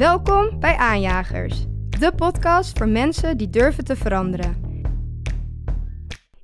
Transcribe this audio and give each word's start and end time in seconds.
Welkom 0.00 0.60
bij 0.60 0.76
Aanjagers, 0.76 1.64
de 1.98 2.12
podcast 2.16 2.78
voor 2.78 2.88
mensen 2.88 3.36
die 3.36 3.50
durven 3.50 3.84
te 3.84 3.96
veranderen. 3.96 4.84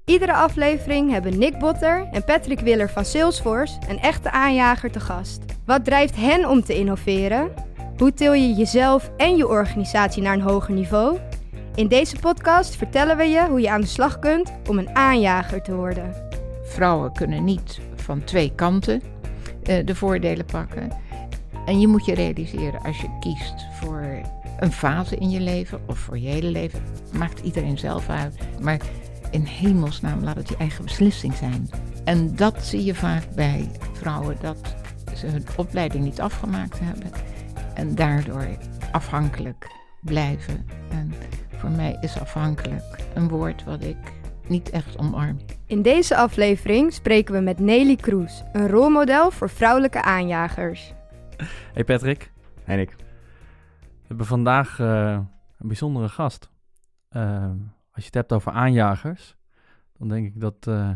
Iedere 0.05 0.33
aflevering 0.33 1.11
hebben 1.11 1.39
Nick 1.39 1.59
Botter 1.59 2.09
en 2.13 2.25
Patrick 2.25 2.61
Willer 2.61 2.91
van 2.91 3.05
Salesforce 3.05 3.79
een 3.89 3.99
echte 3.99 4.31
aanjager 4.31 4.91
te 4.91 5.01
gast. 5.01 5.41
Wat 5.65 5.85
drijft 5.85 6.17
hen 6.17 6.49
om 6.49 6.63
te 6.63 6.75
innoveren? 6.75 7.53
Hoe 7.97 8.15
til 8.15 8.33
je 8.33 8.53
jezelf 8.53 9.11
en 9.17 9.37
je 9.37 9.49
organisatie 9.49 10.23
naar 10.23 10.35
een 10.35 10.41
hoger 10.41 10.75
niveau? 10.75 11.19
In 11.75 11.89
deze 11.89 12.17
podcast 12.19 12.77
vertellen 12.77 13.17
we 13.17 13.25
je 13.25 13.47
hoe 13.49 13.61
je 13.61 13.71
aan 13.71 13.81
de 13.81 13.87
slag 13.87 14.19
kunt 14.19 14.53
om 14.69 14.79
een 14.79 14.97
aanjager 14.97 15.63
te 15.63 15.75
worden. 15.75 16.15
Vrouwen 16.65 17.13
kunnen 17.13 17.45
niet 17.45 17.81
van 17.95 18.25
twee 18.25 18.53
kanten 18.55 19.03
uh, 19.63 19.87
de 19.87 19.95
voordelen 19.95 20.47
pakken. 20.47 21.05
En 21.67 21.81
je 21.81 21.87
moet 21.87 22.05
je 22.05 22.15
realiseren 22.15 22.83
als 22.83 23.01
je 23.01 23.17
kiest 23.21 23.67
voor 23.81 24.21
een 24.59 24.73
fase 24.73 25.17
in 25.17 25.31
je 25.31 25.41
leven 25.41 25.81
of 25.87 25.99
voor 25.99 26.19
je 26.19 26.29
hele 26.29 26.51
leven, 26.51 26.83
maakt 27.13 27.41
iedereen 27.41 27.79
zelf 27.79 28.09
uit. 28.09 28.39
Maar 28.61 28.81
in 29.31 29.45
hemelsnaam 29.45 30.25
laat 30.25 30.37
het 30.37 30.49
je 30.49 30.57
eigen 30.57 30.85
beslissing 30.85 31.35
zijn. 31.35 31.71
En 32.05 32.37
dat 32.37 32.65
zie 32.65 32.85
je 32.85 32.95
vaak 32.95 33.23
bij 33.35 33.71
vrouwen 33.93 34.37
dat 34.41 34.75
ze 35.15 35.27
hun 35.27 35.47
opleiding 35.57 36.05
niet 36.05 36.21
afgemaakt 36.21 36.79
hebben 36.81 37.11
en 37.75 37.95
daardoor 37.95 38.47
afhankelijk 38.93 39.67
blijven. 40.01 40.67
En 40.91 41.13
voor 41.57 41.71
mij 41.71 41.99
is 42.01 42.21
afhankelijk 42.21 42.85
een 43.15 43.29
woord 43.29 43.65
wat 43.65 43.85
ik 43.85 43.97
niet 44.47 44.71
echt 44.71 44.99
omarm. 44.99 45.39
In 45.67 45.83
deze 45.83 46.17
aflevering 46.17 46.93
spreken 46.93 47.35
we 47.35 47.41
met 47.41 47.59
Nelly 47.59 47.97
Kroes, 47.97 48.43
een 48.53 48.69
rolmodel 48.69 49.31
voor 49.31 49.51
vrouwelijke 49.51 50.03
aanjagers. 50.03 50.95
Hey 51.75 51.85
Patrick. 51.85 52.33
Hey 52.65 52.77
Nick. 52.77 52.95
We 53.79 54.07
hebben 54.07 54.27
vandaag 54.27 54.79
uh, 54.79 55.21
een 55.59 55.67
bijzondere 55.69 56.09
gast. 56.09 56.51
Uh, 57.11 57.51
als 57.91 58.05
je 58.05 58.05
het 58.05 58.15
hebt 58.15 58.33
over 58.33 58.53
aanjagers, 58.53 59.37
dan 59.99 60.09
denk 60.09 60.27
ik 60.27 60.41
dat 60.41 60.67
uh, 60.69 60.91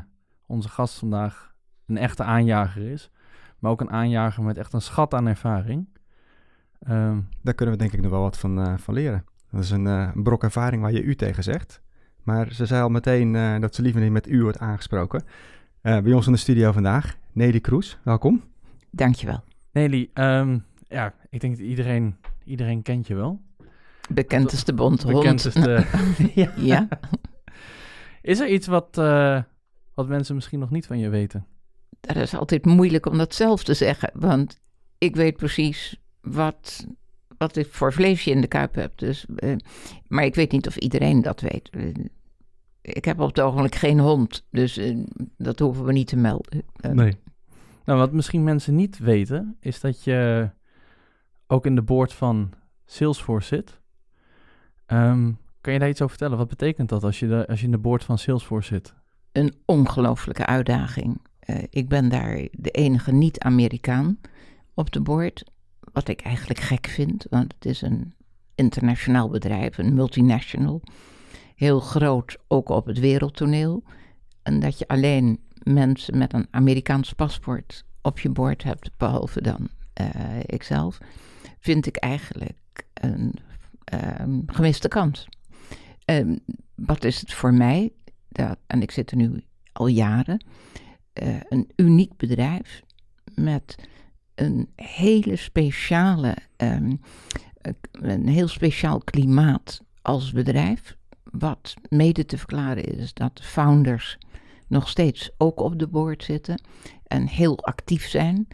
onze 0.47 0.69
gast 0.69 0.99
vandaag 0.99 1.55
een 1.87 1.97
echte 1.97 2.23
aanjager 2.23 2.91
is. 2.91 3.11
Maar 3.59 3.71
ook 3.71 3.81
een 3.81 3.91
aanjager 3.91 4.43
met 4.43 4.59
echt 4.59 4.73
een 4.73 4.81
schat 4.81 5.15
aan 5.15 5.27
ervaring. 5.27 5.89
Um, 6.89 7.29
Daar 7.43 7.55
kunnen 7.55 7.75
we 7.75 7.81
denk 7.81 7.93
ik 7.93 8.01
nog 8.01 8.11
wel 8.11 8.21
wat 8.21 8.39
van, 8.39 8.79
van 8.79 8.95
leren. 8.95 9.25
Dat 9.51 9.63
is 9.63 9.71
een, 9.71 10.13
brok 10.23 10.43
ervaring 10.43 10.83
waar 10.83 10.93
je 10.93 11.03
u 11.03 11.17
tegen 11.17 11.43
zegt. 11.43 11.83
Maar 12.23 12.53
ze 12.53 12.67
zei 12.67 12.83
al 12.83 12.89
meteen 12.89 13.61
dat 13.61 13.75
ze 13.75 13.83
liever 13.83 14.01
niet 14.01 14.13
met 14.13 14.29
u 14.29 14.43
wordt 14.43 14.59
aangesproken. 14.59 15.23
bij 15.81 16.13
ons 16.13 16.27
in 16.27 16.33
de 16.33 16.39
studio 16.39 16.73
vandaag, 16.73 17.17
Nelly 17.33 17.61
Kroes. 17.61 17.99
Welkom. 18.03 18.43
Dankjewel. 18.91 19.50
Nelly, 19.73 20.11
um, 20.15 20.65
ja, 20.89 21.15
ik 21.31 21.41
denk 21.41 21.57
dat 21.57 21.67
iedereen, 21.67 22.17
iedereen 22.45 22.83
kent 22.83 23.07
je 23.07 23.15
wel. 23.15 23.41
Bekend 24.11 24.53
is 24.53 24.65
de 24.65 24.75
bonte 24.75 25.07
hond. 25.07 25.17
Bekend 25.19 25.45
is 25.45 25.55
de... 25.55 25.87
ja. 26.35 26.53
ja. 26.75 26.89
Is 28.23 28.41
er 28.41 28.49
iets 28.49 28.67
wat, 28.67 28.99
uh, 28.99 29.43
wat 29.95 30.09
mensen 30.09 30.35
misschien 30.35 30.59
nog 30.59 30.71
niet 30.71 30.87
van 30.87 30.99
je 30.99 31.09
weten? 31.09 31.47
Dat 32.01 32.17
is 32.17 32.35
altijd 32.35 32.65
moeilijk 32.65 33.07
om 33.07 33.19
dat 33.19 33.35
zelf 33.35 33.65
te 33.65 33.75
zeggen, 33.75 34.11
want 34.15 34.61
ik 34.99 35.17
weet 35.17 35.37
precies 35.37 36.01
wat, 36.21 36.87
wat 37.39 37.57
ik 37.57 37.67
voor 37.71 37.93
vleesje 37.93 38.31
in 38.31 38.41
de 38.41 38.47
kuip 38.47 38.75
heb. 38.75 38.99
Dus, 38.99 39.27
uh, 39.37 39.57
maar 40.09 40.25
ik 40.25 40.35
weet 40.35 40.53
niet 40.53 40.67
of 40.67 40.77
iedereen 40.77 41.23
dat 41.23 41.41
weet. 41.41 41.69
Uh, 41.73 41.95
ik 42.83 43.05
heb 43.05 43.21
op 43.21 43.29
het 43.29 43.41
ogenblik 43.41 43.75
geen 43.75 43.99
hond, 43.99 44.47
dus 44.51 44.81
dat 45.37 45.59
hoeven 45.59 45.85
we 45.85 45.93
niet 45.93 46.09
te 46.09 46.17
melden. 46.17 46.65
nee. 46.93 47.17
Nou, 47.85 47.99
wat 47.99 48.13
misschien 48.13 48.45
mensen 48.45 48.75
niet 48.75 48.99
weten, 48.99 49.57
is 49.61 49.81
dat 49.81 50.05
je 50.05 50.51
ook 51.47 51.67
in 51.67 51.75
de 51.75 51.83
board 51.83 52.13
van 52.13 52.53
Salesforce 52.87 53.55
zit. 53.55 53.81
Um, 54.87 55.39
kan 55.61 55.73
je 55.73 55.79
daar 55.79 55.89
iets 55.89 56.03
over 56.03 56.17
vertellen? 56.17 56.39
Wat 56.39 56.49
betekent 56.49 56.89
dat 56.89 57.05
als 57.05 57.19
je, 57.19 57.47
als 57.47 57.59
je 57.61 57.65
in 57.65 57.73
de 57.73 57.79
board 57.79 58.05
van 58.05 58.19
Salesforce 58.19 58.75
zit? 58.75 58.95
Een 59.33 59.55
ongelofelijke 59.65 60.47
uitdaging. 60.47 61.21
Uh, 61.47 61.57
ik 61.71 61.89
ben 61.89 62.09
daar 62.09 62.49
de 62.53 62.71
enige 62.71 63.13
niet-Amerikaan 63.13 64.19
op 64.75 64.91
de 64.91 65.01
board. 65.01 65.45
Wat 65.93 66.09
ik 66.09 66.21
eigenlijk 66.21 66.61
gek 66.61 66.87
vind, 66.87 67.27
want 67.31 67.55
het 67.55 67.65
is 67.65 67.83
een 67.83 68.15
internationaal 68.55 69.29
bedrijf, 69.29 69.79
een 69.79 69.95
multinational. 69.95 70.83
Heel 71.55 71.81
groot, 71.81 72.39
ook 72.49 72.69
op 72.69 72.87
het 72.87 72.99
wereldtoneel. 72.99 73.83
En 74.43 74.61
dat 74.61 74.79
je 74.79 74.89
alleen 74.89 75.41
mensen 75.63 76.19
met 76.19 76.33
een 76.33 76.47
Amerikaans 76.51 77.13
paspoort 77.13 77.85
op 78.03 78.19
je 78.19 78.29
boord 78.29 78.63
hebt, 78.63 78.91
behalve 78.97 79.43
dan 79.43 79.69
uh, 80.01 80.41
ikzelf, 80.47 80.99
vind 81.59 81.87
ik 81.87 81.97
eigenlijk 81.97 82.87
een 82.95 83.35
um, 84.21 84.43
gemiste 84.47 84.89
kans. 84.89 85.29
Um, 86.05 86.39
wat 86.75 87.05
is 87.05 87.21
het 87.21 87.33
voor 87.33 87.55
mij, 87.55 87.93
dat, 88.29 88.59
en 88.67 88.83
ik 88.83 88.91
zit 88.91 89.11
er 89.11 89.17
nu 89.17 89.43
al 89.73 89.87
jaren, 89.87 90.45
uh, 91.23 91.37
een 91.49 91.71
uniek 91.77 92.17
bedrijf 92.17 92.83
met 93.35 93.75
een 94.35 94.73
hele 94.75 95.37
speciale, 95.37 96.37
um, 96.57 97.01
een 97.93 98.29
heel 98.29 98.49
speciaal 98.49 98.99
klimaat 98.99 99.83
als 100.03 100.33
bedrijf. 100.33 100.97
Wat 101.23 101.75
mede 101.89 102.25
te 102.25 102.39
verklaren 102.39 102.85
is 102.85 103.15
dat 103.15 103.37
de 103.37 103.43
founders 103.43 104.19
nog 104.71 104.89
steeds 104.89 105.31
ook 105.39 105.61
op 105.61 105.79
de 105.79 105.87
board 105.87 106.25
zitten 106.25 106.63
en 107.07 107.27
heel 107.27 107.59
actief 107.59 108.09
zijn. 108.09 108.49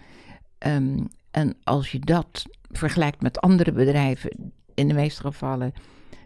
Um, 0.67 1.09
en 1.31 1.57
als 1.63 1.93
je 1.93 1.99
dat 1.99 2.45
vergelijkt 2.71 3.23
met 3.23 3.41
andere 3.41 3.73
bedrijven, 3.73 4.53
in 4.75 4.89
de 4.89 4.95
meeste 4.95 5.21
gevallen 5.21 5.73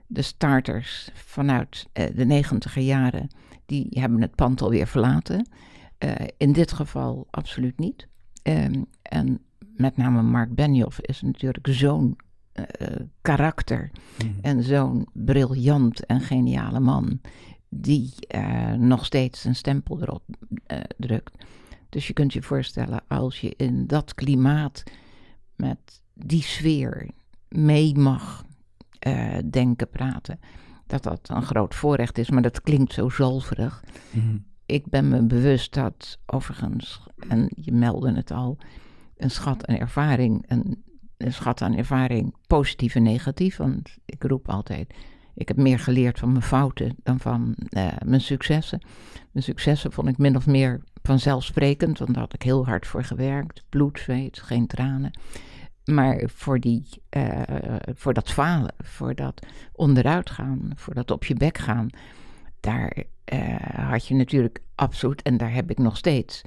de 0.07 0.23
starters 0.23 1.11
vanuit 1.15 1.87
uh, 1.93 2.05
de 2.15 2.25
negentiger 2.25 2.83
jaren, 2.83 3.29
die 3.67 3.87
hebben 3.91 4.23
het 4.23 4.35
pand 4.35 4.63
alweer 4.63 4.87
verlaten. 4.87 5.49
Uh, 6.05 6.15
in 6.37 6.53
dit 6.53 6.73
geval 6.73 7.27
absoluut 7.31 7.79
niet. 7.79 8.09
Um, 8.43 8.87
en 9.03 9.41
met 9.77 9.97
name 9.97 10.23
Mark 10.23 10.55
Benioff 10.55 11.01
is 11.01 11.23
natuurlijk 11.23 11.67
zo'n 11.71 12.17
uh, 12.55 12.87
karakter 13.23 13.91
mm. 14.25 14.39
en 14.41 14.63
zo'n 14.63 15.07
briljant 15.13 16.07
en 16.07 16.21
geniale 16.21 16.81
man 16.81 17.21
die 17.71 18.13
uh, 18.35 18.73
nog 18.73 19.05
steeds 19.05 19.45
een 19.45 19.55
stempel 19.55 20.03
erop 20.03 20.23
uh, 20.47 20.81
drukt. 20.97 21.45
Dus 21.89 22.07
je 22.07 22.13
kunt 22.13 22.33
je 22.33 22.43
voorstellen, 22.43 23.03
als 23.09 23.41
je 23.41 23.55
in 23.57 23.87
dat 23.87 24.15
klimaat 24.15 24.83
met 25.57 26.03
die 26.15 26.43
sfeer 26.43 27.11
mee 27.49 27.99
mag 27.99 28.45
uh, 29.07 29.39
denken, 29.51 29.89
praten, 29.89 30.41
dat 30.87 31.03
dat 31.03 31.29
een 31.29 31.43
groot 31.43 31.75
voorrecht 31.75 32.19
is. 32.19 32.31
Maar 32.31 32.43
dat 32.43 32.61
klinkt 32.61 32.93
zo 32.93 33.09
zalverig. 33.09 33.85
Mm. 34.11 34.45
Ik 34.67 34.87
ben 34.87 35.09
me 35.09 35.23
bewust 35.23 35.75
dat, 35.75 36.19
overigens, 36.27 37.03
en 37.29 37.51
je 37.55 37.73
meldde 37.73 38.13
het 38.13 38.31
al, 38.31 38.59
een 39.17 39.31
schat 39.31 39.67
aan 39.67 39.77
ervaring, 39.77 40.45
een, 40.49 40.85
een 41.17 41.33
schat 41.33 41.63
aan 41.63 41.77
ervaring, 41.77 42.35
positief 42.47 42.95
en 42.95 43.03
negatief. 43.03 43.57
Want 43.57 43.97
ik 44.05 44.23
roep 44.23 44.49
altijd 44.49 44.95
ik 45.41 45.49
heb 45.49 45.57
meer 45.57 45.79
geleerd 45.79 46.19
van 46.19 46.33
mijn 46.33 46.43
fouten 46.43 46.97
dan 47.03 47.21
van 47.21 47.57
uh, 47.71 47.89
mijn 48.05 48.21
successen. 48.21 48.81
Mijn 49.31 49.45
successen 49.45 49.93
vond 49.93 50.09
ik 50.09 50.19
min 50.19 50.37
of 50.37 50.47
meer 50.47 50.81
vanzelfsprekend, 51.03 51.99
want 51.99 52.11
daar 52.15 52.23
had 52.23 52.35
ik 52.35 52.43
heel 52.43 52.67
hard 52.67 52.87
voor 52.87 53.05
gewerkt. 53.05 53.65
Bloed, 53.69 53.99
zweet, 53.99 54.41
geen 54.41 54.67
tranen. 54.67 55.19
Maar 55.85 56.23
voor, 56.35 56.61
die, 56.61 56.87
uh, 57.17 57.43
voor 57.95 58.15
dat 58.15 58.31
falen, 58.31 58.75
voor 58.79 59.15
dat 59.15 59.47
onderuit 59.73 60.31
gaan, 60.31 60.71
voor 60.75 60.95
dat 60.95 61.11
op 61.11 61.25
je 61.25 61.35
bek 61.35 61.59
gaan, 61.59 61.89
daar 62.61 63.03
uh, 63.33 63.57
had 63.91 64.07
je 64.07 64.15
natuurlijk 64.15 64.63
absoluut, 64.75 65.23
en 65.23 65.37
daar 65.37 65.53
heb 65.53 65.71
ik 65.71 65.79
nog 65.79 65.97
steeds, 65.97 66.43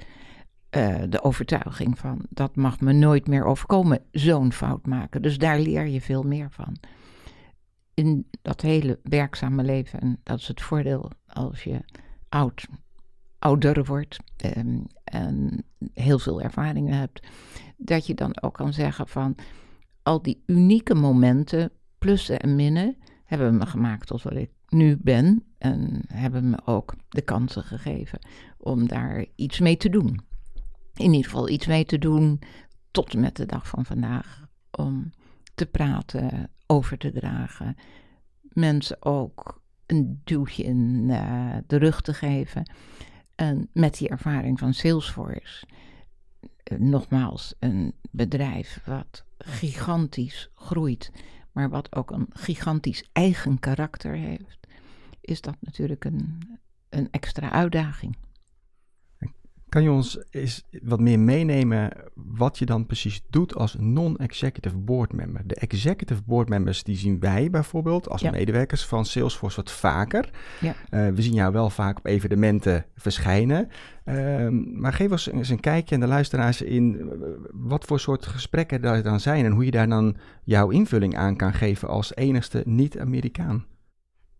de 1.08 1.22
overtuiging 1.22 1.98
van 1.98 2.26
dat 2.28 2.56
mag 2.56 2.80
me 2.80 2.92
nooit 2.92 3.26
meer 3.26 3.44
overkomen, 3.44 4.00
zo'n 4.10 4.52
fout 4.52 4.86
maken. 4.86 5.22
Dus 5.22 5.38
daar 5.38 5.58
leer 5.58 5.86
je 5.86 6.00
veel 6.00 6.22
meer 6.22 6.48
van 6.50 6.76
in 7.94 8.26
dat 8.42 8.60
hele 8.60 8.98
werkzame 9.02 9.62
leven, 9.62 10.00
en 10.00 10.20
dat 10.22 10.38
is 10.38 10.48
het 10.48 10.62
voordeel 10.62 11.10
als 11.26 11.64
je 11.64 11.80
oud, 12.28 12.66
ouder 13.38 13.84
wordt 13.84 14.18
um, 14.56 14.86
en 15.04 15.64
heel 15.92 16.18
veel 16.18 16.40
ervaringen 16.40 16.98
hebt, 16.98 17.26
dat 17.76 18.06
je 18.06 18.14
dan 18.14 18.42
ook 18.42 18.54
kan 18.54 18.72
zeggen 18.72 19.08
van 19.08 19.36
al 20.02 20.22
die 20.22 20.42
unieke 20.46 20.94
momenten, 20.94 21.70
plussen 21.98 22.40
en 22.40 22.56
minnen, 22.56 22.96
hebben 23.24 23.56
me 23.56 23.66
gemaakt 23.66 24.06
tot 24.06 24.22
wat 24.22 24.36
ik 24.36 24.50
nu 24.68 24.96
ben 25.00 25.44
en 25.58 26.02
hebben 26.06 26.50
me 26.50 26.58
ook 26.64 26.94
de 27.08 27.22
kansen 27.22 27.62
gegeven 27.62 28.18
om 28.58 28.88
daar 28.88 29.24
iets 29.34 29.58
mee 29.58 29.76
te 29.76 29.88
doen. 29.88 30.20
In 30.94 31.12
ieder 31.12 31.30
geval 31.30 31.48
iets 31.48 31.66
mee 31.66 31.84
te 31.84 31.98
doen 31.98 32.40
tot 32.90 33.14
en 33.14 33.20
met 33.20 33.36
de 33.36 33.46
dag 33.46 33.68
van 33.68 33.84
vandaag. 33.84 34.46
Om 34.70 35.10
te 35.54 35.66
praten, 35.66 36.50
over 36.66 36.98
te 36.98 37.12
dragen. 37.12 37.76
Mensen 38.42 39.04
ook 39.04 39.62
een 39.86 40.20
duwtje 40.24 40.64
in 40.64 41.04
uh, 41.08 41.56
de 41.66 41.76
rug 41.76 42.00
te 42.00 42.14
geven. 42.14 42.70
En 43.34 43.68
met 43.72 43.98
die 43.98 44.08
ervaring 44.08 44.58
van 44.58 44.74
Salesforce, 44.74 45.66
uh, 46.72 46.78
nogmaals, 46.78 47.54
een 47.58 47.94
bedrijf 48.10 48.80
wat 48.84 49.24
gigantisch 49.38 50.50
groeit, 50.54 51.12
maar 51.52 51.70
wat 51.70 51.96
ook 51.96 52.10
een 52.10 52.26
gigantisch 52.30 53.08
eigen 53.12 53.58
karakter 53.58 54.14
heeft, 54.14 54.66
is 55.20 55.40
dat 55.40 55.56
natuurlijk 55.60 56.04
een, 56.04 56.42
een 56.88 57.08
extra 57.10 57.50
uitdaging. 57.50 58.16
Kan 59.74 59.82
je 59.82 59.90
ons 59.90 60.18
eens 60.30 60.64
wat 60.82 61.00
meer 61.00 61.18
meenemen 61.18 61.90
wat 62.14 62.58
je 62.58 62.66
dan 62.66 62.86
precies 62.86 63.22
doet 63.30 63.54
als 63.54 63.76
non-executive 63.78 64.76
board 64.76 65.12
member? 65.12 65.42
De 65.46 65.54
executive 65.54 66.22
board 66.26 66.48
members 66.48 66.82
die 66.82 66.96
zien 66.96 67.20
wij 67.20 67.50
bijvoorbeeld 67.50 68.08
als 68.08 68.22
medewerkers 68.22 68.86
van 68.86 69.04
Salesforce 69.04 69.56
wat 69.56 69.70
vaker. 69.70 70.30
Ja. 70.60 70.74
Uh, 70.90 71.14
we 71.14 71.22
zien 71.22 71.34
jou 71.34 71.52
wel 71.52 71.70
vaak 71.70 71.98
op 71.98 72.06
evenementen 72.06 72.84
verschijnen. 72.96 73.68
Uh, 74.04 74.48
maar 74.74 74.92
geef 74.92 75.10
ons 75.10 75.30
eens 75.30 75.48
een 75.48 75.60
kijkje 75.60 75.94
en 75.94 76.00
de 76.00 76.06
luisteraars 76.06 76.62
in 76.62 76.96
uh, 76.96 77.28
wat 77.52 77.84
voor 77.84 78.00
soort 78.00 78.26
gesprekken 78.26 78.80
daar 78.80 79.02
dan 79.02 79.20
zijn 79.20 79.44
en 79.44 79.52
hoe 79.52 79.64
je 79.64 79.70
daar 79.70 79.88
dan 79.88 80.16
jouw 80.44 80.70
invulling 80.70 81.16
aan 81.16 81.36
kan 81.36 81.52
geven 81.52 81.88
als 81.88 82.16
enigste 82.16 82.62
niet-Amerikaan 82.66 83.66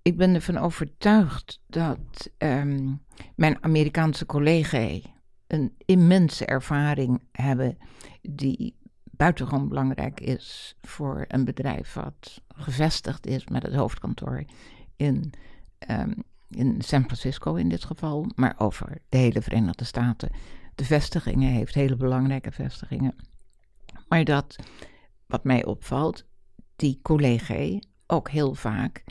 ik 0.02 0.16
ben 0.16 0.34
ervan 0.34 0.56
overtuigd 0.56 1.60
dat 1.66 2.30
um, 2.38 3.00
mijn 3.36 3.56
Amerikaanse 3.60 4.26
collega's 4.26 5.13
een 5.54 5.74
immense 5.84 6.44
ervaring 6.44 7.22
hebben 7.32 7.78
die 8.22 8.76
buitengewoon 9.02 9.68
belangrijk 9.68 10.20
is 10.20 10.76
voor 10.80 11.24
een 11.28 11.44
bedrijf 11.44 11.92
wat 11.92 12.42
gevestigd 12.48 13.26
is 13.26 13.46
met 13.46 13.62
het 13.62 13.74
hoofdkantoor 13.74 14.44
in, 14.96 15.32
um, 15.90 16.14
in 16.50 16.82
San 16.82 17.04
Francisco 17.04 17.54
in 17.54 17.68
dit 17.68 17.84
geval, 17.84 18.26
maar 18.34 18.54
over 18.58 18.98
de 19.08 19.16
hele 19.16 19.42
Verenigde 19.42 19.84
Staten. 19.84 20.30
De 20.74 20.84
vestigingen 20.84 21.52
heeft 21.52 21.74
hele 21.74 21.96
belangrijke 21.96 22.52
vestigingen. 22.52 23.14
Maar 24.08 24.24
dat, 24.24 24.56
wat 25.26 25.44
mij 25.44 25.64
opvalt, 25.64 26.24
die 26.76 26.98
collega's 27.02 27.78
ook 28.06 28.30
heel 28.30 28.54
vaak 28.54 29.04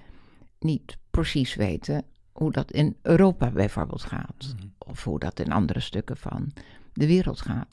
niet 0.59 0.97
precies 1.11 1.55
weten 1.55 2.05
hoe 2.33 2.51
dat 2.51 2.71
in 2.71 2.97
Europa 3.01 3.51
bijvoorbeeld 3.51 4.03
gaat. 4.03 4.55
Mhm. 4.55 4.67
Of 4.77 5.03
hoe 5.03 5.19
dat 5.19 5.39
in 5.39 5.51
andere 5.51 5.79
stukken 5.79 6.17
van 6.17 6.53
de 6.93 7.07
wereld 7.07 7.41
gaat. 7.41 7.67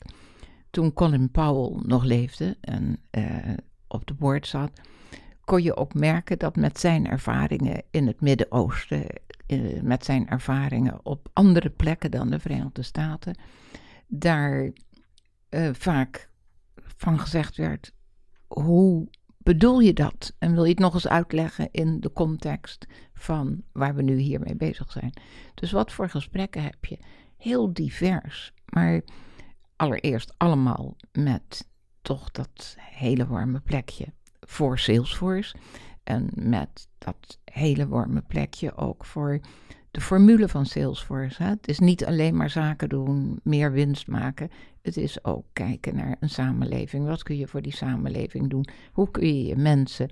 Toen 0.69 0.93
Colin 0.93 1.31
Powell 1.31 1.81
nog 1.85 2.03
leefde 2.03 2.57
en 2.61 2.97
uh, 3.11 3.53
op 3.87 4.05
de 4.05 4.13
boord 4.13 4.47
zat, 4.47 4.71
kon 5.45 5.63
je 5.63 5.75
ook 5.75 5.93
merken 5.93 6.39
dat 6.39 6.55
met 6.55 6.79
zijn 6.79 7.07
ervaringen 7.07 7.83
in 7.91 8.07
het 8.07 8.21
Midden-Oosten, 8.21 9.05
uh, 9.47 9.81
met 9.81 10.05
zijn 10.05 10.29
ervaringen 10.29 10.99
op 11.05 11.29
andere 11.33 11.69
plekken 11.69 12.11
dan 12.11 12.29
de 12.29 12.39
Verenigde 12.39 12.81
Staten, 12.81 13.35
daar 14.07 14.71
uh, 15.49 15.69
vaak 15.73 16.29
van 16.75 17.19
gezegd 17.19 17.55
werd: 17.55 17.93
hoe 18.47 19.07
bedoel 19.43 19.79
je 19.79 19.93
dat? 19.93 20.35
En 20.37 20.53
wil 20.53 20.63
je 20.63 20.69
het 20.69 20.79
nog 20.79 20.93
eens 20.93 21.07
uitleggen 21.07 21.69
in 21.71 21.99
de 21.99 22.13
context 22.13 22.87
van 23.13 23.63
waar 23.71 23.95
we 23.95 24.01
nu 24.01 24.17
hiermee 24.17 24.55
bezig 24.55 24.91
zijn? 24.91 25.13
Dus 25.53 25.71
wat 25.71 25.91
voor 25.91 26.09
gesprekken 26.09 26.63
heb 26.63 26.85
je? 26.85 26.97
Heel 27.37 27.73
divers, 27.73 28.53
maar 28.65 29.01
allereerst 29.75 30.33
allemaal 30.37 30.95
met 31.11 31.67
toch 32.01 32.31
dat 32.31 32.75
hele 32.79 33.27
warme 33.27 33.59
plekje 33.59 34.05
voor 34.39 34.79
Salesforce. 34.79 35.55
En 36.03 36.29
met 36.35 36.87
dat 36.97 37.39
hele 37.45 37.87
warme 37.87 38.21
plekje 38.21 38.75
ook 38.75 39.05
voor 39.05 39.39
de 39.91 40.01
formule 40.01 40.47
van 40.47 40.65
Salesforce. 40.65 41.43
Het 41.43 41.67
is 41.67 41.79
niet 41.79 42.05
alleen 42.05 42.35
maar 42.35 42.49
zaken 42.49 42.89
doen, 42.89 43.39
meer 43.43 43.71
winst 43.71 44.07
maken. 44.07 44.49
Het 44.81 44.97
is 44.97 45.23
ook 45.23 45.45
kijken 45.53 45.95
naar 45.95 46.15
een 46.19 46.29
samenleving. 46.29 47.05
Wat 47.05 47.23
kun 47.23 47.37
je 47.37 47.47
voor 47.47 47.61
die 47.61 47.75
samenleving 47.75 48.49
doen? 48.49 48.67
Hoe 48.91 49.11
kun 49.11 49.25
je 49.27 49.43
je 49.43 49.55
mensen 49.55 50.09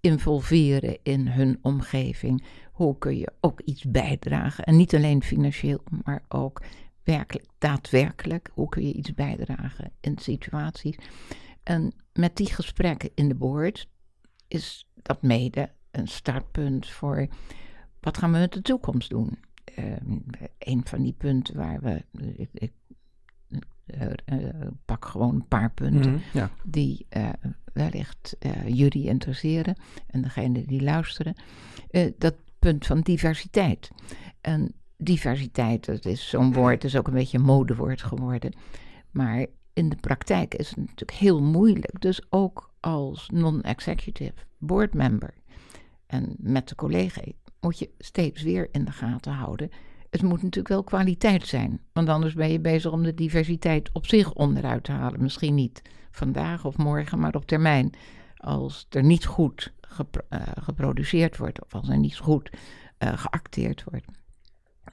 involveren 0.00 0.98
in 1.02 1.28
hun 1.28 1.58
omgeving? 1.62 2.44
Hoe 2.72 2.98
kun 2.98 3.18
je 3.18 3.32
ook 3.40 3.60
iets 3.60 3.84
bijdragen? 3.84 4.64
En 4.64 4.76
niet 4.76 4.94
alleen 4.94 5.22
financieel, 5.22 5.82
maar 6.04 6.24
ook 6.28 6.62
werkelijk, 7.04 7.46
daadwerkelijk. 7.58 8.50
Hoe 8.52 8.68
kun 8.68 8.86
je 8.86 8.92
iets 8.92 9.14
bijdragen 9.14 9.92
in 10.00 10.18
situaties? 10.18 10.96
En 11.62 11.92
met 12.12 12.36
die 12.36 12.52
gesprekken 12.52 13.10
in 13.14 13.28
de 13.28 13.34
board 13.34 13.88
is 14.48 14.88
dat 15.02 15.22
mede 15.22 15.70
een 15.90 16.08
startpunt 16.08 16.88
voor 16.88 17.28
wat 18.02 18.18
gaan 18.18 18.32
we 18.32 18.38
met 18.38 18.52
de 18.52 18.62
toekomst 18.62 19.10
doen? 19.10 19.38
Uh, 19.78 19.84
een 20.58 20.80
van 20.84 21.02
die 21.02 21.12
punten 21.12 21.56
waar 21.56 21.80
we. 21.80 22.04
Ik, 22.36 22.48
ik 22.52 22.72
uh, 23.86 24.06
pak 24.84 25.04
gewoon 25.04 25.34
een 25.34 25.48
paar 25.48 25.70
punten 25.70 26.20
mhm, 26.32 26.46
die 26.64 27.06
uh, 27.16 27.28
wellicht 27.72 28.36
jullie 28.66 29.06
interesseren 29.06 29.76
en 30.06 30.22
degene 30.22 30.64
die 30.66 30.82
luisteren. 30.82 31.34
dat 32.18 32.34
punt 32.58 32.86
van 32.86 33.00
diversiteit. 33.00 33.90
En 34.40 34.74
diversiteit, 34.96 35.84
dat 35.84 36.04
is 36.04 36.28
zo'n 36.28 36.52
woord, 36.52 36.84
is 36.84 36.96
ook 36.96 37.06
een 37.06 37.14
beetje 37.14 37.38
een 37.38 37.44
modewoord 37.44 38.02
geworden. 38.02 38.52
Maar 39.10 39.46
in 39.72 39.88
de 39.88 39.96
praktijk 39.96 40.54
is 40.54 40.68
het 40.68 40.78
natuurlijk 40.78 41.18
heel 41.18 41.42
moeilijk. 41.42 42.00
Dus 42.00 42.22
ook 42.30 42.74
als 42.80 43.28
non-executive 43.32 44.34
board 44.58 44.94
member 44.94 45.34
en 46.06 46.34
met 46.38 46.68
de 46.68 46.74
collega's 46.74 47.32
moet 47.62 47.78
je 47.78 47.90
steeds 47.98 48.42
weer 48.42 48.68
in 48.72 48.84
de 48.84 48.92
gaten 48.92 49.32
houden. 49.32 49.70
Het 50.10 50.22
moet 50.22 50.42
natuurlijk 50.42 50.68
wel 50.68 50.84
kwaliteit 50.84 51.46
zijn, 51.46 51.80
want 51.92 52.08
anders 52.08 52.34
ben 52.34 52.52
je 52.52 52.60
bezig 52.60 52.92
om 52.92 53.02
de 53.02 53.14
diversiteit 53.14 53.90
op 53.92 54.06
zich 54.06 54.32
onderuit 54.32 54.84
te 54.84 54.92
halen. 54.92 55.22
Misschien 55.22 55.54
niet 55.54 55.82
vandaag 56.10 56.64
of 56.64 56.76
morgen, 56.76 57.18
maar 57.18 57.34
op 57.34 57.46
termijn. 57.46 57.92
Als 58.36 58.86
er 58.90 59.02
niet 59.02 59.26
goed 59.26 59.72
eh, 60.28 60.42
geproduceerd 60.60 61.36
wordt 61.36 61.64
of 61.64 61.74
als 61.74 61.88
er 61.88 61.98
niet 61.98 62.16
goed 62.16 62.50
uh, 62.98 63.18
geacteerd 63.18 63.84
wordt. 63.84 64.06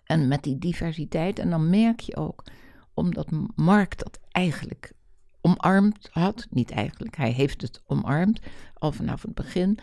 En 0.03 0.27
met 0.27 0.43
die 0.43 0.57
diversiteit, 0.57 1.39
en 1.39 1.49
dan 1.49 1.69
merk 1.69 1.99
je 1.99 2.15
ook, 2.15 2.43
omdat 2.93 3.31
Mark 3.55 3.97
dat 3.97 4.19
eigenlijk 4.31 4.91
omarmd 5.41 6.09
had, 6.11 6.47
niet 6.49 6.71
eigenlijk, 6.71 7.17
hij 7.17 7.31
heeft 7.31 7.61
het 7.61 7.81
omarmd 7.85 8.39
al 8.73 8.91
vanaf 8.91 9.21
het 9.21 9.33
begin, 9.33 9.77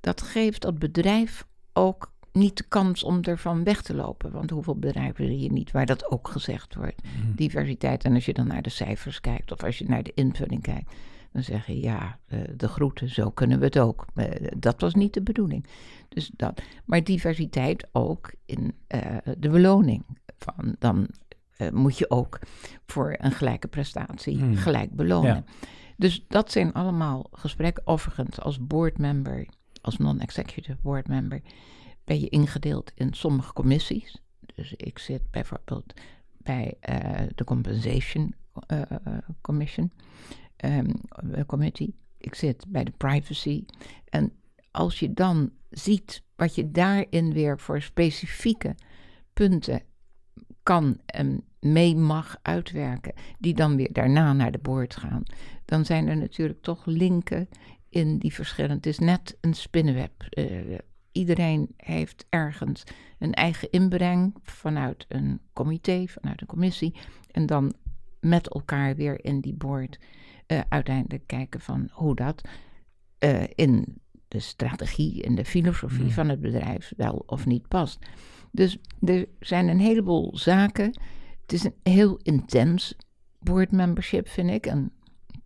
dat 0.00 0.22
geeft 0.22 0.62
dat 0.62 0.78
bedrijf 0.78 1.46
ook 1.72 2.12
niet 2.32 2.56
de 2.56 2.64
kans 2.68 3.02
om 3.02 3.20
ervan 3.22 3.64
weg 3.64 3.82
te 3.82 3.94
lopen. 3.94 4.32
Want 4.32 4.50
hoeveel 4.50 4.78
bedrijven 4.78 5.26
zie 5.26 5.40
je 5.40 5.52
niet 5.52 5.70
waar 5.70 5.86
dat 5.86 6.10
ook 6.10 6.28
gezegd 6.28 6.74
wordt? 6.74 7.02
Mhm. 7.02 7.34
Diversiteit. 7.34 8.04
En 8.04 8.14
als 8.14 8.24
je 8.24 8.32
dan 8.32 8.46
naar 8.46 8.62
de 8.62 8.70
cijfers 8.70 9.20
kijkt 9.20 9.52
of 9.52 9.62
als 9.62 9.78
je 9.78 9.84
naar 9.88 10.02
de 10.02 10.12
invulling 10.14 10.62
kijkt, 10.62 10.92
dan 11.32 11.42
zeg 11.42 11.66
je 11.66 11.80
ja, 11.80 12.18
eh, 12.26 12.38
de 12.56 12.68
groeten, 12.68 13.08
zo 13.08 13.30
kunnen 13.30 13.58
we 13.58 13.64
het 13.64 13.78
ook. 13.78 14.06
Eh, 14.14 14.48
dat 14.56 14.80
was 14.80 14.94
niet 14.94 15.14
de 15.14 15.22
bedoeling. 15.22 15.66
Dus 16.08 16.30
dat. 16.36 16.62
Maar 16.84 17.04
diversiteit 17.04 17.88
ook 17.92 18.32
in 18.46 18.74
eh, 18.86 19.16
de 19.38 19.48
beloning. 19.48 20.04
Van, 20.38 20.76
dan 20.78 21.08
moet 21.72 21.98
je 21.98 22.10
ook 22.10 22.38
voor 22.86 23.14
een 23.18 23.32
gelijke 23.32 23.68
prestatie 23.68 24.36
mhm. 24.36 24.54
gelijk 24.54 24.96
belonen. 24.96 25.44
Dus 25.96 26.24
dat 26.28 26.52
zijn 26.52 26.72
allemaal 26.72 27.26
gesprekken. 27.32 27.86
Overigens, 27.86 28.40
als 28.40 28.66
boardmember, 28.66 29.46
als 29.80 29.96
non-executive 29.96 30.78
boardmember 30.82 31.40
ben 32.04 32.20
je 32.20 32.28
ingedeeld 32.28 32.92
in 32.94 33.12
sommige 33.14 33.52
commissies. 33.52 34.22
Dus 34.54 34.74
ik 34.74 34.98
zit 34.98 35.30
bijvoorbeeld 35.30 35.92
bij 36.36 36.74
uh, 36.90 37.28
de 37.34 37.44
Compensation 37.44 38.34
uh, 38.72 38.82
Commission 39.40 39.92
um, 40.64 41.00
Committee. 41.46 41.94
Ik 42.18 42.34
zit 42.34 42.64
bij 42.68 42.84
de 42.84 42.92
Privacy. 42.96 43.64
En 44.04 44.32
als 44.70 44.98
je 44.98 45.12
dan 45.12 45.50
ziet 45.70 46.22
wat 46.36 46.54
je 46.54 46.70
daarin 46.70 47.32
weer 47.32 47.58
voor 47.58 47.82
specifieke 47.82 48.74
punten 49.32 49.82
kan 50.62 51.00
en 51.06 51.44
mee 51.60 51.96
mag 51.96 52.36
uitwerken, 52.42 53.14
die 53.38 53.54
dan 53.54 53.76
weer 53.76 53.92
daarna 53.92 54.32
naar 54.32 54.52
de 54.52 54.58
boord 54.58 54.96
gaan, 54.96 55.22
dan 55.64 55.84
zijn 55.84 56.08
er 56.08 56.16
natuurlijk 56.16 56.62
toch 56.62 56.86
linken 56.86 57.48
in 57.88 58.18
die 58.18 58.34
verschillen. 58.34 58.70
Het 58.70 58.86
is 58.86 58.98
net 58.98 59.36
een 59.40 59.54
spinnenweb. 59.54 60.12
Uh, 60.38 60.78
Iedereen 61.12 61.74
heeft 61.76 62.26
ergens 62.28 62.82
een 63.18 63.32
eigen 63.32 63.70
inbreng 63.70 64.34
vanuit 64.42 65.04
een 65.08 65.40
comité, 65.52 66.06
vanuit 66.06 66.40
een 66.40 66.46
commissie. 66.46 66.94
En 67.30 67.46
dan 67.46 67.74
met 68.20 68.48
elkaar 68.48 68.96
weer 68.96 69.24
in 69.24 69.40
die 69.40 69.54
board 69.54 69.98
uh, 70.46 70.60
uiteindelijk 70.68 71.26
kijken 71.26 71.60
van 71.60 71.88
hoe 71.92 72.14
dat 72.14 72.48
uh, 73.18 73.42
in 73.54 74.00
de 74.28 74.38
strategie 74.38 75.22
en 75.22 75.34
de 75.34 75.44
filosofie 75.44 76.04
hmm. 76.04 76.10
van 76.10 76.28
het 76.28 76.40
bedrijf 76.40 76.92
wel 76.96 77.22
of 77.26 77.46
niet 77.46 77.68
past. 77.68 77.98
Dus 78.50 78.78
er 79.00 79.26
zijn 79.40 79.68
een 79.68 79.80
heleboel 79.80 80.36
zaken. 80.36 80.98
Het 81.40 81.52
is 81.52 81.64
een 81.64 81.74
heel 81.82 82.16
intens 82.22 82.94
board 83.40 83.70
membership, 83.70 84.28
vind 84.28 84.50
ik. 84.50 84.66
En 84.66 84.92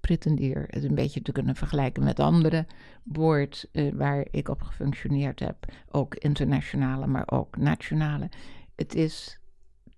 pretendeer 0.06 0.66
het 0.70 0.84
een 0.84 0.94
beetje 0.94 1.22
te 1.22 1.32
kunnen 1.32 1.54
vergelijken 1.56 2.04
met 2.04 2.20
andere 2.20 2.66
boards 3.02 3.66
uh, 3.72 3.92
waar 3.94 4.26
ik 4.30 4.48
op 4.48 4.62
gefunctioneerd 4.62 5.40
heb. 5.40 5.56
Ook 5.90 6.14
internationale, 6.14 7.06
maar 7.06 7.30
ook 7.30 7.56
nationale. 7.56 8.28
Het 8.76 8.94
is 8.94 9.40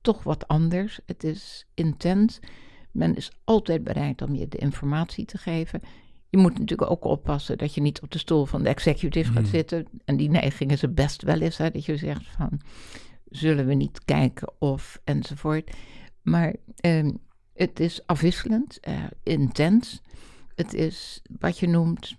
toch 0.01 0.23
wat 0.23 0.49
anders. 0.49 1.01
Het 1.07 1.25
is 1.25 1.67
intens. 1.75 2.41
Men 2.93 3.17
is 3.17 3.33
altijd 3.45 3.85
bereid 3.85 4.23
om 4.23 4.35
je 4.35 4.49
de 4.49 4.59
informatie 4.59 5.25
te 5.25 5.39
geven. 5.39 5.81
je 6.31 6.39
moet 6.39 6.59
natuurlijk 6.59 6.91
ook 6.91 7.05
oppassen 7.05 7.59
dat 7.59 7.75
je 7.75 7.81
niet 7.81 8.01
op 8.03 8.11
de 8.11 8.19
stoel 8.19 8.45
van 8.47 8.63
de 8.63 8.69
executive 8.69 9.33
gaat 9.33 9.43
Mhm. 9.43 9.51
zitten. 9.51 9.87
En 10.05 10.17
die 10.17 10.31
neiging 10.31 10.71
is 10.71 10.83
er 10.83 10.95
best 10.95 11.23
wel 11.23 11.41
eens, 11.41 11.57
hè, 11.57 11.71
dat 11.71 11.85
je 11.85 11.97
zegt 11.97 12.27
van, 12.27 12.61
zullen 13.29 13.67
we 13.67 13.75
niet 13.75 14.05
kijken 14.05 14.53
of 14.59 15.01
enzovoort. 15.05 15.71
Maar 16.23 16.55
ehm, 16.77 17.11
het 17.59 17.81
is 17.81 18.07
afwisselend, 18.07 18.81
eh, 18.81 18.95
intens. 19.23 20.03
Het 20.55 20.75
is 20.75 21.23
wat 21.41 21.59
je 21.59 21.69
noemt 21.69 22.17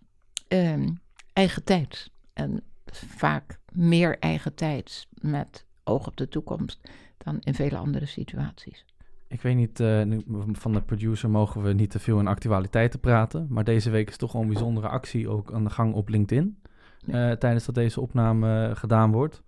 ehm, 0.48 0.90
eigen 1.34 1.64
tijd. 1.64 2.12
En 2.34 2.64
vaak 2.92 3.60
meer 3.72 4.20
eigen 4.20 4.56
tijd 4.56 5.08
met 5.22 5.66
oog 5.84 6.08
op 6.08 6.18
de 6.18 6.28
toekomst 6.28 6.80
dan 7.18 7.38
in 7.40 7.54
vele 7.54 7.78
andere 7.78 8.06
situaties. 8.06 8.86
Ik 9.28 9.42
weet 9.42 9.56
niet, 9.56 9.80
eh, 9.80 10.04
nu, 10.04 10.24
van 10.52 10.74
de 10.74 10.82
producer 10.82 11.30
mogen 11.30 11.62
we 11.62 11.74
niet 11.74 11.92
te 11.92 12.00
veel 12.00 12.20
in 12.20 12.28
actualiteiten 12.28 13.00
praten. 13.00 13.48
Maar 13.50 13.64
deze 13.64 13.90
week 13.90 14.10
is 14.10 14.18
toch 14.18 14.32
wel 14.32 14.42
een 14.42 14.48
bijzondere 14.48 14.88
actie 14.88 15.30
ook 15.30 15.54
aan 15.54 15.64
de 15.64 15.70
gang 15.70 15.94
op 15.94 16.10
LinkedIn. 16.10 16.60
Ja. 17.06 17.30
eh, 17.30 17.38
tijdens 17.38 17.66
dat 17.66 17.76
deze 17.76 18.02
opname 18.02 18.72
gedaan 18.76 19.12
wordt. 19.12 19.44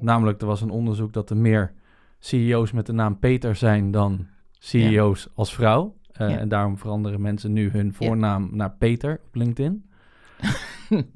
Namelijk, 0.00 0.40
er 0.40 0.46
was 0.46 0.60
een 0.60 0.70
onderzoek 0.70 1.12
dat 1.12 1.30
er 1.30 1.36
meer 1.36 1.72
CEO's 2.18 2.72
met 2.72 2.86
de 2.86 2.92
naam 2.92 3.18
Peter 3.18 3.56
zijn 3.56 3.90
dan 3.90 4.26
CEO's 4.58 5.28
als 5.34 5.54
vrouw. 5.54 5.96
Eh, 6.12 6.30
Ja. 6.30 6.38
En 6.38 6.48
daarom 6.48 6.78
veranderen 6.78 7.20
mensen 7.20 7.52
nu 7.52 7.70
hun 7.70 7.94
voornaam 7.94 8.48
naar 8.52 8.70
Peter 8.72 9.20
op 9.26 9.34
LinkedIn. 9.34 9.90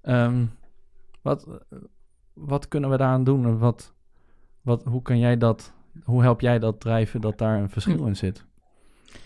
Ehm, 0.00 0.44
wat, 1.22 1.46
wat 2.32 2.68
kunnen 2.68 2.90
we 2.90 2.96
daaraan 2.96 3.24
doen? 3.24 3.44
En 3.46 3.58
wat, 3.58 3.94
wat, 4.62 4.84
hoe, 4.84 5.02
kan 5.02 5.18
jij 5.18 5.36
dat, 5.36 5.72
hoe 6.04 6.22
help 6.22 6.40
jij 6.40 6.58
dat 6.58 6.80
drijven 6.80 7.20
dat 7.20 7.38
daar 7.38 7.60
een 7.60 7.70
verschil 7.70 7.96
Hm. 7.98 8.06
in 8.06 8.16
zit? 8.16 8.44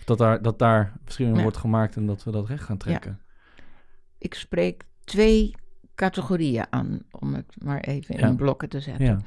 Dat 0.05 0.17
daar, 0.17 0.41
dat 0.41 0.59
daar 0.59 0.93
verschil 1.03 1.27
in 1.35 1.41
wordt 1.41 1.57
gemaakt 1.57 1.95
en 1.95 2.05
dat 2.05 2.23
we 2.23 2.31
dat 2.31 2.47
recht 2.47 2.63
gaan 2.63 2.77
trekken. 2.77 3.19
Ik 4.17 4.33
spreek 4.33 4.83
twee 5.03 5.55
categorieën 5.95 6.65
aan, 6.69 6.99
om 7.11 7.33
het 7.33 7.63
maar 7.63 7.79
even 7.79 8.15
in 8.15 8.35
blokken 8.35 8.69
te 8.69 8.79
zetten. 8.79 9.21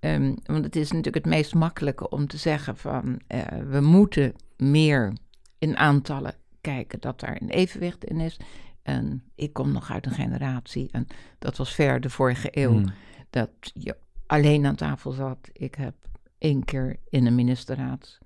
Ehm, 0.00 0.34
want 0.44 0.64
het 0.64 0.76
is 0.76 0.88
natuurlijk 0.90 1.24
het 1.24 1.34
meest 1.34 1.54
makkelijke 1.54 2.08
om 2.08 2.26
te 2.26 2.36
zeggen 2.36 2.76
van 2.76 3.20
eh, 3.26 3.40
we 3.70 3.80
moeten 3.80 4.34
meer 4.56 5.12
in 5.58 5.76
aantallen 5.76 6.34
kijken 6.60 7.00
dat 7.00 7.20
daar 7.20 7.38
een 7.40 7.48
evenwicht 7.50 8.04
in 8.04 8.20
is. 8.20 8.36
En 8.82 9.22
ik 9.34 9.52
kom 9.52 9.72
nog 9.72 9.90
uit 9.90 10.06
een 10.06 10.12
generatie, 10.12 10.88
en 10.90 11.06
dat 11.38 11.56
was 11.56 11.74
ver 11.74 12.00
de 12.00 12.10
vorige 12.10 12.48
eeuw, 12.50 12.72
Hmm. 12.72 12.92
dat 13.30 13.50
je 13.74 13.96
alleen 14.26 14.66
aan 14.66 14.74
tafel 14.74 15.10
zat. 15.10 15.48
Ik 15.52 15.74
heb 15.74 15.94
één 16.38 16.64
keer 16.64 16.96
in 17.08 17.26
een 17.26 17.34
ministerraad 17.34 18.18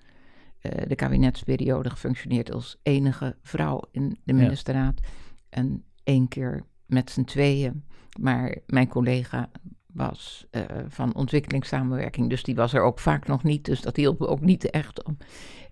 eh, 0.58 0.88
de 0.88 0.94
kabinetsperiode 0.94 1.90
gefunctioneerd 1.90 2.52
als 2.52 2.76
enige 2.82 3.36
vrouw 3.42 3.82
in 3.90 4.08
de 4.24 4.34
Ja. 4.34 4.42
ministerraad. 4.42 5.00
En 5.48 5.84
één 6.04 6.28
keer 6.28 6.64
met 6.86 7.10
z'n 7.10 7.24
tweeën. 7.24 7.84
Maar 8.20 8.58
mijn 8.66 8.88
collega 8.88 9.50
was 9.92 10.46
eh, 10.50 10.62
van 10.88 11.14
ontwikkelingssamenwerking, 11.14 12.28
dus 12.30 12.42
die 12.42 12.54
was 12.54 12.72
er 12.72 12.82
ook 12.82 12.98
vaak 12.98 13.26
nog 13.26 13.42
niet. 13.42 13.64
Dus 13.64 13.80
dat 13.80 13.96
hielp 13.96 14.18
me 14.18 14.26
ook 14.26 14.40
niet 14.40 14.70
echt 14.70 15.02
om. 15.04 15.16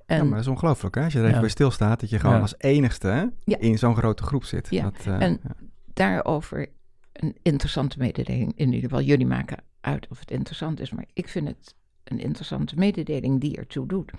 En, 0.07 0.17
ja, 0.17 0.23
maar 0.23 0.31
dat 0.33 0.41
is 0.41 0.47
ongelooflijk, 0.47 0.95
hè? 0.95 1.03
Als 1.05 1.13
je 1.13 1.19
er 1.19 1.25
even 1.25 1.35
Ja. 1.37 1.41
bij 1.43 1.51
stilstaat, 1.51 2.01
dat 2.01 2.11
je 2.11 2.19
gewoon 2.19 2.35
Ja. 2.35 2.41
als 2.41 2.55
enigste 2.59 3.07
hè, 3.09 3.25
Ja. 3.45 3.59
in 3.59 3.79
zo'n 3.79 3.97
grote 3.97 4.23
groep 4.23 4.45
zit. 4.45 4.67
Ja, 4.71 4.83
Dat, 4.83 4.95
eh, 5.07 5.21
en- 5.23 5.41
ja. 5.43 5.55
daarover 5.93 6.69
een 7.13 7.37
interessante 7.43 7.99
mededeling. 7.99 8.53
In 8.57 8.73
ieder 8.73 8.91
geval, 8.91 9.05
jullie 9.05 9.27
maken 9.27 9.59
uit 9.81 10.07
of 10.11 10.19
het 10.19 10.31
interessant 10.31 10.81
is, 10.81 10.91
maar 10.91 11.05
ik 11.13 11.29
vind 11.29 11.49
het 11.49 11.75
een 12.05 12.19
interessante 12.19 12.77
mededeling 12.77 13.41
die 13.41 13.57
ertoe 13.57 13.87
doet. 13.87 14.11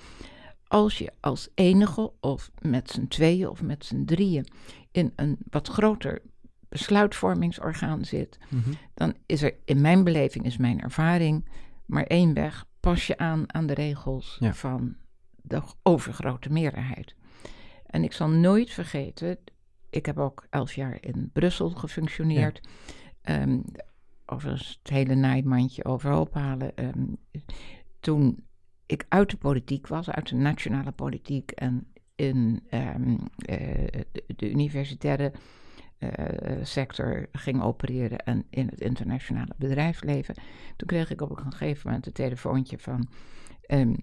Als 0.68 0.98
je 0.98 1.12
als 1.20 1.50
enige 1.56 2.12
of 2.20 2.52
met 2.62 2.90
z'n 2.90 3.08
tweeën 3.08 3.50
of 3.50 3.62
met 3.62 3.86
z'n 3.86 4.06
drieën 4.06 4.46
in 4.92 5.14
een 5.16 5.38
wat 5.50 5.68
groter 5.68 6.22
besluitvormingsorgaan 6.72 8.06
zit, 8.06 8.40
Mhm. 8.50 8.70
dan 8.94 9.14
is 9.26 9.42
er 9.42 9.56
in 9.66 9.82
mijn 9.82 10.04
beleving, 10.04 10.46
is 10.46 10.58
mijn 10.58 10.82
ervaring, 10.82 11.46
maar 11.86 12.04
één 12.04 12.34
weg. 12.34 12.66
Pas 12.80 13.08
je 13.08 13.18
aan 13.18 13.54
aan 13.54 13.66
de 13.66 13.74
regels 13.74 14.38
Ja. 14.40 14.54
van 14.54 14.96
de 15.42 15.62
overgrote 15.84 16.50
meerderheid. 16.52 17.16
En 17.86 18.04
ik 18.04 18.14
zal 18.14 18.30
nooit 18.30 18.70
vergeten, 18.70 19.38
ik 19.90 20.06
heb 20.06 20.18
ook 20.18 20.46
elf 20.50 20.74
jaar 20.74 20.98
in 21.00 21.30
Brussel 21.34 21.70
gefunctioneerd. 21.70 22.62
Ehm, 23.22 23.60
overigens 24.26 24.80
het 24.84 24.92
hele 24.94 25.16
naaimandje 25.16 25.86
overhoop 25.86 26.34
halen. 26.34 26.76
Ehm, 26.76 27.06
toen 28.00 28.44
ik 28.86 29.06
uit 29.10 29.30
de 29.30 29.38
politiek 29.38 29.88
was, 29.88 30.10
uit 30.10 30.30
de 30.30 30.36
nationale 30.36 30.92
politiek 30.92 31.52
en 31.52 31.88
in 32.16 32.64
ehm, 32.70 33.18
eh, 33.36 33.88
de, 34.12 34.24
de 34.36 34.50
universitaire 34.50 35.32
sector 36.64 37.28
ging 37.32 37.62
opereren 37.62 38.18
en 38.18 38.46
in 38.50 38.68
het 38.68 38.82
internationale 38.82 39.54
bedrijfsleven. 39.58 40.36
Toen 40.76 40.88
kreeg 40.88 41.12
ik 41.12 41.22
op 41.22 41.30
een 41.30 41.52
gegeven 41.52 41.82
moment 41.86 42.06
een 42.06 42.14
telefoontje 42.14 42.78
van 42.80 43.08
ehm, 43.66 43.96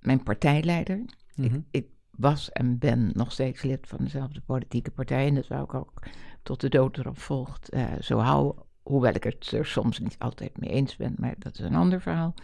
mijn 0.00 0.22
partijleider. 0.22 1.04
Mhm. 1.34 1.60
Ik 1.70 1.86
was 2.10 2.52
en 2.52 2.78
ben 2.78 3.10
nog 3.14 3.32
steeds 3.32 3.62
lid 3.62 3.86
van 3.86 3.98
dezelfde 3.98 4.40
politieke 4.40 4.90
partij 4.90 5.26
en 5.26 5.34
dat 5.34 5.44
zou 5.44 5.62
ik 5.62 5.74
ook 5.74 6.02
tot 6.42 6.60
de 6.60 6.68
dood 6.68 6.98
erop 6.98 7.18
volgt 7.18 7.68
eh, 7.68 7.84
zo 8.00 8.18
houden. 8.18 8.62
Hoewel 8.82 9.14
ik 9.14 9.24
het 9.24 9.52
er 9.52 9.66
soms 9.66 9.98
niet 9.98 10.16
altijd 10.18 10.60
mee 10.60 10.70
eens 10.70 10.96
ben, 10.96 11.14
maar 11.18 11.34
dat 11.38 11.52
is 11.54 11.64
een 11.64 11.74
ander 11.74 12.00
verhaal. 12.00 12.34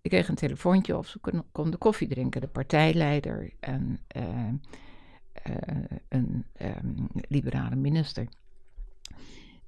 Ik 0.00 0.10
kreeg 0.10 0.28
een 0.28 0.34
telefoontje 0.34 0.96
of 0.96 1.06
ze 1.06 1.18
kon- 1.18 1.44
konden 1.52 1.78
koffie 1.78 2.08
drinken. 2.08 2.40
De 2.40 2.46
partijleider 2.46 3.52
en 3.60 3.98
eh, 4.06 4.22
eh, 4.22 4.54
een 6.08 6.44
ehm, 6.52 7.06
liberale 7.28 7.76
minister. 7.76 8.28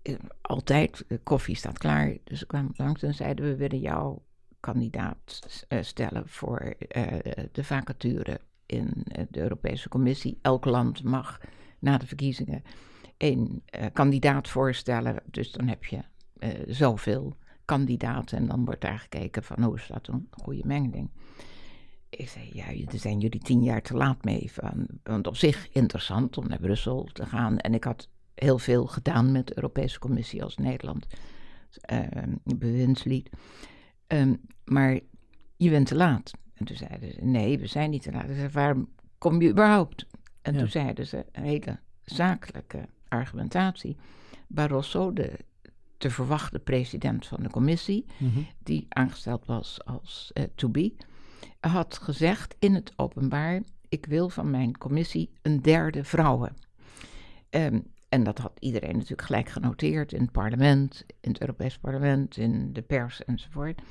Eh, 0.02 0.14
altijd, 0.40 1.04
koffie 1.23 1.57
staat 1.57 1.78
klaar. 1.78 2.16
Dus 2.25 2.38
ze 2.38 2.47
kwamen 2.47 2.73
langs 2.76 3.02
en 3.02 3.14
zeiden: 3.14 3.45
We 3.45 3.57
willen 3.57 3.81
jou 3.81 4.19
kandidaat 4.61 5.64
eh, 5.69 5.83
stellen 5.83 6.28
voor 6.28 6.59
eh, 6.59 7.45
de 7.52 7.64
vacature 7.64 8.40
in 8.66 9.04
eh, 9.04 9.25
de 9.31 9.40
Europese 9.40 9.88
Commissie. 9.88 10.38
Elk 10.43 10.64
land 10.64 11.02
mag 11.02 11.40
na 11.78 11.99
de 11.99 12.07
verkiezingen 12.07 12.62
eh, 13.16 13.87
kandidaat 13.93 14.49
voorstellen. 14.49 15.23
Dus 15.25 15.52
dan 15.52 15.69
heb 15.69 15.85
je 15.85 16.00
eh, 16.38 16.50
zoveel 16.66 17.37
kandidaten 17.64 18.38
en 18.38 18.47
dan 18.47 18.64
wordt 18.64 18.81
daar 18.81 18.99
gekeken 18.99 19.43
van 19.43 19.62
hoe 19.62 19.75
is 19.75 19.87
dat 19.87 20.09
een 20.09 20.28
goede 20.31 20.62
mengeling. 20.64 21.11
Ik 22.16 22.28
zei, 22.28 22.50
ja, 22.52 22.85
daar 22.85 22.99
zijn 23.00 23.21
jullie 23.21 23.40
tien 23.40 23.62
jaar 23.62 23.83
te 23.83 23.94
laat 23.97 24.25
mee. 24.25 24.52
Van, 24.52 24.87
want 25.02 25.26
op 25.26 25.37
zich 25.37 25.68
interessant 25.73 26.38
om 26.38 26.49
naar 26.49 26.59
Brussel 26.61 27.09
te 27.12 27.26
gaan. 27.26 27.59
En 27.59 27.75
ik 27.75 27.85
had 27.85 28.09
heel 28.35 28.59
veel 28.59 28.87
gedaan 28.87 29.33
met 29.33 29.47
de 29.47 29.56
Europese 29.56 29.99
Commissie 29.99 30.42
als 30.42 30.56
Nederland 30.56 31.06
ehm, 31.80 32.35
bewindslied. 32.44 33.30
Ehm, 34.06 34.35
maar 34.64 35.00
je 35.56 35.71
bent 35.71 35.87
te 35.87 35.94
laat. 35.97 36.30
En 36.54 36.64
toen 36.64 36.76
zeiden 36.76 37.12
ze, 37.12 37.25
nee, 37.25 37.59
we 37.59 37.66
zijn 37.66 37.90
niet 37.90 38.02
te 38.02 38.12
laat. 38.12 38.28
Ik 38.28 38.37
zei, 38.37 38.49
waarom 38.49 38.88
kom 39.18 39.40
je 39.42 39.50
überhaupt? 39.50 40.06
En 40.42 40.52
Ja. 40.52 40.59
toen 40.59 40.68
zeiden 40.71 41.06
ze, 41.06 41.25
een 41.33 41.44
hele 41.44 41.78
zakelijke 42.04 42.88
argumentatie. 43.09 43.97
Barroso, 44.49 45.12
de 45.12 45.33
te 45.99 46.11
verwachte 46.11 46.59
president 46.59 47.26
van 47.26 47.42
de 47.42 47.50
commissie, 47.50 48.04
Mhm. 48.18 48.38
die 48.62 48.87
aangesteld 48.88 49.47
was 49.47 49.85
als 49.85 50.30
eh, 50.33 50.44
to 50.54 50.68
be, 50.68 50.92
had 51.71 51.99
gezegd 51.99 52.54
in 52.59 52.75
het 52.75 52.92
openbaar: 52.97 53.62
Ik 53.88 54.06
wil 54.06 54.28
van 54.28 54.50
mijn 54.50 54.78
commissie 54.78 55.30
een 55.42 55.62
derde 55.62 56.04
vrouwen. 56.04 56.56
Ehm, 57.50 57.80
en 58.09 58.25
dat 58.25 58.38
had 58.38 58.52
iedereen 58.59 58.94
natuurlijk 58.94 59.23
gelijk 59.23 59.49
genoteerd 59.49 60.12
in 60.12 60.21
het 60.21 60.33
parlement, 60.33 61.04
in 61.21 61.30
het 61.30 61.40
Europees 61.40 61.78
parlement, 61.78 62.37
in 62.37 62.73
de 62.73 62.83
pers 62.83 63.25
enzovoort. 63.25 63.83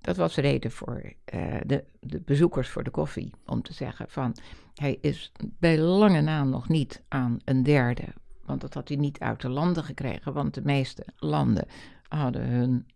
Dat 0.00 0.16
was 0.16 0.34
de 0.34 0.40
reden 0.40 0.70
voor 0.70 1.12
eh, 1.24 1.56
de, 1.66 1.84
de 2.00 2.20
bezoekers 2.20 2.68
voor 2.68 2.84
de 2.84 2.90
koffie 2.90 3.34
om 3.46 3.62
te 3.62 3.72
zeggen 3.72 4.06
van 4.08 4.36
hij 4.74 4.98
is 5.00 5.32
bij 5.58 5.78
lange 5.78 6.20
na 6.20 6.44
nog 6.44 6.68
niet 6.68 7.02
aan 7.08 7.38
een 7.44 7.62
derde. 7.62 8.04
Want 8.44 8.60
dat 8.60 8.74
had 8.74 8.88
hij 8.88 8.96
niet 8.96 9.18
uit 9.18 9.40
de 9.40 9.48
landen 9.48 9.84
gekregen, 9.84 10.32
want 10.32 10.54
de 10.54 10.62
meeste 10.64 11.06
landen 11.16 11.66
hadden 12.08 12.48
hun 12.48 12.86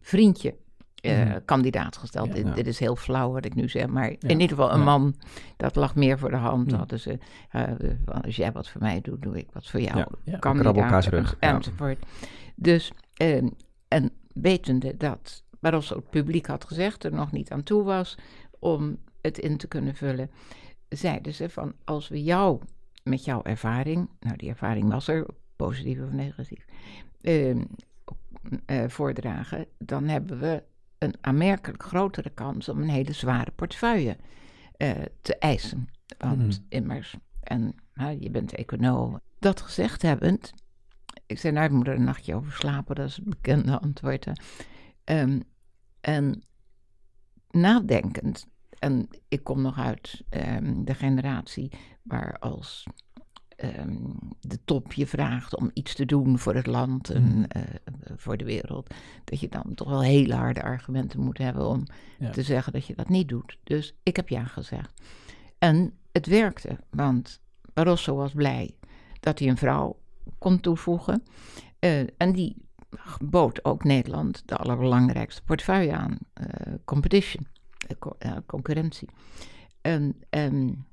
vriendje 0.00 0.56
eh, 1.00 1.24
Mhm. 1.24 1.38
kandidaat 1.44 1.96
gesteld. 1.96 2.28
Ja, 2.28 2.34
dit, 2.34 2.46
ja. 2.46 2.52
dit 2.52 2.66
is 2.66 2.78
heel 2.78 2.96
flauw 2.96 3.32
wat 3.32 3.44
ik 3.44 3.54
nu 3.54 3.68
zeg, 3.68 3.86
maar 3.86 4.10
Ja, 4.10 4.16
in 4.20 4.40
ieder 4.40 4.48
geval 4.56 4.72
een 4.72 4.82
man, 4.84 5.14
dat 5.56 5.76
lag 5.76 5.94
meer 5.94 6.18
voor 6.18 6.30
de 6.30 6.36
hand. 6.36 6.70
Ja. 6.70 6.76
Hadden 6.76 7.00
ze, 7.00 7.18
eh, 7.50 7.62
als 8.22 8.36
jij 8.36 8.52
wat 8.52 8.68
voor 8.68 8.80
mij 8.80 9.00
doet, 9.00 9.22
doe 9.22 9.38
ik 9.38 9.48
wat 9.52 9.66
voor 9.66 9.80
jou. 9.80 10.04
Kandidaat 10.38 11.04
rug, 11.06 11.36
enzovoort. 11.38 11.98
Dus, 12.54 12.92
eh, 13.14 13.42
en 13.88 14.10
wetende 14.32 14.96
dat 14.96 15.42
Barroso 15.60 15.96
het 15.96 16.10
publiek 16.10 16.46
had 16.46 16.64
gezegd, 16.64 17.04
er 17.04 17.12
nog 17.12 17.32
niet 17.32 17.50
aan 17.50 17.62
toe 17.62 17.82
was 17.82 18.18
om 18.58 18.98
het 19.22 19.38
in 19.38 19.56
te 19.56 19.68
kunnen 19.68 19.94
vullen, 19.94 20.30
zeiden 20.88 21.34
ze 21.34 21.48
van 21.48 21.72
als 21.84 22.08
we 22.08 22.22
jou 22.22 22.60
met 23.02 23.24
jouw 23.24 23.42
ervaring, 23.42 24.08
nou 24.20 24.36
die 24.36 24.48
ervaring 24.48 24.88
was 24.90 25.08
er, 25.08 25.26
positief 25.56 26.00
of 26.02 26.10
negatief, 26.10 26.64
eh, 27.20 27.50
eh, 27.50 27.56
voordragen, 28.88 29.66
dan 29.78 30.04
hebben 30.08 30.38
we 30.38 30.62
een 30.98 31.14
aanmerkelijk 31.20 31.82
grotere 31.82 32.30
kans 32.30 32.68
om 32.68 32.82
een 32.82 32.88
hele 32.88 33.12
zware 33.12 33.50
portefeuille 33.50 34.16
eh, 34.76 34.90
te 35.22 35.36
eisen. 35.36 35.88
Want 36.18 36.38
Mhm. 36.38 36.52
immers, 36.68 37.16
En 37.42 37.74
nou, 37.94 38.16
je 38.20 38.30
bent 38.30 38.54
econoom. 38.54 39.20
Dat 39.38 39.60
gezegd 39.60 40.02
hebbend, 40.02 40.52
ik 41.26 41.38
zei, 41.38 41.52
nou, 41.52 41.66
ik 41.66 41.72
moet 41.72 41.86
er 41.86 41.94
een 41.94 42.04
nachtje 42.04 42.34
over 42.34 42.52
slapen, 42.52 42.94
dat 42.94 43.08
is 43.08 43.16
het 43.16 43.24
bekende 43.28 43.80
antwoord. 43.80 44.26
Um, 45.04 45.42
en 46.00 46.42
nadenkend, 47.50 48.46
en 48.78 49.08
ik 49.28 49.44
kom 49.44 49.62
nog 49.62 49.78
uit 49.78 50.24
um, 50.30 50.84
de 50.84 50.94
generatie 50.94 51.72
waar 52.02 52.38
als 52.38 52.86
um, 53.64 54.18
de 54.40 54.58
top 54.64 54.92
je 54.92 55.06
vraagt 55.06 55.56
om 55.56 55.70
iets 55.72 55.94
te 55.94 56.06
doen 56.06 56.38
voor 56.38 56.54
het 56.54 56.66
land 56.66 57.10
en 57.10 57.46
uh, 57.56 57.62
voor 58.16 58.36
de 58.36 58.44
wereld, 58.44 58.94
dat 59.24 59.40
je 59.40 59.48
dan 59.48 59.74
toch 59.74 59.88
wel 59.88 60.02
hele 60.02 60.34
harde 60.34 60.62
argumenten 60.62 61.20
moet 61.20 61.38
hebben 61.38 61.66
om 61.66 61.86
ja. 62.18 62.30
te 62.30 62.42
zeggen 62.42 62.72
dat 62.72 62.86
je 62.86 62.94
dat 62.94 63.08
niet 63.08 63.28
doet. 63.28 63.58
Dus 63.64 63.94
ik 64.02 64.16
heb 64.16 64.28
ja 64.28 64.44
gezegd. 64.44 65.02
En 65.58 65.92
het 66.12 66.26
werkte, 66.26 66.78
want 66.90 67.40
Barroso 67.74 68.14
was 68.14 68.32
blij 68.32 68.76
dat 69.20 69.38
hij 69.38 69.48
een 69.48 69.56
vrouw 69.56 69.98
kon 70.38 70.60
toevoegen. 70.60 71.22
Uh, 71.80 72.00
en 72.16 72.32
die 72.32 72.56
bood 73.24 73.64
ook 73.64 73.84
Nederland 73.84 74.42
de 74.46 74.56
allerbelangrijkste 74.56 75.42
portefeuille 75.42 75.92
aan, 75.92 76.18
uh, 76.40 76.74
competition, 76.84 77.46
uh, 78.18 78.36
concurrentie. 78.46 79.08
En 79.80 80.16
um, 80.30 80.86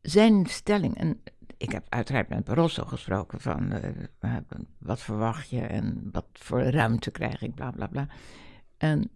zijn 0.00 0.46
stelling, 0.46 0.96
en 0.96 1.22
ik 1.62 1.72
heb 1.72 1.86
uiteraard 1.88 2.28
met 2.28 2.44
Barroso 2.44 2.84
gesproken 2.84 3.40
van 3.40 3.72
uh, 4.24 4.36
wat 4.78 5.00
verwacht 5.00 5.48
je 5.48 5.60
en 5.60 6.08
wat 6.12 6.26
voor 6.32 6.60
ruimte 6.62 7.10
krijg 7.10 7.42
ik, 7.42 7.54
bla 7.54 7.70
bla 7.70 7.86
bla. 7.86 8.08
En 8.76 9.10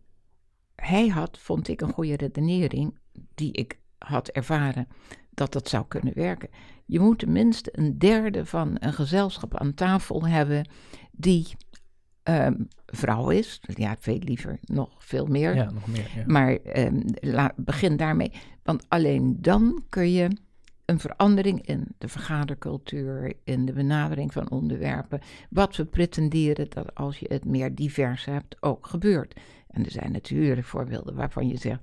hij 0.75 1.09
had, 1.09 1.38
vond 1.38 1.69
ik, 1.69 1.81
een 1.81 1.93
goede 1.93 2.17
redenering 2.17 2.99
die 3.35 3.53
ik 3.53 3.79
had 3.99 4.29
ervaren 4.29 4.88
dat 5.31 5.53
dat 5.53 5.69
zou 5.69 5.85
kunnen 5.88 6.15
werken. 6.15 6.49
Je 6.85 7.00
moet 7.00 7.19
tenminste 7.19 7.79
een 7.79 7.99
derde 7.99 8.47
van 8.47 8.76
een 8.79 8.93
gezelschap 8.93 9.57
aan 9.57 9.75
tafel 9.75 10.26
hebben 10.26 10.69
die 11.12 11.47
um, 12.23 12.69
vrouw 12.87 13.31
is. 13.31 13.61
Ja, 13.75 13.97
veel 13.99 14.19
liever 14.19 14.59
nog 14.61 15.05
veel 15.05 15.26
meer. 15.26 15.55
Ja, 15.55 15.71
nog 15.71 15.87
meer. 15.87 16.11
Ja. 16.15 16.25
Maar 16.26 16.59
um, 16.76 17.03
la, 17.21 17.53
begin 17.57 17.97
daarmee. 17.97 18.33
Want 18.62 18.85
alleen 18.88 19.37
dan 19.41 19.85
kun 19.88 20.11
je 20.11 20.31
een 20.87 21.00
verandering 21.00 21.66
in 21.66 21.87
de 21.99 22.09
vergadercultuur, 22.09 23.33
in 23.45 23.64
de 23.66 23.73
benadering 23.73 24.33
van 24.33 24.50
onderwerpen, 24.50 25.21
wat 25.50 25.76
we 25.76 25.85
pretenderen 25.85 26.71
dat 26.71 26.95
als 26.95 27.19
je 27.19 27.26
het 27.28 27.45
meer 27.45 27.75
divers 27.75 28.25
hebt, 28.25 28.57
ook 28.61 28.87
gebeurt. 28.87 29.40
En 29.71 29.85
er 29.85 29.90
zijn 29.90 30.12
natuurlijk 30.12 30.66
voorbeelden 30.66 31.14
waarvan 31.14 31.49
je 31.49 31.57
zegt, 31.57 31.81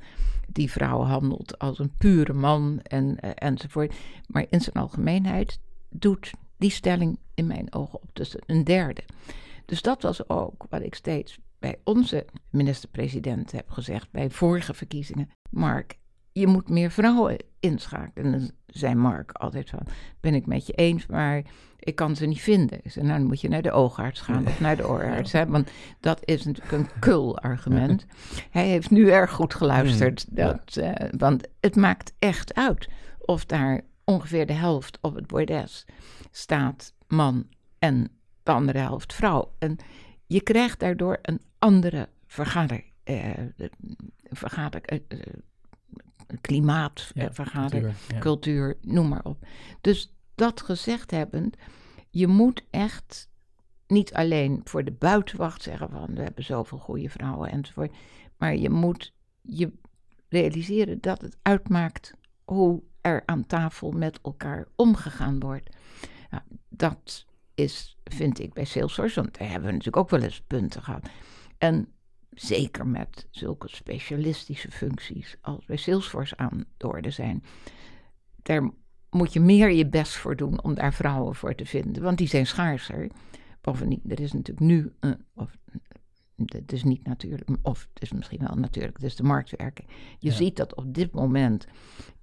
die 0.48 0.72
vrouw 0.72 1.01
handelt 1.01 1.60
als 1.60 1.79
een 1.79 1.93
pure 1.98 2.33
man 2.33 2.79
en, 2.81 3.17
uh, 3.25 3.31
enzovoort. 3.36 3.95
Maar 4.27 4.45
in 4.50 4.62
zijn 4.62 4.75
algemeenheid 4.75 5.60
doet 5.89 6.31
die 6.57 6.72
stelling 6.72 7.19
in 7.33 7.48
mijn 7.48 7.74
ogen 7.74 8.01
op 8.01 8.10
tussen 8.13 8.41
een 8.45 8.63
derde. 8.63 9.03
Dus 9.65 9.81
dat 9.81 10.01
was 10.01 10.29
ook 10.29 10.65
wat 10.69 10.81
ik 10.81 10.95
steeds 10.95 11.39
bij 11.60 11.79
onze 11.83 12.25
minister-president 12.50 13.51
heb 13.51 13.69
gezegd 13.69 14.12
bij 14.12 14.29
vorige 14.29 14.74
verkiezingen. 14.74 15.29
Mark, 15.50 15.98
je 16.34 16.48
moet 16.48 16.70
meer 16.70 16.92
vrouwen 16.92 17.38
inschakelen. 17.60 18.25
En 18.25 18.32
dan 18.32 18.52
zei 18.68 18.96
Mark 18.96 19.32
altijd 19.32 19.70
van, 19.70 19.88
ben 20.20 20.34
ik 20.34 20.46
met 20.46 20.68
je 20.68 20.74
eens, 20.74 21.06
maar 21.06 21.44
ik 21.80 21.96
kan 21.96 22.16
ze 22.16 22.25
niet 22.25 22.42
vinden. 22.42 22.80
Zei, 22.86 23.06
nou 23.06 23.18
dan 23.18 23.28
moet 23.28 23.42
je 23.42 23.50
naar 23.50 23.62
de 23.62 23.72
oogarts 23.72 24.22
gaan 24.22 24.48
of 24.48 24.60
naar 24.60 24.75
de 24.75 24.88
oorarts. 24.88 25.32
Hè? 25.32 25.46
Want 25.48 25.72
dat 26.00 26.20
is 26.24 26.46
natuurlijk 26.46 26.72
een 26.72 27.00
kul 27.00 27.40
argument. 27.40 28.06
Hij 28.50 28.68
heeft 28.68 28.90
nu 28.90 29.10
erg 29.10 29.32
goed 29.32 29.54
geluisterd. 29.54 30.25
Mm, 30.30 30.36
dat, 30.36 30.75
uh, 30.80 30.92
want 31.18 31.48
het 31.60 31.75
maakt 31.75 32.13
echt 32.20 32.54
uit 32.54 32.90
of 33.20 33.46
daar 33.46 33.82
ongeveer 34.04 34.46
de 34.46 34.54
helft 34.54 34.98
op 35.02 35.16
het 35.16 35.28
bordes 35.28 35.86
staat 36.32 36.93
man 37.08 37.48
en 37.80 38.12
de 38.43 38.52
andere 38.52 38.80
helft 38.80 39.13
vrouw. 39.13 39.54
En 39.60 39.78
je 40.26 40.41
krijgt 40.41 40.80
daardoor 40.80 41.19
een 41.22 41.41
andere 41.60 42.10
vergader, 42.28 42.84
eh, 43.04 43.30
vergader 44.24 44.82
eh, 44.82 45.00
klimaat, 46.41 47.12
ja, 47.13 47.30
cultuur, 47.34 47.93
ja. 48.08 48.19
cultuur, 48.19 48.78
noem 48.82 49.08
maar 49.08 49.24
op. 49.24 49.46
Dus 49.82 50.13
dat 50.36 50.62
gezegd 50.62 51.12
hebbend, 51.12 51.58
je 52.10 52.28
moet 52.28 52.63
echt 52.69 53.30
niet 53.88 54.13
alleen 54.13 54.62
voor 54.63 54.84
de 54.84 54.91
buitenwacht 54.91 55.62
zeggen 55.62 55.89
van 55.89 56.15
we 56.15 56.22
hebben 56.22 56.43
zoveel 56.43 56.78
goede 56.78 57.10
vrouwen 57.10 57.52
enzovoort, 57.52 57.96
maar 58.38 58.56
je 58.56 58.69
moet 58.69 59.13
je 59.41 59.72
realiseren 60.30 61.02
dat 61.02 61.22
het 61.22 61.38
uitmaakt 61.41 62.13
hoe 62.43 62.84
er 63.02 63.24
aan 63.26 63.46
tafel 63.46 63.91
met 63.91 64.19
elkaar 64.22 64.67
omgegaan 64.76 65.39
wordt. 65.39 65.69
Nou, 66.30 66.43
dat 66.69 67.26
is, 67.54 67.98
vind 68.04 68.39
ik, 68.39 68.54
bij 68.54 68.65
Salesforce, 68.65 69.22
want 69.22 69.38
daar 69.38 69.50
hebben 69.50 69.67
we 69.67 69.72
natuurlijk 69.76 70.04
ook 70.04 70.10
wel 70.10 70.22
eens 70.22 70.41
punten 70.48 70.84
gehad. 70.84 71.10
En 71.58 71.92
zeker 72.36 72.88
met 72.88 73.28
zulke 73.32 73.67
specialistische 73.69 74.72
functies 74.72 75.38
als 75.41 75.65
bij 75.65 75.78
Salesforce 75.78 76.38
aan 76.38 76.65
de 76.78 76.88
orde 76.88 77.10
zijn, 77.10 77.43
daar 78.41 78.72
moet 79.10 79.34
je 79.34 79.39
meer 79.39 79.72
je 79.72 79.89
best 79.89 80.15
voor 80.15 80.36
doen 80.36 80.63
om 80.63 80.74
daar 80.74 80.93
vrouwen 80.93 81.36
voor 81.36 81.56
te 81.56 81.65
vinden, 81.65 82.04
want 82.04 82.17
die 82.17 82.28
zijn 82.28 82.48
schaarser. 82.48 83.12
Bovendien, 83.62 84.02
er 84.08 84.19
is 84.19 84.34
natuurlijk 84.34 84.65
nu, 84.65 84.93
een, 85.00 85.26
of 85.34 85.58
het 86.36 86.72
is 86.72 86.84
niet 86.84 87.06
natuurlijk, 87.06 87.50
of 87.62 87.88
het 87.93 88.04
is 88.04 88.12
misschien 88.12 88.39
wel 88.39 88.56
natuurlijk, 88.56 88.96
het 88.96 89.06
is 89.06 89.15
de 89.15 89.24
marktwerking. 89.24 89.88
Je 90.19 90.30
ja. 90.30 90.36
ziet 90.36 90.56
dat 90.56 90.76
op 90.76 90.93
dit 90.93 91.12
moment 91.12 91.67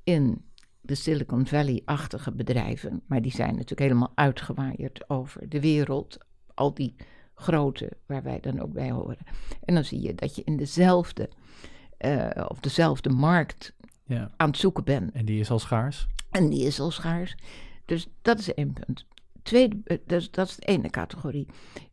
in 0.03 0.45
de 0.81 0.95
Silicon 0.95 1.47
Valley-achtige 1.47 2.33
bedrijven, 2.33 3.03
maar 3.07 3.23
die 3.23 3.33
zijn 3.33 3.51
natuurlijk 3.51 3.81
helemaal 3.81 4.13
uitgewaaid 4.15 5.05
over 5.09 5.49
de 5.49 5.61
wereld. 5.61 6.19
Al 6.55 6.75
die 6.75 6.95
grote 7.41 7.91
waar 8.07 8.23
wij 8.23 8.41
dan 8.41 8.61
ook 8.61 8.73
bij 8.73 8.91
horen. 8.91 9.19
En 9.65 9.75
dan 9.75 9.85
zie 9.85 10.01
je 10.01 10.15
dat 10.15 10.37
je 10.37 10.43
in 10.45 10.57
dezelfde, 10.57 11.31
uh, 11.99 12.31
of 12.49 12.61
dezelfde 12.61 13.11
markt 13.11 13.75
ja. 14.05 14.31
aan 14.37 14.49
het 14.49 14.59
zoeken 14.59 14.85
bent. 14.85 15.13
En 15.13 15.25
die 15.25 15.41
is 15.41 15.51
al 15.51 15.59
schaars? 15.59 16.07
En 16.31 16.49
die 16.49 16.67
is 16.67 16.81
al 16.81 16.91
schaars. 16.91 17.37
Dus 17.85 18.09
dat 18.23 18.39
is 18.39 18.55
één 18.55 18.73
punt. 18.73 19.07
Tweede, 19.43 19.77
eh, 19.85 19.99
dus 20.07 20.31
dat 20.31 20.49
is 20.49 20.57
de 20.57 20.67
ene 20.67 20.91
categorie. 20.91 21.47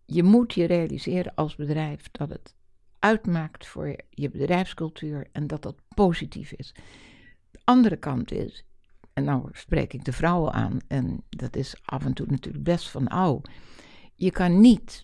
Je 0.05 0.23
moet 0.23 0.53
je 0.53 0.65
realiseren 0.65 1.35
als 1.35 1.55
bedrijf 1.55 2.11
dat 2.11 2.29
het 2.29 2.55
uitmaakt 2.99 3.67
voor 3.67 3.95
je 4.09 4.29
bedrijfscultuur 4.29 5.27
en 5.31 5.47
dat 5.47 5.61
dat 5.61 5.75
positief 5.95 6.51
is. 6.51 6.73
De 7.51 7.59
andere 7.63 7.97
kant 7.97 8.31
is, 8.31 8.65
en 9.13 9.23
nou 9.23 9.49
spreek 9.51 9.93
ik 9.93 10.05
de 10.05 10.13
vrouwen 10.13 10.53
aan, 10.53 10.79
en 10.87 11.23
dat 11.29 11.55
is 11.55 11.75
af 11.85 12.05
en 12.05 12.13
toe 12.13 12.25
natuurlijk 12.29 12.63
best 12.63 12.89
van 12.89 13.07
oud. 13.07 13.49
Je 14.15 14.31
kan 14.31 14.59
niet 14.59 15.03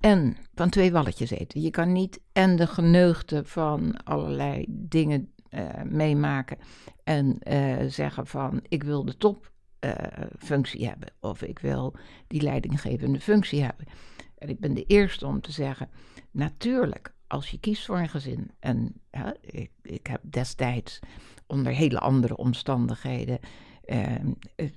en 0.00 0.36
van 0.54 0.70
twee 0.70 0.92
walletjes 0.92 1.30
eten. 1.30 1.60
Je 1.60 1.70
kan 1.70 1.92
niet 1.92 2.20
en 2.32 2.56
de 2.56 2.66
geneugde 2.66 3.44
van 3.44 4.04
allerlei 4.04 4.64
dingen 4.68 5.32
uh, 5.50 5.82
meemaken 5.84 6.58
en 7.04 7.38
uh, 7.48 7.76
zeggen 7.88 8.26
van 8.26 8.62
ik 8.68 8.82
wil 8.82 9.04
de 9.04 9.16
topfunctie 9.16 10.80
uh, 10.80 10.88
hebben 10.88 11.08
of 11.20 11.42
ik 11.42 11.58
wil 11.58 11.94
die 12.26 12.42
leidinggevende 12.42 13.20
functie 13.20 13.62
hebben. 13.62 13.86
En 14.38 14.48
ik 14.48 14.60
ben 14.60 14.74
de 14.74 14.84
eerste 14.84 15.26
om 15.26 15.40
te 15.40 15.52
zeggen, 15.52 15.88
natuurlijk, 16.30 17.14
als 17.26 17.50
je 17.50 17.60
kiest 17.60 17.86
voor 17.86 17.98
een 17.98 18.08
gezin, 18.08 18.50
en 18.60 19.00
ik, 19.40 19.70
ik 19.82 20.06
heb 20.06 20.20
destijds 20.22 20.98
onder 21.46 21.72
hele 21.72 21.98
andere 21.98 22.36
omstandigheden. 22.36 23.38
Ehm, 23.84 24.32
eh, 24.56 24.70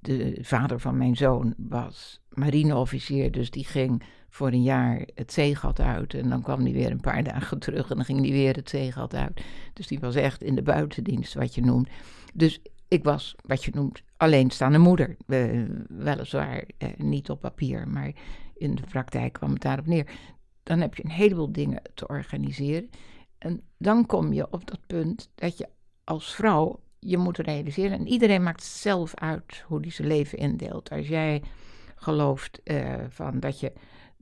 de 0.00 0.38
vader 0.40 0.80
van 0.80 0.96
mijn 0.96 1.16
zoon 1.16 1.54
was 1.56 2.20
marineofficier, 2.28 3.30
dus 3.30 3.50
die 3.50 3.64
ging 3.64 4.02
voor 4.30 4.48
een 4.48 4.62
jaar 4.62 5.06
het 5.14 5.32
zeegat 5.32 5.80
uit. 5.80 6.14
En 6.14 6.28
dan 6.28 6.42
kwam 6.42 6.60
hij 6.60 6.72
weer 6.72 6.90
een 6.90 7.00
paar 7.00 7.22
dagen 7.32 7.58
terug 7.58 7.90
en 7.90 7.96
dan 7.96 8.04
ging 8.04 8.20
hij 8.20 8.30
weer 8.30 8.56
het 8.56 8.70
zeegat 8.70 9.14
uit. 9.14 9.40
Dus 9.72 9.86
die 9.86 10.00
was 10.00 10.14
echt 10.14 10.42
in 10.42 10.54
de 10.54 10.62
buitendienst, 10.62 11.34
wat 11.34 11.54
je 11.54 11.60
noemt. 11.60 11.88
Dus 12.34 12.60
ik 12.88 13.04
was, 13.04 13.34
wat 13.46 13.64
je 13.64 13.70
noemt, 13.74 14.02
alleenstaande 14.16 14.78
moeder. 14.78 15.16
Weliswaar 15.88 16.64
uh, 16.78 16.88
niet 16.96 17.30
op 17.30 17.40
papier, 17.40 17.88
maar 17.88 18.12
in 18.56 18.74
de 18.74 18.82
praktijk 18.82 19.32
kwam 19.32 19.52
het 19.52 19.62
daarop 19.62 19.86
neer. 19.86 20.06
Dan 20.62 20.80
heb 20.80 20.94
je 20.94 21.04
een 21.04 21.10
heleboel 21.10 21.52
dingen 21.52 21.82
te 21.94 22.08
organiseren. 22.08 22.90
En 23.38 23.62
dan 23.78 24.06
kom 24.06 24.32
je 24.32 24.52
op 24.52 24.66
dat 24.66 24.86
punt 24.86 25.30
dat 25.34 25.58
je 25.58 25.68
als 26.04 26.34
vrouw 26.34 26.80
je 26.98 27.18
moet 27.18 27.38
realiseren, 27.38 27.98
en 27.98 28.06
iedereen 28.06 28.42
maakt 28.42 28.62
zelf 28.62 29.14
uit 29.14 29.64
hoe 29.66 29.80
die 29.80 29.92
zijn 29.92 30.08
leven 30.08 30.38
indeelt. 30.38 30.90
Als 30.90 31.08
jij 31.08 31.42
gelooft 31.96 32.60
uh, 32.64 32.94
van 33.08 33.40
dat 33.40 33.60
je 33.60 33.72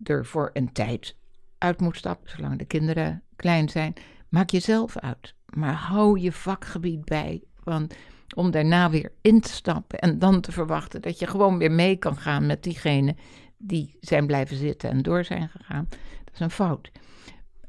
er 0.02 0.26
voor 0.26 0.50
een 0.52 0.72
tijd 0.72 1.16
uit 1.58 1.80
moet 1.80 1.96
stappen, 1.96 2.30
zolang 2.30 2.58
de 2.58 2.64
kinderen 2.64 3.22
klein 3.36 3.68
zijn, 3.68 3.94
maak 4.28 4.50
jezelf 4.50 4.98
uit. 4.98 5.34
Maar 5.54 5.74
hou 5.74 6.18
je 6.18 6.32
vakgebied 6.32 7.04
bij, 7.04 7.42
want 7.64 7.94
om 8.34 8.50
daarna 8.50 8.90
weer 8.90 9.12
in 9.20 9.40
te 9.40 9.48
stappen 9.48 9.98
en 9.98 10.18
dan 10.18 10.40
te 10.40 10.52
verwachten 10.52 11.02
dat 11.02 11.18
je 11.18 11.26
gewoon 11.26 11.58
weer 11.58 11.72
mee 11.72 11.96
kan 11.96 12.16
gaan 12.16 12.46
met 12.46 12.62
diegenen 12.62 13.16
die 13.56 13.96
zijn 14.00 14.26
blijven 14.26 14.56
zitten 14.56 14.90
en 14.90 15.02
door 15.02 15.24
zijn 15.24 15.48
gegaan, 15.48 15.86
dat 16.24 16.34
is 16.34 16.40
een 16.40 16.50
fout. 16.50 16.90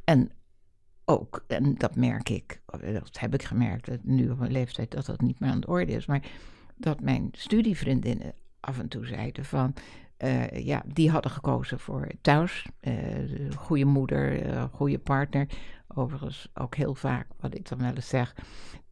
En 0.04 0.32
ook, 1.06 1.44
en 1.48 1.76
dat 1.76 1.96
merk 1.96 2.30
ik, 2.30 2.62
dat 2.66 3.20
heb 3.20 3.34
ik 3.34 3.44
gemerkt 3.44 4.04
nu 4.04 4.30
op 4.30 4.40
mijn 4.40 4.52
leeftijd, 4.52 4.92
dat 4.92 5.06
dat 5.06 5.22
niet 5.22 5.40
meer 5.40 5.50
aan 5.50 5.60
de 5.60 5.68
orde 5.68 5.92
is. 5.92 6.06
Maar 6.06 6.24
dat 6.76 7.02
mijn 7.02 7.30
studievriendinnen 7.32 8.34
af 8.60 8.80
en 8.80 8.88
toe 8.88 9.06
zeiden 9.06 9.46
van, 9.46 9.74
uh, 10.24 10.66
ja, 10.66 10.84
die 10.94 11.10
hadden 11.12 11.32
gekozen 11.32 11.80
voor 11.80 12.08
thuis. 12.22 12.66
Uh, 12.82 12.94
goede 13.56 13.86
moeder, 13.86 14.48
uh, 14.48 14.64
goede 14.72 15.00
partner. 15.00 15.48
Overigens 15.88 16.50
ook 16.54 16.76
heel 16.76 16.96
vaak, 16.96 17.28
wat 17.40 17.56
ik 17.56 17.70
dan 17.70 17.78
wel 17.78 17.94
eens 17.94 18.08
zeg, 18.08 18.36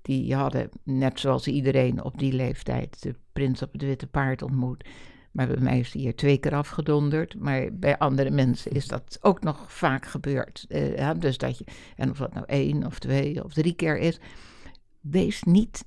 die 0.02 0.36
hadden, 0.36 0.70
net 0.84 1.20
zoals 1.20 1.48
iedereen 1.48 2.04
op 2.04 2.20
die 2.20 2.34
leeftijd, 2.34 3.02
de 3.02 3.16
prins 3.34 3.62
op 3.62 3.72
het 3.72 3.82
witte 3.82 4.08
paard 4.08 4.42
ontmoet. 4.42 4.86
Maar 5.32 5.48
bij 5.48 5.58
mij 5.58 5.80
is 5.80 5.92
die 5.92 6.02
hier 6.02 6.16
twee 6.16 6.38
keer 6.38 6.56
afgedonderd. 6.56 7.40
Maar 7.40 7.70
bij 7.74 7.98
andere 7.98 8.30
mensen 8.30 8.72
is 8.72 8.88
dat 8.88 9.18
ook 9.22 9.44
nog 9.44 9.74
vaak 9.74 10.06
gebeurd. 10.06 10.66
Dus 11.20 11.38
dat 11.38 11.58
je, 11.58 11.66
en 11.96 12.10
of 12.10 12.18
dat 12.18 12.34
nou 12.34 12.46
één 12.46 12.86
of 12.86 13.00
twee 13.00 13.44
of 13.44 13.54
drie 13.54 13.76
keer 13.76 13.98
is, 13.98 14.20
wees 15.00 15.44
niet, 15.44 15.86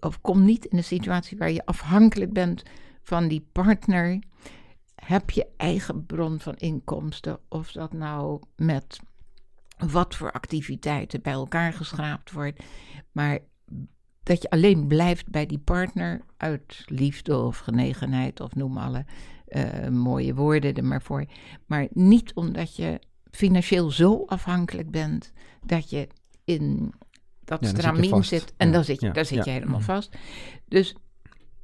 of 0.00 0.20
kom 0.20 0.44
niet 0.44 0.64
in 0.64 0.76
een 0.76 0.84
situatie 0.84 1.38
waar 1.38 1.50
je 1.50 1.66
afhankelijk 1.66 2.32
bent 2.32 2.62
van 3.02 3.28
die 3.28 3.46
partner 3.52 4.18
heb 5.10 5.30
je 5.30 5.46
eigen 5.56 6.06
bron 6.06 6.40
van 6.40 6.54
inkomsten, 6.56 7.38
of 7.48 7.72
dat 7.72 7.92
nou 7.92 8.40
met 8.56 9.00
wat 9.78 10.14
voor 10.14 10.32
activiteiten 10.32 11.22
bij 11.22 11.32
elkaar 11.32 11.72
geschraapt 11.72 12.32
wordt, 12.32 12.62
maar 13.12 13.38
dat 14.22 14.42
je 14.42 14.50
alleen 14.50 14.86
blijft 14.86 15.28
bij 15.28 15.46
die 15.46 15.58
partner 15.58 16.20
uit 16.36 16.82
liefde 16.86 17.36
of 17.36 17.58
genegenheid 17.58 18.40
of 18.40 18.54
noem 18.54 18.78
alle 18.78 19.04
uh, 19.48 19.88
mooie 19.88 20.34
woorden 20.34 20.74
er 20.74 20.84
maar 20.84 21.02
voor, 21.02 21.24
maar 21.66 21.86
niet 21.90 22.34
omdat 22.34 22.76
je 22.76 23.00
financieel 23.30 23.90
zo 23.90 24.24
afhankelijk 24.26 24.90
bent 24.90 25.32
dat 25.66 25.90
je 25.90 26.08
in 26.44 26.92
dat 27.44 27.60
ja, 27.60 27.68
stramien 27.68 28.24
zit 28.24 28.52
en 28.56 28.66
ja, 28.66 28.72
dan 28.72 28.84
zit 28.84 29.00
je, 29.00 29.06
ja, 29.06 29.12
daar 29.12 29.24
zit 29.24 29.44
je 29.44 29.50
helemaal 29.50 29.80
mhm. 29.80 29.86
vast. 29.86 30.16
Dus, 30.68 30.96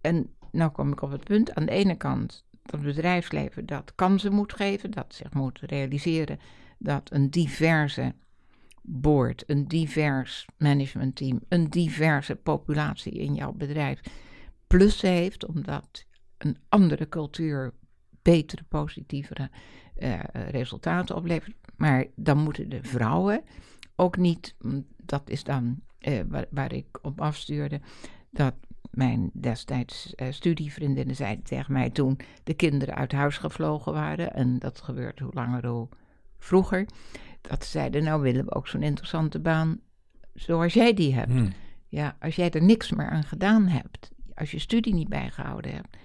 en 0.00 0.30
nou 0.52 0.70
kom 0.70 0.92
ik 0.92 1.02
op 1.02 1.10
het 1.10 1.24
punt, 1.24 1.54
aan 1.54 1.64
de 1.66 1.72
ene 1.72 1.96
kant 1.96 2.44
dat 2.70 2.82
bedrijfsleven 2.82 3.66
dat 3.66 3.92
kansen 3.94 4.32
moet 4.32 4.52
geven, 4.52 4.90
dat 4.90 5.14
zich 5.14 5.32
moet 5.32 5.60
realiseren 5.60 6.38
dat 6.78 7.12
een 7.12 7.30
diverse 7.30 8.14
board, 8.82 9.44
een 9.46 9.68
divers 9.68 10.46
managementteam, 10.58 11.40
een 11.48 11.70
diverse 11.70 12.36
populatie 12.36 13.12
in 13.12 13.34
jouw 13.34 13.52
bedrijf 13.52 14.00
plussen 14.66 15.10
heeft, 15.10 15.46
omdat 15.46 16.06
een 16.38 16.56
andere 16.68 17.08
cultuur 17.08 17.74
betere, 18.22 18.62
positievere 18.68 19.50
uh, 19.98 20.20
resultaten 20.32 21.16
oplevert. 21.16 21.54
Maar 21.76 22.06
dan 22.14 22.38
moeten 22.38 22.68
de 22.68 22.82
vrouwen 22.82 23.42
ook 23.96 24.16
niet, 24.16 24.54
dat 25.04 25.30
is 25.30 25.44
dan 25.44 25.80
waar, 26.28 26.46
waar, 26.50 26.72
ik 26.72 26.98
op 27.02 27.20
afstuurde, 27.20 27.80
dat 28.30 28.54
mijn 28.90 29.30
destijds 29.32 30.12
uh, 30.16 30.26
studievriendinnen 30.30 31.16
zeiden 31.16 31.44
tegen 31.44 31.72
mij 31.72 31.90
toen 31.90 32.18
de 32.44 32.54
kinderen 32.54 32.94
uit 32.94 33.12
huis 33.12 33.38
gevlogen 33.38 33.92
waren. 33.92 34.34
En 34.34 34.58
dat 34.58 34.80
gebeurt 34.80 35.18
hoe 35.18 35.34
langer 35.34 35.66
hoe 35.66 35.88
vroeger. 36.38 36.86
Dat 37.40 37.64
ze 37.64 37.70
zeiden, 37.70 38.04
nou 38.04 38.22
willen 38.22 38.44
we 38.44 38.54
ook 38.54 38.68
zo'n 38.68 38.82
interessante 38.82 39.40
baan 39.40 39.80
zoals 40.34 40.74
jij 40.74 40.94
die 40.94 41.14
hebt. 41.14 41.32
Hmm. 41.32 41.52
Ja, 41.88 42.16
als 42.20 42.36
jij 42.36 42.50
er 42.50 42.62
niks 42.62 42.92
meer 42.92 43.10
aan 43.10 43.24
gedaan 43.24 43.66
hebt, 43.66 44.10
als 44.34 44.50
je 44.50 44.58
studie 44.58 44.94
niet 44.94 45.08
bijgehouden 45.08 45.72
hebt, 45.72 45.96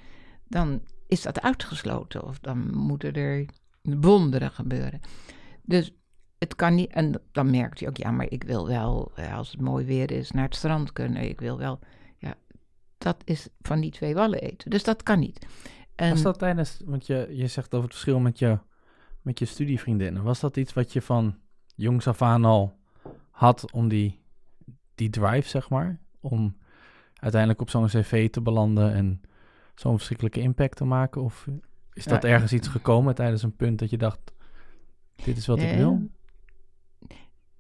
dan 0.48 0.82
is 1.08 1.22
dat 1.22 1.42
uitgesloten. 1.42 2.24
Of 2.24 2.40
dan 2.40 2.76
moeten 2.76 3.14
er 3.14 3.46
wonderen 3.82 4.52
gebeuren. 4.52 5.00
Dus 5.62 5.94
het 6.38 6.56
kan 6.56 6.76
niet. 6.76 6.92
En 6.92 7.22
dan 7.32 7.50
merkt 7.50 7.80
je 7.80 7.88
ook, 7.88 7.98
ja, 7.98 8.12
maar 8.12 8.30
ik 8.30 8.44
wil 8.44 8.68
wel, 8.68 9.12
eh, 9.16 9.38
als 9.38 9.52
het 9.52 9.62
mooi 9.62 9.86
weer 9.86 10.12
is, 10.12 10.32
naar 10.32 10.44
het 10.44 10.56
strand 10.56 10.94
kunnen. 10.94 11.30
Ik 11.30 11.40
wil 11.40 11.58
wel 11.58 11.80
dat 13.04 13.22
is 13.24 13.48
van 13.62 13.80
die 13.80 13.92
twee 13.92 14.14
wallen 14.14 14.42
eten. 14.42 14.70
Dus 14.70 14.84
dat 14.84 15.04
kan 15.04 15.20
niet. 15.20 15.48
En, 15.96 16.10
was 16.10 16.22
dat 16.22 16.40
tijdens, 16.40 16.82
want 16.86 17.08
je, 17.08 17.28
je 17.32 17.48
zegt 17.48 17.74
over 17.74 17.84
het 17.88 17.94
verschil 17.94 18.20
met 18.20 18.40
je, 18.40 18.60
met 19.22 19.40
je 19.40 19.46
studievriendinnen. 19.46 20.24
Was 20.24 20.40
dat 20.40 20.58
iets 20.58 20.74
wat 20.74 20.94
je 20.94 21.02
van 21.02 21.36
jongs 21.76 22.08
af 22.08 22.22
aan 22.22 22.46
al 22.46 22.80
had 23.30 23.72
om 23.72 23.88
die, 23.88 24.20
die 24.96 25.10
drive, 25.10 25.50
zeg 25.50 25.70
maar? 25.70 26.00
Om 26.20 26.58
uiteindelijk 27.14 27.62
op 27.62 27.70
zo'n 27.70 27.86
cv 27.86 28.30
te 28.30 28.42
belanden 28.42 28.94
en 28.94 29.22
zo'n 29.76 29.96
verschrikkelijke 29.96 30.42
impact 30.42 30.76
te 30.76 30.86
maken? 30.86 31.22
Of 31.22 31.48
is 31.94 32.04
dat 32.04 32.24
ergens 32.24 32.54
iets 32.54 32.68
gekomen 32.68 33.16
tijdens 33.16 33.44
een 33.44 33.56
punt 33.56 33.80
dat 33.80 33.90
je 33.90 33.98
dacht, 33.98 34.32
dit 35.24 35.38
is 35.38 35.48
wat 35.48 35.60
ik 35.60 35.76
wil? 35.76 36.10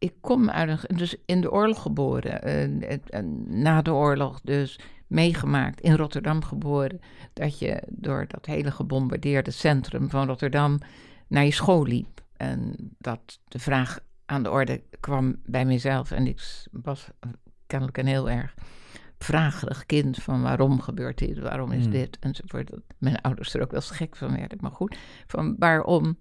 Ik 0.01 0.13
kom 0.21 0.49
uit 0.49 0.69
een, 0.69 0.97
dus 0.97 1.15
in 1.25 1.41
de 1.41 1.51
oorlog 1.51 1.81
geboren, 1.81 2.79
na 3.47 3.81
de 3.81 3.93
oorlog 3.93 4.39
dus 4.43 4.79
meegemaakt, 5.07 5.81
in 5.81 5.95
Rotterdam 5.95 6.43
geboren, 6.43 6.99
dat 7.33 7.59
je 7.59 7.83
door 7.87 8.25
dat 8.27 8.45
hele 8.45 8.71
gebombardeerde 8.71 9.51
centrum 9.51 10.09
van 10.09 10.27
Rotterdam 10.27 10.79
naar 11.27 11.45
je 11.45 11.51
school 11.51 11.85
liep. 11.85 12.21
En 12.37 12.75
dat 12.97 13.39
de 13.47 13.59
vraag 13.59 13.99
aan 14.25 14.43
de 14.43 14.49
orde 14.49 14.81
kwam 14.99 15.35
bij 15.45 15.65
mezelf. 15.65 16.11
En 16.11 16.27
ik 16.27 16.65
was 16.71 17.09
kennelijk 17.67 17.97
een 17.97 18.07
heel 18.07 18.29
erg 18.29 18.53
vragerig 19.17 19.85
kind 19.85 20.17
van 20.17 20.41
waarom 20.41 20.81
gebeurt 20.81 21.17
dit, 21.17 21.39
waarom 21.39 21.71
is 21.71 21.83
hmm. 21.83 21.91
dit, 21.91 22.17
enzovoort. 22.19 22.71
Mijn 22.97 23.21
ouders 23.21 23.53
er 23.53 23.61
ook 23.61 23.71
wel 23.71 23.81
gek 23.81 24.15
van 24.15 24.35
werden, 24.35 24.57
maar 24.61 24.71
goed. 24.71 24.97
Van 25.27 25.55
waarom 25.59 26.17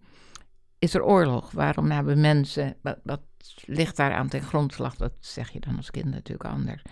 is 0.80 0.94
er 0.94 1.04
oorlog? 1.04 1.50
Waarom 1.50 1.90
hebben 1.90 2.20
mensen, 2.20 2.76
wat, 2.82 2.98
wat 3.02 3.20
ligt 3.64 3.96
daar 3.96 4.12
aan 4.12 4.28
ten 4.28 4.42
grondslag? 4.42 4.96
Dat 4.96 5.12
zeg 5.20 5.50
je 5.50 5.60
dan 5.60 5.76
als 5.76 5.90
kind 5.90 6.10
natuurlijk 6.10 6.50
anders. 6.50 6.82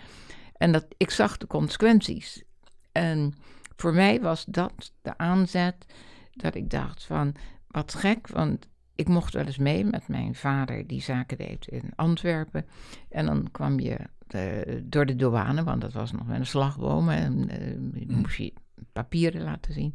En 0.53 0.71
dat, 0.71 0.85
ik 0.97 1.09
zag 1.09 1.37
de 1.37 1.47
consequenties. 1.47 2.43
En 2.91 3.33
voor 3.75 3.93
mij 3.93 4.21
was 4.21 4.45
dat 4.45 4.93
de 5.01 5.17
aanzet 5.17 5.85
dat 6.31 6.55
ik 6.55 6.69
dacht 6.69 7.03
van, 7.03 7.35
wat 7.67 7.93
gek, 7.93 8.27
want 8.27 8.67
ik 8.95 9.07
mocht 9.07 9.33
wel 9.33 9.45
eens 9.45 9.57
mee 9.57 9.85
met 9.85 10.07
mijn 10.07 10.35
vader 10.35 10.87
die 10.87 11.01
zaken 11.01 11.37
deed 11.37 11.67
in 11.67 11.91
Antwerpen. 11.95 12.65
En 13.09 13.25
dan 13.25 13.51
kwam 13.51 13.79
je 13.79 13.97
eh, 14.27 14.81
door 14.83 15.05
de 15.05 15.15
douane, 15.15 15.63
want 15.63 15.81
dat 15.81 15.93
was 15.93 16.11
nog 16.11 16.27
met 16.27 16.39
een 16.39 16.45
slagboom 16.45 17.09
en 17.09 17.49
uh, 17.61 18.07
moest 18.07 18.37
je 18.37 18.53
papieren 18.93 19.41
laten 19.41 19.73
zien. 19.73 19.93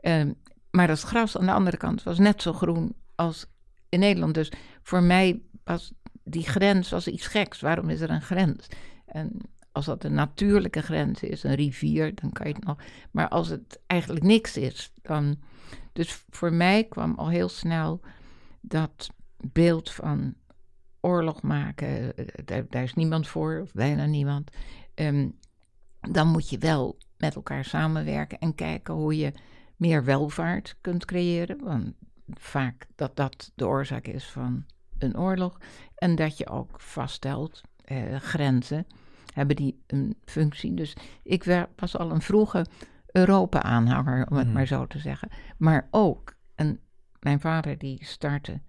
Uh, 0.00 0.30
maar 0.70 0.86
dat 0.86 1.00
gras 1.00 1.38
aan 1.38 1.46
de 1.46 1.52
andere 1.52 1.76
kant 1.76 2.02
was 2.02 2.18
net 2.18 2.42
zo 2.42 2.52
groen 2.52 2.94
als 3.14 3.46
in 3.88 4.00
Nederland. 4.00 4.34
Dus 4.34 4.52
voor 4.82 5.02
mij 5.02 5.40
was 5.64 5.92
die 6.24 6.46
grens 6.46 6.90
was 6.90 7.08
iets 7.08 7.26
geks. 7.26 7.60
Waarom 7.60 7.88
is 7.88 8.00
er 8.00 8.10
een 8.10 8.22
grens? 8.22 8.66
En 9.06 9.40
als 9.72 9.84
dat 9.84 10.04
een 10.04 10.14
natuurlijke 10.14 10.82
grens 10.82 11.22
is, 11.22 11.42
een 11.42 11.54
rivier, 11.54 12.14
dan 12.14 12.32
kan 12.32 12.46
je 12.46 12.54
het 12.54 12.64
nog. 12.64 12.78
Maar 13.10 13.28
als 13.28 13.48
het 13.48 13.80
eigenlijk 13.86 14.24
niks 14.24 14.56
is, 14.56 14.92
dan. 15.02 15.36
Dus 15.92 16.24
voor 16.30 16.52
mij 16.52 16.84
kwam 16.84 17.14
al 17.14 17.28
heel 17.28 17.48
snel 17.48 18.00
dat 18.60 19.10
beeld 19.36 19.90
van 19.90 20.34
oorlog 21.00 21.42
maken. 21.42 22.16
Eh, 22.16 22.62
daar, 22.70 22.82
is 22.82 22.94
niemand 22.94 23.28
voor, 23.28 23.60
of 23.62 23.72
bijna 23.72 24.06
niemand. 24.06 24.50
Ehm, 24.94 25.28
dan 26.00 26.28
moet 26.28 26.50
je 26.50 26.58
wel 26.58 26.98
met 27.16 27.34
elkaar 27.34 27.64
samenwerken 27.64 28.38
en 28.38 28.54
kijken 28.54 28.94
hoe 28.94 29.16
je 29.16 29.32
meer 29.76 30.04
welvaart 30.04 30.76
kunt 30.80 31.04
creëren. 31.04 31.64
Want 31.64 31.94
vaak 32.26 32.86
dat 32.94 33.16
dat 33.16 33.52
de 33.54 33.66
oorzaak 33.66 34.06
is 34.06 34.24
van 34.24 34.64
een 34.98 35.18
oorlog. 35.18 35.58
En 35.94 36.14
dat 36.14 36.38
je 36.38 36.48
ook 36.48 36.80
vaststelt 36.80 37.60
eh, 37.84 38.16
grenzen 38.16 38.86
hebben 39.34 39.56
die 39.56 39.82
een 39.86 40.16
functie. 40.24 40.74
Dus 40.74 40.96
ik 41.22 41.66
was 41.76 41.96
al 41.96 42.10
een 42.10 42.22
vroege 42.22 42.66
Europa-aanhanger, 43.06 44.26
om 44.30 44.36
het 44.36 44.46
mhm. 44.46 44.54
maar 44.54 44.66
zo 44.66 44.86
te 44.86 44.98
zeggen. 44.98 45.28
Maar 45.56 45.88
ook, 45.90 46.34
en 46.54 46.80
mijn 47.20 47.40
vader 47.40 47.78
die 47.78 48.04
startte 48.04 48.60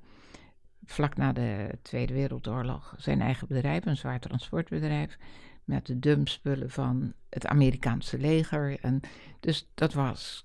vlak 0.86 1.18
na 1.18 1.34
de 1.34 1.70
Tweede 1.82 2.14
Wereldoorlog 2.14 2.94
zijn 2.98 3.22
eigen 3.22 3.48
bedrijf, 3.48 3.86
een 3.86 3.98
zwaar 3.98 4.20
transportbedrijf, 4.20 5.18
met 5.64 5.86
de 5.86 6.00
dumpspullen 6.00 6.70
van 6.70 7.14
het 7.30 7.48
Amerikaanse 7.48 8.18
leger. 8.18 8.80
En 8.80 9.00
dus 9.40 9.72
dat 9.74 9.94
was 9.94 10.45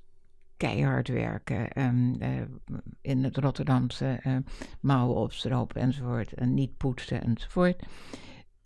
keihard 0.60 1.08
werken 1.08 1.72
en, 1.72 2.16
uh, 2.22 2.78
in 3.00 3.24
het 3.24 3.36
Rotterdamse 3.36 4.20
uh, 4.26 4.36
mouwen 4.80 5.16
opstropen 5.16 5.80
enzovoort 5.80 6.32
en 6.32 6.54
niet 6.54 6.76
poetsen 6.76 7.22
enzovoort. 7.22 7.82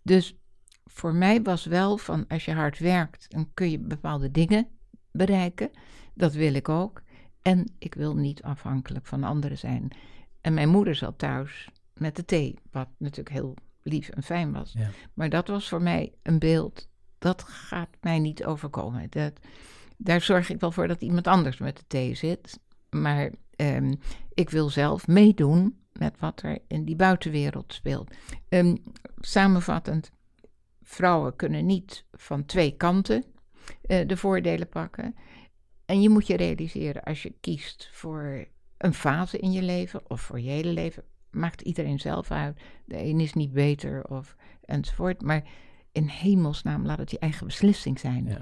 Dus 0.01 0.37
voor 0.85 1.13
mij 1.13 1.41
was 1.41 1.65
wel 1.65 1.97
van 1.97 2.27
als 2.27 2.45
je 2.45 2.53
hard 2.53 2.79
werkt, 2.79 3.31
dan 3.31 3.49
kun 3.53 3.71
je 3.71 3.79
bepaalde 3.79 4.31
dingen 4.31 4.67
bereiken. 5.11 5.71
Dat 6.13 6.33
wil 6.33 6.53
ik 6.53 6.69
ook. 6.69 7.01
En 7.41 7.71
ik 7.79 7.93
wil 7.93 8.15
niet 8.15 8.43
afhankelijk 8.43 9.05
van 9.05 9.23
anderen 9.23 9.57
zijn. 9.57 9.91
En 10.41 10.53
mijn 10.53 10.69
moeder 10.69 10.95
zat 10.95 11.17
thuis 11.17 11.69
met 11.93 12.15
de 12.15 12.25
thee, 12.25 12.59
wat 12.71 12.87
natuurlijk 12.97 13.35
heel 13.35 13.53
lief 13.81 14.09
en 14.09 14.23
fijn 14.23 14.51
was. 14.51 14.73
Ja. 14.73 14.89
Maar 15.13 15.29
dat 15.29 15.47
was 15.47 15.69
voor 15.69 15.81
mij 15.81 16.13
een 16.21 16.39
beeld, 16.39 16.89
dat 17.17 17.43
gaat 17.43 17.97
mij 18.01 18.19
niet 18.19 18.45
overkomen. 18.45 19.07
Dat, 19.09 19.39
daar 19.97 20.21
zorg 20.21 20.49
ik 20.49 20.59
wel 20.59 20.71
voor 20.71 20.87
dat 20.87 21.01
iemand 21.01 21.27
anders 21.27 21.57
met 21.57 21.77
de 21.77 21.83
thee 21.87 22.15
zit. 22.15 22.59
Maar 22.89 23.31
um, 23.55 23.99
ik 24.33 24.49
wil 24.49 24.69
zelf 24.69 25.07
meedoen 25.07 25.77
met 25.93 26.19
wat 26.19 26.41
er 26.41 26.59
in 26.67 26.85
die 26.85 26.95
buitenwereld 26.95 27.73
speelt. 27.73 28.11
Um, 28.49 28.83
samenvattend, 29.19 30.11
vrouwen 30.81 31.35
kunnen 31.35 31.65
niet 31.65 32.05
van 32.11 32.45
twee 32.45 32.75
kanten. 32.77 33.23
eh, 33.81 34.07
de 34.07 34.17
voordelen 34.17 34.69
pakken. 34.69 35.15
En 35.85 36.01
je 36.01 36.09
moet 36.09 36.27
je 36.27 36.37
realiseren, 36.37 37.03
als 37.03 37.23
je 37.23 37.33
kiest 37.41 37.89
voor 37.91 38.47
een 38.77 38.93
fase 38.93 39.37
in 39.37 39.51
je 39.51 39.61
leven 39.61 40.09
of 40.09 40.21
voor 40.21 40.39
je 40.39 40.49
hele 40.49 40.71
leven, 40.71 41.03
maakt 41.31 41.61
iedereen 41.61 41.99
zelf 41.99 42.31
uit. 42.31 42.59
De 42.85 43.03
een 43.03 43.19
is 43.19 43.33
niet 43.33 43.53
beter 43.53 44.03
of 44.03 44.35
enzovoort. 44.61 45.21
Maar 45.21 45.43
in 45.91 46.07
hemelsnaam 46.07 46.85
laat 46.85 46.97
het 46.97 47.11
je 47.11 47.19
eigen 47.19 47.45
beslissing 47.45 47.99
zijn. 47.99 48.25
Ja. 48.25 48.39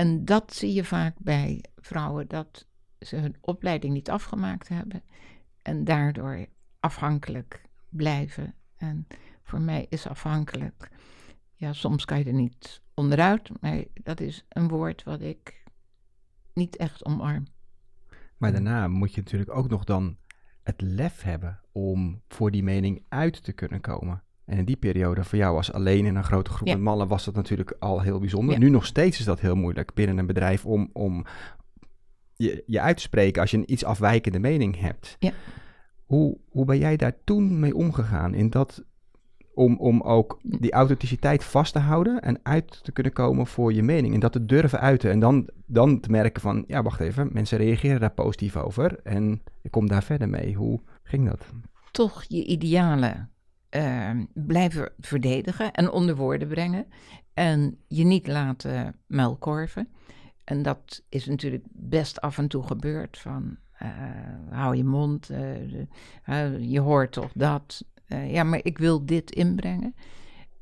En 0.00 0.24
dat 0.24 0.54
zie 0.54 0.72
je 0.72 0.84
vaak 0.84 1.14
bij 1.18 1.64
vrouwen, 1.76 2.28
dat 2.28 2.66
ze 3.00 3.16
hun 3.16 3.36
opleiding 3.40 3.92
niet 3.92 4.10
afgemaakt 4.10 4.68
hebben 4.68 5.02
en 5.62 5.84
daardoor 5.84 6.46
afhankelijk 6.78 7.62
blijven. 7.88 8.54
En 8.76 9.06
voor 9.42 9.60
mij 9.60 9.86
is 9.88 10.06
afhankelijk, 10.06 10.88
ja, 11.54 11.72
soms 11.72 12.04
kan 12.04 12.18
je 12.18 12.24
er 12.24 12.32
niet 12.32 12.82
onderuit, 12.94 13.60
maar 13.60 13.84
dat 13.94 14.20
is 14.20 14.44
een 14.48 14.68
woord 14.68 15.02
wat 15.02 15.20
ik 15.20 15.64
niet 16.54 16.76
echt 16.76 17.04
omarm. 17.04 17.46
Maar 18.36 18.52
daarna 18.52 18.88
moet 18.88 19.14
je 19.14 19.20
natuurlijk 19.20 19.54
ook 19.54 19.68
nog 19.68 19.84
dan 19.84 20.16
het 20.62 20.80
lef 20.80 21.22
hebben 21.22 21.60
om 21.72 22.22
voor 22.28 22.50
die 22.50 22.62
mening 22.62 23.04
uit 23.08 23.42
te 23.44 23.52
kunnen 23.52 23.80
komen. 23.80 24.22
En 24.50 24.58
in 24.58 24.64
die 24.64 24.76
periode 24.76 25.24
voor 25.24 25.38
jou 25.38 25.56
als 25.56 25.72
alleen 25.72 26.06
in 26.06 26.16
een 26.16 26.24
grote 26.24 26.50
groep 26.50 26.68
met 26.68 26.80
mannen 26.80 27.08
was 27.08 27.24
dat 27.24 27.34
natuurlijk 27.34 27.76
al 27.78 28.00
heel 28.00 28.18
bijzonder. 28.18 28.58
Nu 28.58 28.70
nog 28.70 28.86
steeds 28.86 29.18
is 29.18 29.24
dat 29.24 29.40
heel 29.40 29.54
moeilijk 29.54 29.94
binnen 29.94 30.18
een 30.18 30.26
bedrijf 30.26 30.66
om, 30.66 30.90
om 30.92 31.24
je, 32.36 32.62
je 32.66 32.80
uit 32.80 32.96
te 32.96 33.02
spreken 33.02 33.40
als 33.40 33.50
je 33.50 33.56
een 33.56 33.72
iets 33.72 33.84
afwijkende 33.84 34.38
mening 34.38 34.80
hebt. 34.80 35.16
Ja. 35.18 35.32
Hoe, 36.04 36.38
hoe 36.48 36.64
ben 36.64 36.78
jij 36.78 36.96
daar 36.96 37.14
toen 37.24 37.60
mee 37.60 37.74
omgegaan 37.74 38.34
in 38.34 38.50
dat, 38.50 38.84
om, 39.54 39.76
om 39.76 40.00
ook 40.00 40.38
die 40.42 40.72
authenticiteit 40.72 41.44
vast 41.44 41.72
te 41.72 41.78
houden 41.78 42.20
en 42.20 42.38
uit 42.42 42.84
te 42.84 42.92
kunnen 42.92 43.12
komen 43.12 43.46
voor 43.46 43.72
je 43.72 43.82
mening 43.82 44.14
en 44.14 44.20
dat 44.20 44.32
te 44.32 44.46
durven 44.46 44.80
uiten 44.80 45.10
en 45.10 45.20
dan, 45.20 45.48
dan 45.66 46.00
te 46.00 46.10
merken 46.10 46.42
van, 46.42 46.64
ja 46.66 46.82
wacht 46.82 47.00
even, 47.00 47.28
mensen 47.32 47.58
reageren 47.58 48.00
daar 48.00 48.12
positief 48.12 48.56
over 48.56 49.00
en 49.02 49.42
ik 49.62 49.70
kom 49.70 49.88
daar 49.88 50.02
verder 50.02 50.28
mee. 50.28 50.54
Hoe 50.54 50.80
ging 51.02 51.28
dat? 51.28 51.46
Toch 51.90 52.24
je 52.28 52.44
idealen 52.44 53.30
uh, 53.70 54.10
blijven 54.34 54.92
verdedigen 54.98 55.72
en 55.72 55.90
onder 55.90 56.16
woorden 56.16 56.48
brengen. 56.48 56.86
En 57.34 57.78
je 57.86 58.04
niet 58.04 58.26
laten 58.26 58.96
muilkorven. 59.06 59.88
En 60.44 60.62
dat 60.62 61.02
is 61.08 61.26
natuurlijk 61.26 61.64
best 61.70 62.20
af 62.20 62.38
en 62.38 62.48
toe 62.48 62.62
gebeurd. 62.62 63.18
Van 63.18 63.56
uh, 63.82 63.88
hou 64.50 64.76
je 64.76 64.84
mond, 64.84 65.30
uh, 65.30 66.70
je 66.70 66.80
hoort 66.80 67.12
toch 67.12 67.32
dat. 67.34 67.84
ja, 68.06 68.42
maar 68.42 68.60
ik 68.62 68.78
wil 68.78 69.06
dit 69.06 69.30
inbrengen. 69.30 69.94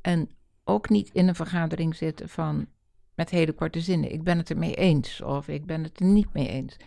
En 0.01 0.29
ook 0.63 0.89
niet 0.89 1.09
in 1.13 1.27
een 1.27 1.35
vergadering 1.35 1.95
zitten 1.95 2.29
van 2.29 2.67
met 3.15 3.29
hele 3.29 3.53
korte 3.53 3.81
zinnen. 3.81 4.11
Ik 4.11 4.23
ben 4.23 4.37
het 4.37 4.49
ermee 4.49 4.75
eens 4.75 5.21
of 5.21 5.47
ik 5.47 5.65
ben 5.65 5.83
het 5.83 5.99
er 5.99 6.05
niet 6.05 6.33
mee 6.33 6.47
eens 6.47 6.77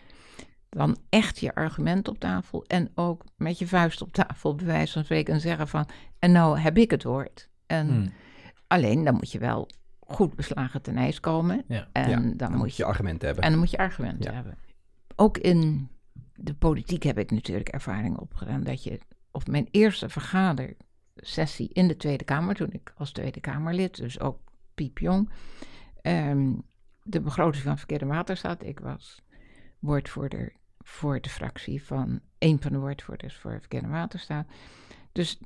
dan 0.76 0.96
echt 1.08 1.38
je 1.38 1.54
argument 1.54 2.08
op 2.08 2.18
tafel 2.18 2.64
en 2.66 2.90
ook 2.94 3.24
met 3.36 3.58
je 3.58 3.66
vuist 3.66 4.02
op 4.02 4.12
tafel, 4.12 4.54
bij 4.54 4.66
wijze 4.66 4.92
van 4.92 5.04
spreken, 5.04 5.34
en 5.34 5.40
zeggen 5.40 5.68
van, 5.68 5.88
en 6.18 6.32
nou 6.32 6.58
heb 6.58 6.78
ik 6.78 6.90
het 6.90 7.02
woord. 7.02 7.48
En 7.66 7.86
hmm. 7.86 8.12
alleen 8.66 9.04
dan 9.04 9.14
moet 9.14 9.32
je 9.32 9.38
wel 9.38 9.68
goed 10.00 10.34
beslagen 10.34 10.82
ten 10.82 10.96
ijs 10.96 11.20
komen. 11.20 11.64
Ja. 11.68 11.88
En 11.92 12.36
dan, 12.36 12.56
moet 12.56 12.76
je 12.76 12.84
argumenten 12.84 13.26
hebben. 13.26 13.44
En 13.44 13.50
dan 13.50 13.58
moet 13.58 13.70
je 13.70 13.78
argumenten 13.78 14.34
hebben. 14.34 14.58
Ook 15.16 15.38
in 15.38 15.88
de 16.34 16.54
politiek 16.54 17.02
heb 17.02 17.18
ik 17.18 17.30
natuurlijk 17.30 17.68
ervaring 17.68 18.18
opgedaan 18.18 18.62
dat 18.62 18.84
je, 18.84 19.00
of 19.30 19.46
mijn 19.46 19.68
eerste 19.70 20.08
vergadersessie 20.08 21.68
in 21.72 21.88
de 21.88 21.96
Tweede 21.96 22.24
Kamer, 22.24 22.54
toen 22.54 22.72
ik 22.72 22.92
als 22.96 23.12
Tweede 23.12 23.40
Kamerlid, 23.40 23.96
dus 23.96 24.20
ook 24.20 24.38
piepjong, 24.74 25.30
um, 26.02 26.62
de 27.02 27.20
begroting 27.20 27.62
van 27.62 27.78
Verkeerde 27.78 28.06
Waterstaat, 28.06 28.62
ik 28.62 28.80
was 28.80 29.22
woordvoerder 29.78 30.60
voor 30.82 31.20
de 31.20 31.28
fractie 31.28 31.84
van 31.84 32.20
een 32.38 32.60
van 32.60 32.72
de 32.72 32.78
woordvoerders 32.78 33.36
voor 33.36 33.60
Verkeer 33.60 33.82
en 33.82 33.90
Waterstaat. 33.90 34.46
Dus 35.12 35.38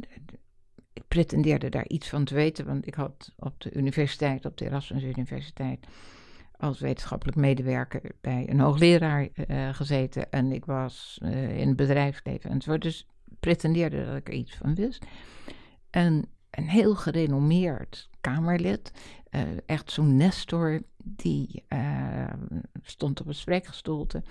ik 0.92 1.02
pretendeerde 1.08 1.68
daar 1.68 1.88
iets 1.88 2.08
van 2.08 2.24
te 2.24 2.34
weten, 2.34 2.66
want 2.66 2.86
ik 2.86 2.94
had 2.94 3.32
op 3.38 3.60
de 3.60 3.74
universiteit, 3.74 4.44
op 4.44 4.56
de 4.56 4.64
Erasmus 4.64 5.02
Universiteit, 5.02 5.86
als 6.56 6.80
wetenschappelijk 6.80 7.36
medewerker 7.36 8.02
bij 8.20 8.50
een 8.50 8.60
hoogleraar 8.60 9.28
uh, 9.48 9.74
gezeten 9.74 10.30
en 10.30 10.52
ik 10.52 10.64
was 10.64 11.18
uh, 11.22 11.58
in 11.58 11.68
het 11.68 11.76
bedrijfsleven 11.76 12.50
enzovoort. 12.50 12.82
Dus 12.82 13.06
pretendeerde 13.40 14.04
dat 14.06 14.16
ik 14.16 14.28
er 14.28 14.34
iets 14.34 14.54
van 14.54 14.74
wist. 14.74 15.04
En 15.90 16.28
een 16.50 16.68
heel 16.68 16.94
gerenommeerd 16.94 18.08
Kamerlid, 18.20 18.92
echt 19.66 19.90
zo'n 19.90 20.16
Nestor, 20.16 20.82
die 20.96 21.64
stond 22.82 23.20
op 23.20 23.26
het 23.26 23.36
spreekgestoelte. 23.36 24.22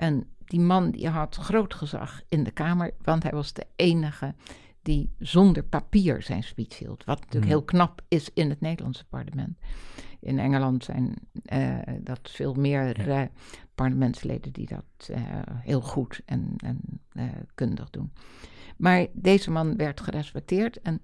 En 0.00 0.26
die 0.44 0.60
man 0.60 0.90
die 0.90 1.08
had 1.08 1.36
groot 1.36 1.74
gezag 1.74 2.22
in 2.28 2.44
de 2.44 2.50
Kamer, 2.50 2.90
want 3.02 3.22
hij 3.22 3.32
was 3.32 3.52
de 3.52 3.66
enige 3.76 4.34
die 4.82 5.10
zonder 5.18 5.62
papier 5.62 6.22
zijn 6.22 6.42
speech 6.42 6.78
hield. 6.78 7.04
Wat 7.04 7.20
natuurlijk 7.20 7.44
hmm. 7.44 7.52
heel 7.52 7.64
knap 7.64 8.02
is 8.08 8.30
in 8.34 8.48
het 8.48 8.60
Nederlandse 8.60 9.04
parlement. 9.04 9.58
In 10.20 10.38
Engeland 10.38 10.84
zijn 10.84 11.14
uh, 11.52 11.78
dat 12.00 12.20
veel 12.22 12.54
meer 12.54 13.08
uh, 13.08 13.22
parlementsleden 13.74 14.52
die 14.52 14.66
dat 14.66 15.08
uh, 15.10 15.18
heel 15.44 15.80
goed 15.80 16.20
en, 16.24 16.54
en 16.56 16.80
kundig 17.54 17.90
doen. 17.90 18.12
Maar 18.76 19.06
deze 19.12 19.50
man 19.50 19.76
werd 19.76 20.00
gerespecteerd 20.00 20.80
en 20.80 21.00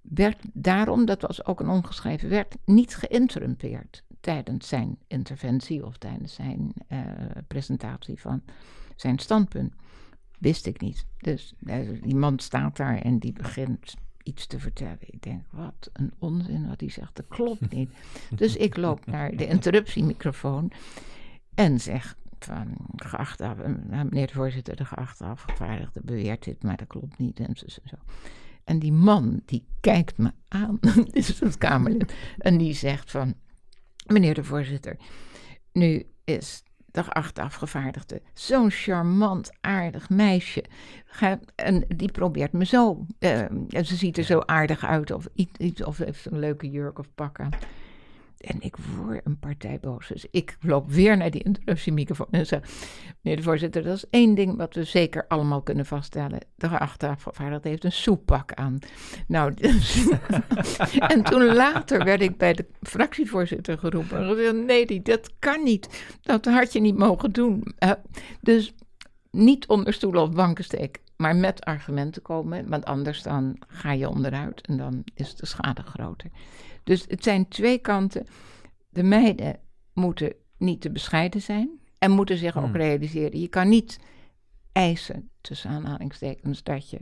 werd 0.00 0.38
daarom, 0.52 1.04
dat 1.04 1.22
was 1.22 1.44
ook 1.44 1.60
een 1.60 1.68
ongeschreven 1.68 2.28
wet, 2.28 2.58
niet 2.64 2.96
geïnterrumpeerd 2.96 4.04
tijdens 4.20 4.68
zijn 4.68 4.98
interventie 5.06 5.86
of 5.86 5.98
tijdens 5.98 6.34
zijn 6.34 6.72
presentatie 7.46 8.20
van 8.20 8.42
zijn 8.96 9.18
standpunt. 9.18 9.72
Wist 10.38 10.66
ik 10.66 10.80
niet. 10.80 11.06
Dus 11.18 11.54
uh, 11.60 12.02
die 12.02 12.14
man 12.14 12.38
staat 12.38 12.76
daar 12.76 12.98
en 12.98 13.18
die 13.18 13.32
begint 13.32 13.94
iets 14.22 14.46
te 14.46 14.60
vertellen. 14.60 14.98
Ik 15.00 15.22
denk, 15.22 15.42
wat 15.50 15.90
een 15.92 16.12
onzin 16.18 16.68
wat 16.68 16.80
hij 16.80 16.90
zegt, 16.90 17.16
dat 17.16 17.28
klopt 17.28 17.70
niet. 17.74 17.90
dus 18.34 18.56
ik 18.56 18.76
loop 18.76 19.06
naar 19.06 19.36
de 19.36 19.46
interruptiemicrofoon 19.46 20.72
en 21.54 21.80
zeg 21.80 22.16
van, 22.38 22.76
geachte, 22.96 23.44
eh, 23.44 23.72
meneer 23.90 24.26
de 24.26 24.32
voorzitter, 24.32 24.76
de 24.76 24.84
geachte 24.84 25.24
afgevaardigde 25.24 26.00
beweert 26.04 26.44
dit, 26.44 26.62
maar 26.62 26.76
dat 26.76 26.86
klopt 26.86 27.18
niet 27.18 27.40
en 27.40 27.56
zo. 27.56 27.66
zo. 27.66 27.96
En 28.64 28.78
die 28.78 28.92
man, 28.92 29.42
die 29.44 29.64
kijkt 29.80 30.18
me 30.18 30.32
aan, 30.48 30.78
dit 31.04 31.16
is 31.16 31.40
het 31.40 31.58
Kamerlid, 31.58 32.14
en 32.38 32.58
die 32.58 32.74
zegt 32.74 33.10
van, 33.10 33.34
meneer 34.08 34.34
de 34.34 34.44
voorzitter, 34.44 34.96
nu 35.72 36.06
is 36.24 36.62
de 36.90 37.02
geachte 37.02 37.42
afgevaardigde. 37.42 38.22
Zo'n 38.32 38.70
charmant, 38.70 39.50
aardig 39.60 40.10
meisje. 40.10 40.64
en 41.54 41.84
die 41.88 42.10
probeert 42.10 42.52
me 42.52 42.64
zo. 42.64 43.06
Uh, 43.18 43.44
ze 43.70 43.96
ziet 43.96 44.18
er 44.18 44.24
zo 44.24 44.40
aardig 44.40 44.84
uit. 44.84 45.10
Of, 45.10 45.26
iets, 45.58 45.84
of 45.84 45.98
heeft 45.98 46.26
een 46.26 46.38
leuke 46.38 46.70
jurk 46.70 46.98
of 46.98 47.14
pak 47.14 47.40
aan. 47.40 47.50
En 48.38 48.60
ik 48.60 48.76
word 48.76 49.20
een 49.24 49.38
partij 49.38 49.78
boos. 49.80 50.08
Dus 50.08 50.26
ik 50.30 50.56
loop 50.60 50.90
weer 50.90 51.16
naar 51.16 51.30
die 51.30 51.42
interruptiemicrofoon 51.42 52.26
en 52.30 52.46
zeg... 52.46 52.60
Meneer 53.20 53.36
de 53.36 53.42
voorzitter, 53.42 53.82
dat 53.82 53.96
is 53.96 54.04
één 54.10 54.34
ding 54.34 54.56
wat 54.56 54.74
we 54.74 54.84
zeker 54.84 55.26
allemaal 55.28 55.62
kunnen 55.62 55.86
vaststellen. 55.86 56.40
De 56.54 56.68
geachte 56.68 57.16
heeft 57.60 57.84
een 57.84 57.92
soeppak 57.92 58.52
aan. 58.52 58.78
Nou, 59.26 59.54
en 61.14 61.22
toen 61.22 61.44
later 61.54 62.04
werd 62.04 62.20
ik 62.20 62.36
bij 62.36 62.52
de 62.52 62.66
fractievoorzitter 62.82 63.78
geroepen. 63.78 64.46
En 64.46 64.64
nee, 64.64 65.02
dat 65.02 65.30
kan 65.38 65.62
niet. 65.62 66.04
Dat 66.22 66.44
had 66.44 66.72
je 66.72 66.80
niet 66.80 66.96
mogen 66.96 67.32
doen. 67.32 67.74
Uh, 67.78 67.90
dus 68.40 68.74
niet 69.30 69.66
onder 69.66 69.92
stoelen 69.92 70.22
of 70.22 70.30
banken 70.30 70.64
steken, 70.64 71.02
maar 71.16 71.36
met 71.36 71.64
argumenten 71.64 72.22
komen. 72.22 72.68
Want 72.68 72.84
anders 72.84 73.22
dan 73.22 73.56
ga 73.68 73.92
je 73.92 74.08
onderuit 74.08 74.66
en 74.66 74.76
dan 74.76 75.04
is 75.14 75.34
de 75.34 75.46
schade 75.46 75.82
groter. 75.82 76.30
Dus 76.84 77.04
het 77.08 77.22
zijn 77.22 77.48
twee 77.48 77.78
kanten. 77.78 78.26
De 78.88 79.02
meiden 79.02 79.60
moeten 79.92 80.34
niet 80.56 80.80
te 80.80 80.90
bescheiden 80.90 81.42
zijn 81.42 81.70
en 81.98 82.10
moeten 82.10 82.36
zich 82.36 82.56
ook 82.56 82.64
hmm. 82.64 82.76
realiseren. 82.76 83.40
Je 83.40 83.48
kan 83.48 83.68
niet 83.68 83.98
eisen, 84.72 85.30
tussen 85.40 85.70
aanhalingstekens, 85.70 86.62
dat 86.62 86.90
je 86.90 86.98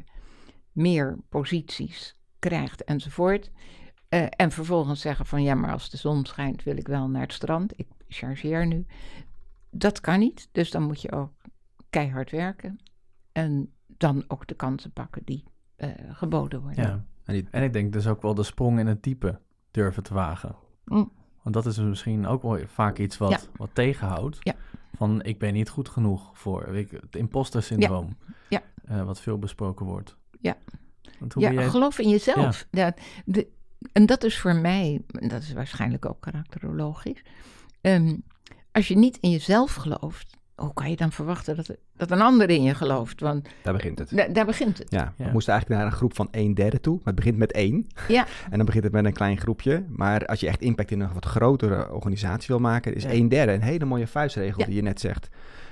meer 0.73 1.19
posities 1.29 2.21
krijgt 2.39 2.85
enzovoort. 2.85 3.51
Uh, 4.11 4.27
en 4.31 4.51
vervolgens 4.51 5.01
zeggen 5.01 5.27
van 5.27 5.43
ja, 5.43 5.55
maar 5.55 5.73
als 5.73 5.91
de 5.91 5.97
zon 5.97 6.25
schijnt 6.25 6.63
wil 6.63 6.77
ik 6.77 6.89
wel 6.89 7.09
naar 7.09 7.23
het 7.23 7.33
strand. 7.33 7.79
Ik 7.79 7.87
chargeer 8.09 8.67
nu. 8.67 8.87
Dat 9.71 10.01
kan 10.01 10.19
niet. 10.19 10.49
Dus 10.53 10.71
dan 10.71 10.83
moet 10.83 11.03
je 11.03 11.13
ook 11.13 11.33
keihard 11.91 12.31
werken. 12.31 12.79
En 13.33 13.73
dan 13.87 14.25
ook 14.29 14.47
de 14.47 14.55
kansen 14.55 14.93
pakken 14.93 15.23
die 15.25 15.45
uh, 15.77 15.89
geboden 16.09 16.63
worden. 16.63 16.85
Ja. 16.85 17.05
En, 17.51 17.63
ik 17.63 17.73
denk 17.73 17.93
dus 17.93 18.07
ook 18.07 18.23
wel 18.23 18.35
de 18.35 18.43
sprong 18.43 18.79
in 18.79 18.87
het 18.87 19.03
diepe 19.03 19.41
durven 19.77 20.03
te 20.03 20.15
wagen. 20.15 20.55
Mm. 20.85 21.13
Want 21.43 21.55
dat 21.55 21.67
is 21.67 21.79
misschien 21.79 22.27
ook 22.27 22.43
wel 22.43 22.59
vaak 22.67 22.99
iets 22.99 23.19
wat, 23.19 23.49
wat 23.57 23.71
tegenhoudt. 23.73 24.39
Ja. 24.41 24.55
Van 24.97 25.23
ik 25.23 25.39
ben 25.39 25.53
niet 25.53 25.69
goed 25.69 25.89
genoeg 25.89 26.31
voor 26.33 26.71
weet 26.71 26.91
het 26.91 27.17
imposter 27.17 27.63
syndroom. 27.63 28.17
Ja. 28.49 28.63
Uh, 28.91 29.03
wat 29.03 29.21
veel 29.21 29.39
besproken 29.39 29.87
wordt. 29.87 30.17
Ja. 30.41 30.57
ja, 31.29 31.53
jij... 31.53 31.69
geloof 31.69 31.99
in 31.99 32.09
jezelf. 32.09 32.67
Ja. 32.71 32.95
de, 33.25 33.49
en 33.93 34.07
dat 34.07 34.25
is 34.25 34.39
voor 34.39 34.55
mij, 34.55 35.03
dat 35.07 35.43
is 35.43 35.53
waarschijnlijk 35.53 36.07
ook 36.07 36.21
karakterologisch. 36.21 37.23
Ehm, 37.81 38.17
als 38.73 38.89
je 38.89 38.97
niet 38.97 39.19
in 39.21 39.31
jezelf 39.31 39.75
gelooft, 39.75 40.36
hoe 40.57 40.73
kan 40.75 40.91
je 40.91 40.97
dan 40.97 41.13
verwachten 41.13 41.57
dat, 41.57 41.71
dat 41.97 42.11
een 42.11 42.21
ander 42.21 42.51
in 42.51 42.63
je 42.63 42.75
gelooft? 42.75 43.21
Want 43.21 43.49
daar 43.63 43.75
begint 43.75 43.99
het. 43.99 44.35
daar 44.35 44.47
begint 44.47 44.79
het. 44.79 44.91
Ja, 44.91 45.15
we 45.17 45.31
moesten 45.33 45.53
eigenlijk 45.53 45.83
naar 45.83 45.93
een 45.93 45.99
groep 45.99 46.15
van 46.15 46.29
een 46.31 46.55
derde 46.55 46.81
toe. 46.81 46.95
Maar 46.95 47.07
het 47.07 47.15
begint 47.15 47.37
met 47.37 47.53
één. 47.53 47.87
Ja. 48.09 48.27
en 48.51 48.57
dan 48.57 48.67
begint 48.67 48.85
het 48.85 48.93
met 48.93 49.05
een 49.05 49.13
klein 49.13 49.39
groepje. 49.39 49.85
Maar 49.89 50.27
als 50.27 50.41
je 50.41 50.49
echt 50.49 50.61
impact 50.61 50.91
in 50.91 51.01
een 51.01 51.13
wat 51.13 51.25
grotere 51.25 51.93
organisatie 51.93 52.47
wil 52.47 52.59
maken, 52.59 52.95
is 52.95 53.03
ja. 53.03 53.11
een 53.11 53.29
derde 53.29 53.53
een 53.53 53.63
hele 53.63 53.85
mooie 53.85 54.07
vuistregel 54.07 54.65
die 54.65 54.75
je 54.75 54.83
net 54.83 55.01
zegt. 55.01 55.29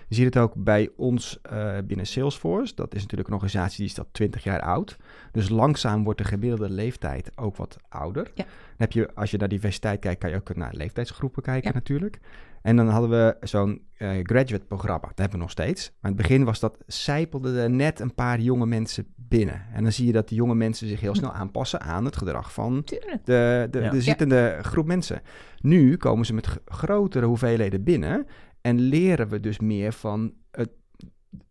Je 0.09 0.15
ziet 0.15 0.25
het 0.25 0.37
ook 0.37 0.55
bij 0.57 0.91
ons 0.97 1.39
uh, 1.53 1.79
binnen 1.85 2.07
Salesforce. 2.07 2.75
Dat 2.75 2.95
is 2.95 3.01
natuurlijk 3.01 3.29
een 3.29 3.35
organisatie 3.35 3.77
die 3.77 3.87
is 3.87 3.95
dat 3.95 4.07
20 4.13 4.45
jaar 4.45 4.61
oud. 4.61 4.97
Dus 5.33 5.49
langzaam 5.49 6.05
wordt 6.05 6.19
de 6.19 6.25
gemiddelde 6.25 6.71
leeftijd 6.71 7.31
ook 7.35 7.57
wat 7.57 7.77
ouder. 7.89 8.31
Ja. 8.35 8.45
Dan 8.45 8.47
heb 8.77 8.93
je, 8.93 9.15
als 9.15 9.31
je 9.31 9.37
naar 9.37 9.49
diversiteit 9.49 10.01
kijkt, 10.01 10.21
kan 10.21 10.31
je 10.31 10.37
ook 10.37 10.57
naar 10.57 10.75
leeftijdsgroepen 10.75 11.43
kijken 11.43 11.69
ja. 11.69 11.75
natuurlijk. 11.75 12.21
En 12.65 12.77
dan 12.77 12.89
hadden 12.89 13.11
we 13.11 13.37
zo'n 13.41 13.83
uh, 13.99 14.11
graduate 14.23 14.65
programma. 14.65 15.09
Dat 15.09 15.19
hebben 15.19 15.37
we 15.37 15.43
nog 15.43 15.51
steeds. 15.51 15.91
Maar 16.01 16.11
in 16.11 16.17
het 16.17 16.27
begin 16.27 16.45
was 16.45 16.61
dat, 16.61 16.79
zijpelde 16.87 17.61
er 17.61 17.71
net 17.71 18.01
een 18.01 18.15
paar 18.15 18.41
jonge 18.41 18.67
mensen 18.67 19.07
binnen. 19.17 19.63
En 19.73 19.83
dan 19.83 19.93
zie 19.93 20.07
je 20.07 20.13
dat 20.13 20.29
die 20.29 20.37
jonge 20.37 20.55
mensen 20.55 20.89
zich 20.89 21.01
heel 21.01 21.15
snel 21.15 21.33
aanpassen 21.33 21.81
aan 21.81 22.05
het 22.05 22.17
gedrag 22.17 22.53
van 22.53 22.83
de, 22.85 23.19
de, 23.25 23.69
de, 23.71 23.89
de 23.89 24.03
zittende 24.03 24.59
groep 24.63 24.87
mensen. 24.87 25.23
Nu 25.61 25.97
komen 25.97 26.27
ze 26.27 26.35
met 26.35 26.49
grotere 26.65 27.27
hoeveelheden 27.27 27.83
binnen. 27.83 28.27
En 28.65 28.81
leren 28.81 29.29
we 29.29 29.41
dus 29.41 29.59
meer 29.59 29.93
van 29.93 30.33
het, 30.51 30.71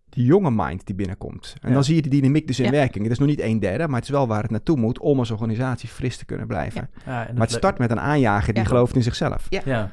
die 0.09 0.25
jonge 0.25 0.51
mind 0.51 0.85
die 0.85 0.95
binnenkomt. 0.95 1.55
En 1.61 1.73
dan 1.73 1.83
zie 1.83 1.95
je 1.95 2.01
de 2.01 2.09
dynamiek 2.09 2.47
dus 2.47 2.59
in 2.59 2.71
werking. 2.71 3.03
Het 3.03 3.11
is 3.11 3.19
nog 3.19 3.27
niet 3.27 3.41
een 3.41 3.59
derde, 3.59 3.87
maar 3.87 3.95
het 3.95 4.03
is 4.03 4.09
wel 4.09 4.27
waar 4.27 4.41
het 4.41 4.51
naartoe 4.51 4.77
moet 4.77 4.99
om 4.99 5.19
als 5.19 5.31
organisatie 5.31 5.89
fris 5.89 6.17
te 6.17 6.25
kunnen 6.25 6.47
blijven. 6.47 6.89
maar 7.05 7.35
het 7.35 7.51
start 7.51 7.77
met 7.77 7.91
een 7.91 7.99
aanjager 7.99 8.53
die 8.53 8.65
gelooft 8.65 8.95
in 8.95 9.03
zichzelf. 9.03 9.47
Ja. 9.49 9.91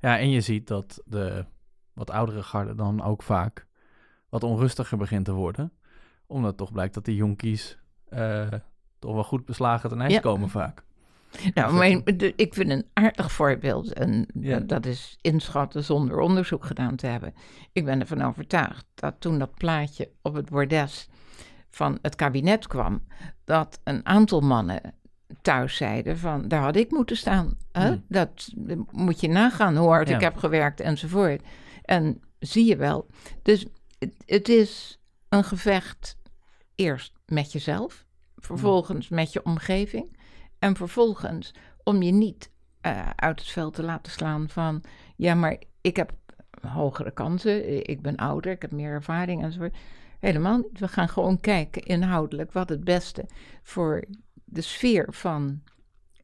Ja. 0.00 0.18
en 0.18 0.30
je 0.30 0.40
ziet 0.40 0.66
dat 0.66 1.02
de 1.04 1.44
wat 1.92 2.10
oudere 2.10 2.42
garde 2.42 2.74
dan 2.74 3.02
ook 3.02 3.22
vaak 3.22 3.66
wat 4.28 4.42
onrustiger 4.42 4.98
begint 4.98 5.24
te 5.24 5.32
worden. 5.32 5.72
Omdat 6.26 6.56
toch 6.56 6.72
blijkt 6.72 6.94
dat 6.94 7.04
die 7.04 7.16
jonkies 7.16 7.78
uh, 8.10 8.46
toch 8.98 9.14
wel 9.14 9.24
goed 9.24 9.44
beslagen 9.44 9.88
ten 9.88 10.00
ijs 10.00 10.20
komen 10.20 10.48
vaak. 10.48 10.84
Nou, 11.54 11.74
mijn, 11.74 12.02
ik 12.36 12.54
vind 12.54 12.70
een 12.70 12.86
aardig 12.92 13.32
voorbeeld, 13.32 13.92
en 13.92 14.26
dat 14.66 14.86
is 14.86 15.18
inschatten 15.20 15.84
zonder 15.84 16.18
onderzoek 16.18 16.64
gedaan 16.64 16.96
te 16.96 17.06
hebben. 17.06 17.34
Ik 17.72 17.84
ben 17.84 18.00
ervan 18.00 18.22
overtuigd 18.22 18.84
dat 18.94 19.14
toen 19.18 19.38
dat 19.38 19.54
plaatje 19.54 20.10
op 20.22 20.34
het 20.34 20.50
bordes 20.50 21.08
van 21.70 21.98
het 22.02 22.14
kabinet 22.14 22.66
kwam, 22.66 23.06
dat 23.44 23.80
een 23.84 24.06
aantal 24.06 24.40
mannen 24.40 24.94
thuis 25.42 25.76
zeiden 25.76 26.18
van, 26.18 26.48
daar 26.48 26.62
had 26.62 26.76
ik 26.76 26.90
moeten 26.90 27.16
staan. 27.16 27.56
Hè? 27.72 27.86
Hmm. 27.86 28.04
Dat 28.08 28.48
moet 28.90 29.20
je 29.20 29.28
nagaan 29.28 29.76
hoe 29.76 29.88
hard 29.88 30.10
ik 30.10 30.20
heb 30.20 30.36
gewerkt 30.36 30.80
enzovoort. 30.80 31.42
En 31.82 32.20
zie 32.38 32.66
je 32.66 32.76
wel. 32.76 33.06
Dus 33.42 33.66
het, 33.98 34.14
het 34.26 34.48
is 34.48 35.00
een 35.28 35.44
gevecht 35.44 36.16
eerst 36.74 37.12
met 37.26 37.52
jezelf, 37.52 38.04
vervolgens 38.36 39.08
met 39.08 39.32
je 39.32 39.44
omgeving. 39.44 40.20
En 40.62 40.76
vervolgens 40.76 41.54
om 41.82 42.02
je 42.02 42.12
niet 42.12 42.50
uh, 42.86 43.10
uit 43.16 43.40
het 43.40 43.48
veld 43.48 43.74
te 43.74 43.82
laten 43.82 44.12
slaan 44.12 44.48
van, 44.48 44.82
ja, 45.16 45.34
maar 45.34 45.62
ik 45.80 45.96
heb 45.96 46.12
hogere 46.60 47.10
kansen, 47.10 47.86
ik 47.88 48.02
ben 48.02 48.16
ouder, 48.16 48.52
ik 48.52 48.62
heb 48.62 48.70
meer 48.70 48.90
ervaring 48.90 49.42
enzovoort. 49.42 49.76
Helemaal 50.18 50.56
niet. 50.56 50.78
We 50.78 50.88
gaan 50.88 51.08
gewoon 51.08 51.40
kijken 51.40 51.82
inhoudelijk 51.82 52.52
wat 52.52 52.68
het 52.68 52.84
beste 52.84 53.26
voor 53.62 54.04
de 54.44 54.60
sfeer 54.60 55.06
van 55.10 55.62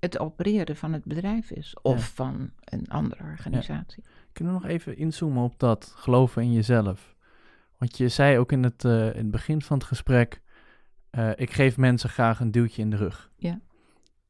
het 0.00 0.18
opereren 0.18 0.76
van 0.76 0.92
het 0.92 1.04
bedrijf 1.04 1.50
is. 1.50 1.76
Of 1.82 2.14
van 2.14 2.50
een 2.64 2.88
andere 2.88 3.22
organisatie. 3.22 4.02
Ja. 4.06 4.10
Kunnen 4.32 4.54
we 4.54 4.60
nog 4.60 4.68
even 4.70 4.96
inzoomen 4.96 5.42
op 5.42 5.58
dat 5.58 5.92
geloven 5.96 6.42
in 6.42 6.52
jezelf? 6.52 7.14
Want 7.76 7.96
je 7.96 8.08
zei 8.08 8.38
ook 8.38 8.52
in 8.52 8.62
het, 8.62 8.84
uh, 8.84 9.06
in 9.06 9.16
het 9.16 9.30
begin 9.30 9.62
van 9.62 9.78
het 9.78 9.86
gesprek: 9.86 10.42
uh, 11.10 11.30
ik 11.36 11.50
geef 11.50 11.76
mensen 11.76 12.10
graag 12.10 12.40
een 12.40 12.50
duwtje 12.50 12.82
in 12.82 12.90
de 12.90 12.96
rug. 12.96 13.30
Ja. 13.36 13.60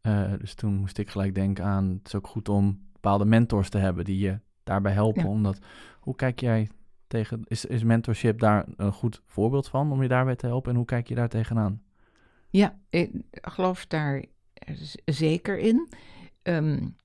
Uh, 0.03 0.33
dus 0.39 0.55
toen 0.55 0.75
moest 0.75 0.99
ik 0.99 1.11
gelijk 1.11 1.35
denken 1.35 1.65
aan: 1.65 1.89
het 1.89 2.07
is 2.07 2.15
ook 2.15 2.27
goed 2.27 2.49
om 2.49 2.89
bepaalde 2.93 3.25
mentors 3.25 3.69
te 3.69 3.79
hebben 3.79 4.05
die 4.05 4.19
je 4.19 4.41
daarbij 4.65 4.93
helpen. 4.93 5.23
Ja. 5.23 5.29
Omdat, 5.29 5.59
hoe 6.01 6.15
kijk 6.15 6.41
jij 6.41 6.69
tegen, 7.07 7.43
is, 7.45 7.65
is 7.65 7.83
mentorship 7.83 8.39
daar 8.39 8.67
een 8.77 8.93
goed 8.93 9.23
voorbeeld 9.27 9.69
van 9.69 9.93
om 9.93 10.03
je 10.03 10.09
daarbij 10.09 10.37
te 10.37 10.47
helpen? 10.47 10.71
En 10.71 10.77
hoe 10.77 10.87
kijk 10.87 11.09
je 11.09 11.15
daar 11.15 11.29
tegenaan? 11.29 11.83
Ja, 12.51 12.79
ik 12.91 13.11
geloof 13.31 13.87
daar 13.87 14.25
zeker 15.05 15.59
in. 15.59 15.89
Um, 16.43 16.97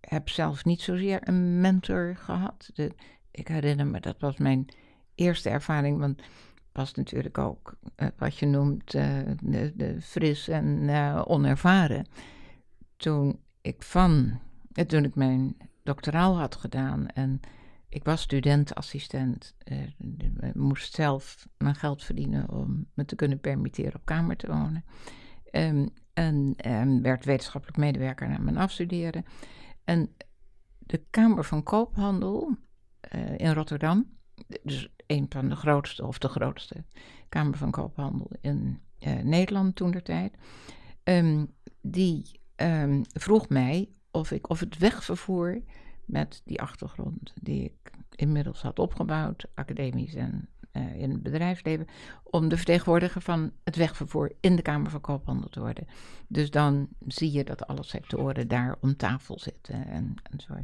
heb 0.00 0.28
zelf 0.28 0.64
niet 0.64 0.80
zozeer 0.80 1.28
een 1.28 1.60
mentor 1.60 2.16
gehad. 2.16 2.70
De, 2.74 2.92
ik 3.30 3.48
herinner 3.48 3.86
me, 3.86 4.00
dat 4.00 4.20
was 4.20 4.36
mijn 4.36 4.68
eerste 5.14 5.48
ervaring, 5.48 5.98
want 5.98 6.22
past 6.72 6.96
natuurlijk 6.96 7.38
ook 7.38 7.78
uh, 7.96 8.08
wat 8.16 8.36
je 8.36 8.46
noemt 8.46 8.94
uh, 8.94 9.18
de, 9.42 9.96
fris 10.00 10.48
en 10.48 10.66
uh, 10.66 11.22
onervaren. 11.24 12.06
Toen 12.96 13.40
ik 13.60 13.82
van, 13.82 14.40
toen 14.86 15.04
ik 15.04 15.14
mijn 15.14 15.56
doctoraal 15.82 16.38
had 16.38 16.56
gedaan 16.56 17.08
en 17.08 17.40
ik 17.88 18.04
was 18.04 18.20
studentassistent, 18.20 19.54
moest 20.52 20.94
zelf 20.94 21.48
mijn 21.58 21.74
geld 21.74 22.04
verdienen 22.04 22.50
om 22.50 22.86
me 22.94 23.04
te 23.04 23.14
kunnen 23.14 23.40
permitteren 23.40 23.94
op 23.94 24.04
kamer 24.04 24.36
te 24.36 24.46
wonen. 24.46 24.84
Um, 25.50 25.88
en 26.12 26.54
um, 26.66 27.02
werd 27.02 27.24
wetenschappelijk 27.24 27.78
medewerker 27.78 28.28
na 28.28 28.38
mijn 28.38 28.56
afstuderen. 28.56 29.24
En 29.84 30.10
de 30.78 31.04
Kamer 31.10 31.44
van 31.44 31.62
Koophandel 31.62 32.56
in 33.36 33.52
Rotterdam, 33.52 34.16
dus 34.62 34.88
een 35.12 35.26
van 35.28 35.48
de 35.48 35.56
grootste 35.56 36.06
of 36.06 36.18
de 36.18 36.28
grootste 36.28 36.84
Kamer 37.28 37.56
van 37.56 37.70
Koophandel 37.70 38.30
in 38.40 38.80
uh, 38.98 39.20
Nederland 39.22 39.76
toen 39.76 39.90
der 39.90 40.02
tijd, 40.02 40.34
um, 41.04 41.50
die 41.80 42.40
um, 42.56 43.02
vroeg 43.12 43.48
mij 43.48 43.88
of 44.10 44.30
ik 44.30 44.48
of 44.50 44.60
het 44.60 44.78
wegvervoer 44.78 45.62
met 46.04 46.42
die 46.44 46.60
achtergrond 46.60 47.32
die 47.40 47.64
ik 47.64 47.90
inmiddels 48.14 48.62
had 48.62 48.78
opgebouwd, 48.78 49.44
academisch 49.54 50.14
en 50.14 50.48
uh, 50.72 51.00
in 51.00 51.10
het 51.10 51.22
bedrijfsleven, 51.22 51.86
om 52.22 52.48
de 52.48 52.56
vertegenwoordiger 52.56 53.20
van 53.20 53.52
het 53.64 53.76
wegvervoer 53.76 54.32
in 54.40 54.56
de 54.56 54.62
Kamer 54.62 54.90
van 54.90 55.00
Koophandel 55.00 55.48
te 55.48 55.60
worden. 55.60 55.86
Dus 56.26 56.50
dan 56.50 56.88
zie 57.06 57.32
je 57.32 57.44
dat 57.44 57.66
alle 57.66 57.82
sectoren 57.82 58.48
daar 58.48 58.76
om 58.80 58.96
tafel 58.96 59.38
zitten 59.38 59.86
en, 59.86 60.14
en 60.30 60.40
zo. 60.40 60.54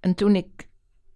En 0.00 0.14
toen 0.14 0.36
ik 0.36 0.68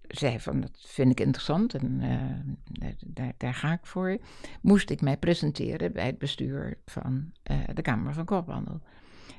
zei 0.09 0.40
van 0.40 0.61
dat 0.61 0.71
vind 0.87 1.11
ik 1.11 1.21
interessant 1.21 1.75
en 1.75 2.01
uh, 2.01 2.90
daar, 3.07 3.33
daar, 3.37 3.55
ga 3.55 3.73
ik 3.73 3.87
voor, 3.87 4.19
moest 4.61 4.90
ik 4.90 5.01
mij 5.01 5.17
presenteren 5.17 5.93
bij 5.93 6.07
het 6.07 6.19
bestuur 6.19 6.79
van 6.87 7.33
uh, 7.51 7.59
de 7.75 7.83
Kamer 7.83 8.14
van 8.14 8.25
Koophandel. 8.25 8.81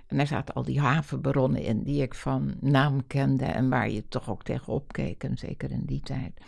En 0.08 0.18
daar 0.18 0.28
zaten 0.28 0.56
al 0.56 0.64
die 0.64 0.80
havenbaronnen 0.80 1.62
in 1.62 1.84
die 1.84 2.02
ik 2.02 2.14
van 2.14 2.56
naam 2.60 3.08
kende 3.08 3.46
en 3.46 3.70
waar 3.70 3.90
je 3.90 4.08
toch 4.08 4.30
ook 4.30 4.44
tegenop 4.44 4.92
keek, 4.92 5.24
en 5.24 5.38
zeker 5.38 5.72
in 5.72 5.86
die 5.86 6.02
tijd 6.02 6.42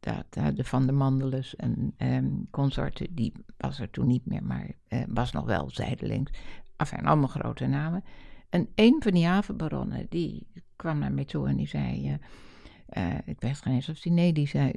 dat, 0.00 0.56
de 0.56 0.64
Van 0.64 0.86
der 0.86 0.94
Mandelus 0.94 1.56
en 1.56 1.94
um, 1.98 2.46
consorten, 2.50 3.14
die 3.14 3.32
was 3.56 3.80
er 3.80 3.90
toen 3.90 4.06
niet 4.06 4.26
meer, 4.26 4.44
maar 4.44 4.70
was 5.08 5.32
nog 5.32 5.44
wel 5.44 5.70
zijdelings. 5.70 6.32
Enfin, 6.76 7.06
allemaal 7.06 7.28
grote 7.28 7.66
namen. 7.66 8.04
En 8.48 8.68
een 8.74 8.96
van 9.02 9.12
die 9.12 9.26
havenbaronnen, 9.26 10.06
die 10.08 10.46
kwam 10.76 10.98
naar 10.98 11.12
mij 11.12 11.24
toe 11.24 11.48
en 11.48 11.56
die 11.56 11.68
zei... 11.68 12.18
Uh, 12.92 13.14
ik 13.24 13.40
weet 13.40 13.60
geen 13.60 13.74
eens 13.74 13.88
of 13.88 14.00
die 14.00 14.12
nee, 14.12 14.32
die 14.32 14.48
zei, 14.48 14.68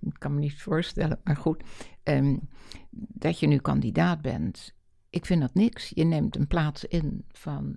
ik 0.00 0.14
kan 0.18 0.34
me 0.34 0.40
niet 0.40 0.62
voorstellen, 0.62 1.20
maar 1.24 1.36
goed, 1.36 1.62
um, 2.04 2.48
dat 2.90 3.38
je 3.38 3.46
nu 3.46 3.58
kandidaat 3.58 4.22
bent. 4.22 4.74
Ik 5.10 5.26
vind 5.26 5.40
dat 5.40 5.54
niks. 5.54 5.90
Je 5.94 6.04
neemt 6.04 6.36
een 6.36 6.46
plaats 6.46 6.84
in 6.84 7.24
van 7.32 7.76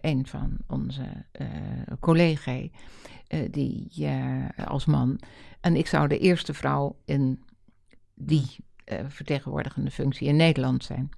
een 0.00 0.26
van 0.26 0.56
onze 0.66 1.26
collega's, 2.00 2.68
die 3.50 4.08
als 4.64 4.84
man 4.84 5.20
en 5.60 5.76
ik 5.76 5.86
zou 5.86 6.08
de 6.08 6.18
eerste 6.18 6.54
vrouw 6.54 6.96
in 7.04 7.44
die 8.14 8.56
vertegenwoordigende 9.08 9.90
functie 9.90 10.28
in 10.28 10.36
Nederland 10.36 10.84
zijn. 10.84 11.10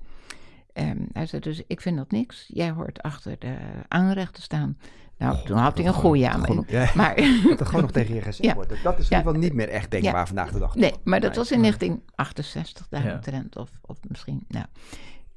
Um, 0.74 1.08
hij 1.12 1.26
zei 1.26 1.42
dus, 1.42 1.62
ik 1.66 1.80
vind 1.80 1.96
dat 1.96 2.10
niks. 2.10 2.44
Jij 2.48 2.70
hoort 2.70 3.02
achter 3.02 3.38
de 3.38 3.56
aanrechten 3.88 4.42
staan. 4.42 4.78
Nou, 5.22 5.44
toen 5.44 5.56
had 5.56 5.78
hij 5.78 5.86
een 5.86 5.92
goeie 5.92 6.28
aan 6.28 6.40
me. 6.40 6.64
Ja, 6.78 6.90
maar 6.94 7.16
dat 7.48 7.60
er 7.60 7.66
gewoon 7.66 7.80
nog 7.80 7.90
tegen 7.90 8.14
je 8.14 8.20
gezegd 8.20 8.44
ja. 8.44 8.54
wordt. 8.54 8.82
Dat 8.82 8.98
is 8.98 9.08
in 9.08 9.16
ieder 9.16 9.16
geval 9.16 9.32
niet 9.32 9.52
meer 9.52 9.68
echt 9.68 9.90
denkbaar 9.90 10.14
ja. 10.14 10.26
vandaag 10.26 10.52
de 10.52 10.58
dag. 10.58 10.74
Nee, 10.74 10.94
maar 11.04 11.20
dat 11.20 11.36
was 11.36 11.50
in 11.50 11.60
1968 11.60 12.88
daaromtrent. 12.88 13.56
Of, 13.56 13.70
of 13.80 13.98
misschien, 14.08 14.44
nou. 14.48 14.66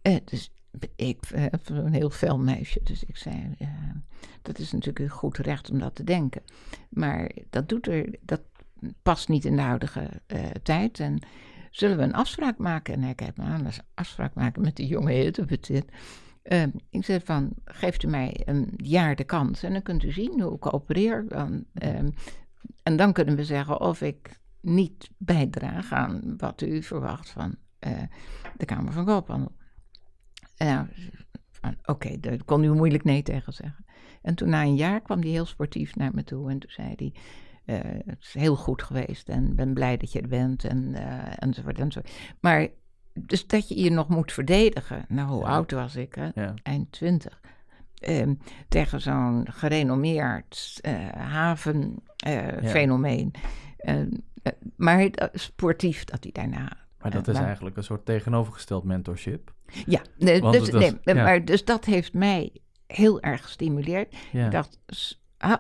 Uh, 0.01 0.15
dus 0.25 0.51
ik 0.95 1.19
heb 1.35 1.69
uh, 1.71 1.83
een 1.85 1.93
heel 1.93 2.09
fel 2.09 2.39
meisje. 2.39 2.79
Dus 2.83 3.03
ik 3.03 3.17
zei, 3.17 3.55
uh, 3.59 3.67
dat 4.41 4.59
is 4.59 4.71
natuurlijk 4.71 4.99
een 4.99 5.09
goed 5.09 5.37
recht 5.37 5.71
om 5.71 5.79
dat 5.79 5.95
te 5.95 6.03
denken. 6.03 6.41
Maar 6.89 7.31
dat 7.49 7.69
doet 7.69 7.87
er, 7.87 8.15
dat 8.21 8.41
past 9.01 9.27
niet 9.27 9.45
in 9.45 9.55
de 9.55 9.61
huidige 9.61 10.09
uh, 10.27 10.39
tijd. 10.63 10.99
En 10.99 11.19
zullen 11.71 11.97
we 11.97 12.03
een 12.03 12.13
afspraak 12.13 12.57
maken? 12.57 12.93
En 12.93 13.01
hij 13.01 13.15
kijkt 13.15 13.37
me 13.37 13.43
aan, 13.43 13.65
een 13.65 13.71
afspraak 13.93 14.33
maken 14.33 14.61
met 14.61 14.75
de 14.75 14.87
jonge 14.87 15.11
heer. 15.11 15.31
Uh, 16.51 16.63
ik 16.89 17.05
zei 17.05 17.19
van, 17.23 17.53
geeft 17.65 18.03
u 18.03 18.07
mij 18.07 18.41
een 18.45 18.73
jaar 18.77 19.15
de 19.15 19.23
kans 19.23 19.63
en 19.63 19.73
dan 19.73 19.81
kunt 19.81 20.03
u 20.03 20.11
zien 20.11 20.41
hoe 20.41 20.55
ik 20.55 20.73
opereer. 20.73 21.27
Dan, 21.27 21.65
uh, 21.73 21.99
en 22.83 22.95
dan 22.95 23.13
kunnen 23.13 23.35
we 23.35 23.43
zeggen 23.43 23.81
of 23.81 24.01
ik 24.01 24.39
niet 24.61 25.09
bijdraag 25.17 25.91
aan 25.91 26.33
wat 26.37 26.61
u 26.61 26.83
verwacht 26.83 27.29
van 27.29 27.55
uh, 27.87 28.01
de 28.57 28.65
Kamer 28.65 28.93
van 28.93 29.05
Koophandel. 29.05 29.51
Nou, 30.57 30.87
oké, 31.85 32.19
daar 32.19 32.43
kon 32.43 32.63
u 32.63 32.73
moeilijk 32.73 33.03
nee 33.03 33.23
tegen 33.23 33.53
zeggen. 33.53 33.85
En 34.21 34.35
toen 34.35 34.49
na 34.49 34.61
een 34.61 34.75
jaar 34.75 35.01
kwam 35.01 35.19
hij 35.19 35.29
heel 35.29 35.45
sportief 35.45 35.95
naar 35.95 36.13
me 36.13 36.23
toe 36.23 36.49
en 36.49 36.59
toen 36.59 36.71
zei 36.71 36.93
hij... 36.95 37.13
Uh, 37.65 37.79
het 38.05 38.21
is 38.21 38.33
heel 38.33 38.55
goed 38.55 38.83
geweest 38.83 39.29
en 39.29 39.55
ben 39.55 39.73
blij 39.73 39.97
dat 39.97 40.11
je 40.11 40.21
er 40.21 40.27
bent 40.27 40.63
en, 40.63 40.93
uh, 40.95 41.23
enzovoort 41.35 41.79
enzovoort. 41.79 42.13
Maar 42.39 42.67
dus 43.19 43.47
dat 43.47 43.67
je 43.67 43.79
je 43.79 43.91
nog 43.91 44.07
moet 44.07 44.31
verdedigen. 44.31 45.05
Nou, 45.07 45.29
hoe 45.29 45.45
oud 45.45 45.71
was 45.71 45.95
ik? 45.95 46.15
Hè? 46.15 46.29
Ja. 46.35 46.53
Eind 46.63 46.91
twintig. 46.91 47.39
Um, 48.09 48.39
tegen 48.67 49.01
zo'n 49.01 49.47
gerenommeerd 49.51 50.79
uh, 50.81 51.09
havenfenomeen. 51.11 53.31
Uh, 53.85 53.95
maar 54.75 55.09
sportief 55.33 56.03
dat 56.03 56.23
hij 56.23 56.31
daarna 56.31 56.85
maar 57.05 57.23
dat 57.23 57.27
is 57.27 57.41
eigenlijk 57.41 57.77
een 57.77 57.83
soort 57.83 58.05
tegenovergesteld 58.05 58.83
mentorship. 58.83 59.53
Ja, 59.85 60.01
dus, 60.17 60.71
nee, 60.71 61.15
maar 61.15 61.45
dus 61.45 61.65
dat 61.65 61.85
heeft 61.85 62.13
mij 62.13 62.51
heel 62.87 63.21
erg 63.21 63.41
gestimuleerd. 63.41 64.15
Ja. 64.31 64.45
Ik 64.45 64.51
dacht, 64.51 64.79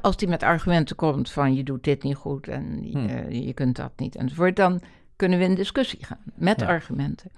als 0.01 0.15
hij 0.17 0.27
met 0.27 0.43
argumenten 0.43 0.95
komt 0.95 1.31
van 1.31 1.55
je 1.55 1.63
doet 1.63 1.83
dit 1.83 2.03
niet 2.03 2.15
goed 2.15 2.47
en 2.47 2.87
hmm. 2.91 3.05
uh, 3.05 3.45
je 3.45 3.53
kunt 3.53 3.75
dat 3.75 3.91
niet 3.95 4.15
enzovoort, 4.15 4.55
dan 4.55 4.81
kunnen 5.15 5.39
we 5.39 5.45
in 5.45 5.55
discussie 5.55 6.05
gaan 6.05 6.23
met 6.35 6.61
argumenten. 6.61 7.31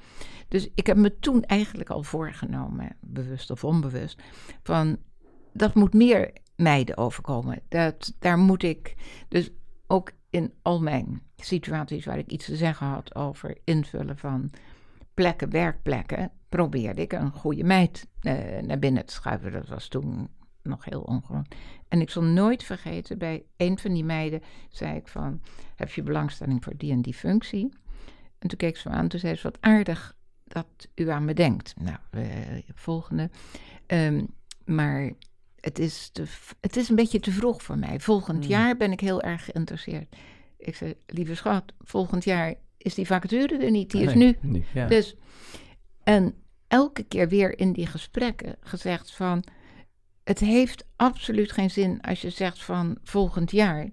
Dus 0.48 0.70
ik 0.76 0.88
heb 0.88 0.98
me 0.98 1.20
toen 1.20 1.44
eigenlijk 1.44 1.90
al 1.90 2.04
voorgenomen, 2.04 2.96
bewust 3.00 3.50
of 3.50 3.64
onbewust, 3.64 4.22
van 4.64 4.98
dat 5.54 5.76
moet 5.76 5.94
meer 5.94 6.32
meiden 6.56 6.98
overkomen. 6.98 7.62
Dat, 7.68 8.16
daar 8.20 8.38
moet 8.38 8.64
ik 8.64 8.96
dus 9.28 9.52
ook 9.88 10.12
in 10.30 10.54
al 10.62 10.82
mijn 10.82 11.22
situaties 11.36 12.06
waar 12.06 12.18
ik 12.18 12.32
iets 12.32 12.46
te 12.46 12.56
zeggen 12.56 12.88
had 12.88 13.16
over 13.16 13.58
invullen 13.64 14.18
van 14.18 14.52
plekken, 15.14 15.50
werkplekken, 15.50 16.32
probeerde 16.50 17.02
ik 17.02 17.14
een 17.14 17.32
goede 17.32 17.64
meid 17.64 18.08
uh, 18.22 18.34
naar 18.62 18.80
binnen 18.80 19.06
te 19.06 19.14
schuiven. 19.14 19.52
Dat 19.52 19.68
was 19.68 19.88
toen 19.88 20.30
nog 20.68 20.86
heel 20.86 21.02
ongewoon. 21.02 21.46
En 21.88 22.02
ik 22.02 22.10
zal 22.10 22.24
nooit 22.24 22.64
vergeten, 22.64 23.18
bij 23.18 23.44
een 23.58 23.80
van 23.80 23.94
die 23.94 24.04
meiden 24.04 24.42
zei 24.70 24.96
ik 24.96 25.08
van, 25.08 25.42
heb 25.76 25.90
je 25.90 26.04
belangstelling 26.04 26.64
voor 26.64 26.74
die 26.78 26.92
en 26.92 27.02
die 27.02 27.14
functie? 27.14 27.70
En 28.40 28.48
toen 28.48 28.58
keek 28.58 28.78
ze 28.78 28.90
me 28.90 28.96
aan, 28.96 29.08
toen 29.08 29.20
zei 29.20 29.36
ze, 29.36 29.44
wat 29.44 29.58
aardig 29.62 30.16
dat 30.44 30.68
u 30.96 31.10
aan 31.10 31.26
me 31.26 31.34
denkt. 31.34 31.74
Nou, 31.80 31.98
uh, 32.12 32.28
volgende. 32.74 33.30
Um, 33.88 34.28
maar 34.66 35.12
het 35.60 35.80
is, 35.80 36.10
te, 36.14 36.24
het 36.62 36.76
is 36.76 36.90
een 36.90 36.96
beetje 36.96 37.20
te 37.20 37.32
vroeg 37.32 37.64
voor 37.64 37.78
mij. 37.78 38.00
Volgend 38.00 38.44
hmm. 38.44 38.54
jaar 38.54 38.78
ben 38.78 38.92
ik 38.92 39.00
heel 39.00 39.22
erg 39.22 39.46
geïnteresseerd. 39.46 40.16
Ik 40.58 40.76
zei, 40.76 40.96
lieve 41.06 41.36
schat, 41.36 41.64
volgend 41.80 42.24
jaar 42.24 42.54
is 42.78 42.94
die 42.94 43.06
vacature 43.06 43.58
er 43.58 43.72
niet, 43.72 43.92
die 43.92 44.04
is 44.04 44.14
nu. 44.14 44.38
Dus, 44.88 45.16
en 46.04 46.36
elke 46.68 47.04
keer 47.04 47.30
weer 47.30 47.60
in 47.60 47.74
die 47.74 47.88
gesprekken 47.88 48.56
gezegd 48.60 49.16
van, 49.16 49.44
het 50.28 50.40
heeft 50.40 50.86
absoluut 50.96 51.52
geen 51.52 51.70
zin 51.70 52.02
als 52.02 52.22
je 52.22 52.30
zegt 52.30 52.64
van 52.64 52.98
volgend 53.04 53.52
jaar, 53.52 53.90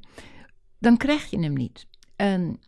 dan 0.78 0.96
krijg 0.96 1.30
je 1.30 1.40
hem 1.40 1.52
niet. 1.52 1.86
En 2.16 2.60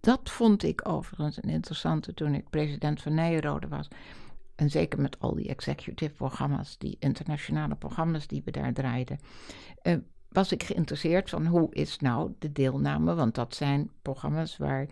dat 0.00 0.30
vond 0.30 0.62
ik 0.62 0.88
overigens 0.88 1.36
een 1.36 1.50
interessante 1.50 2.14
toen 2.14 2.34
ik 2.34 2.50
president 2.50 3.02
van 3.02 3.14
Nijenrode 3.14 3.68
was. 3.68 3.88
En 4.54 4.70
zeker 4.70 5.00
met 5.00 5.20
al 5.20 5.34
die 5.34 5.48
executive 5.48 6.14
programma's, 6.14 6.78
die 6.78 6.96
internationale 6.98 7.74
programma's 7.74 8.26
die 8.26 8.42
we 8.44 8.50
daar 8.50 8.72
draaiden, 8.72 9.18
uh, 9.82 9.96
was 10.28 10.52
ik 10.52 10.62
geïnteresseerd 10.62 11.30
van 11.30 11.46
hoe 11.46 11.74
is 11.74 11.98
nou 11.98 12.32
de 12.38 12.52
deelname, 12.52 13.14
want 13.14 13.34
dat 13.34 13.54
zijn 13.54 13.90
programma's 14.02 14.56
waar 14.56 14.86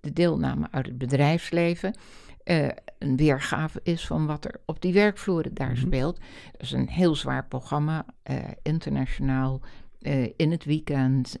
de 0.00 0.12
deelname 0.12 0.68
uit 0.70 0.86
het 0.86 0.98
bedrijfsleven 0.98 1.96
uh, 2.44 2.68
een 2.98 3.16
weergave 3.16 3.80
is 3.82 4.06
van 4.06 4.26
wat 4.26 4.44
er 4.44 4.60
op 4.66 4.82
die 4.82 4.92
werkvloeren 4.92 5.54
daar 5.54 5.72
mhm. 5.72 5.80
speelt. 5.80 6.18
Dat 6.52 6.62
is 6.62 6.72
een 6.72 6.88
heel 6.88 7.14
zwaar 7.14 7.46
programma, 7.46 8.06
uh, 8.30 8.38
internationaal, 8.62 9.60
in 10.36 10.50
het 10.50 10.64
weekend, 10.64 11.38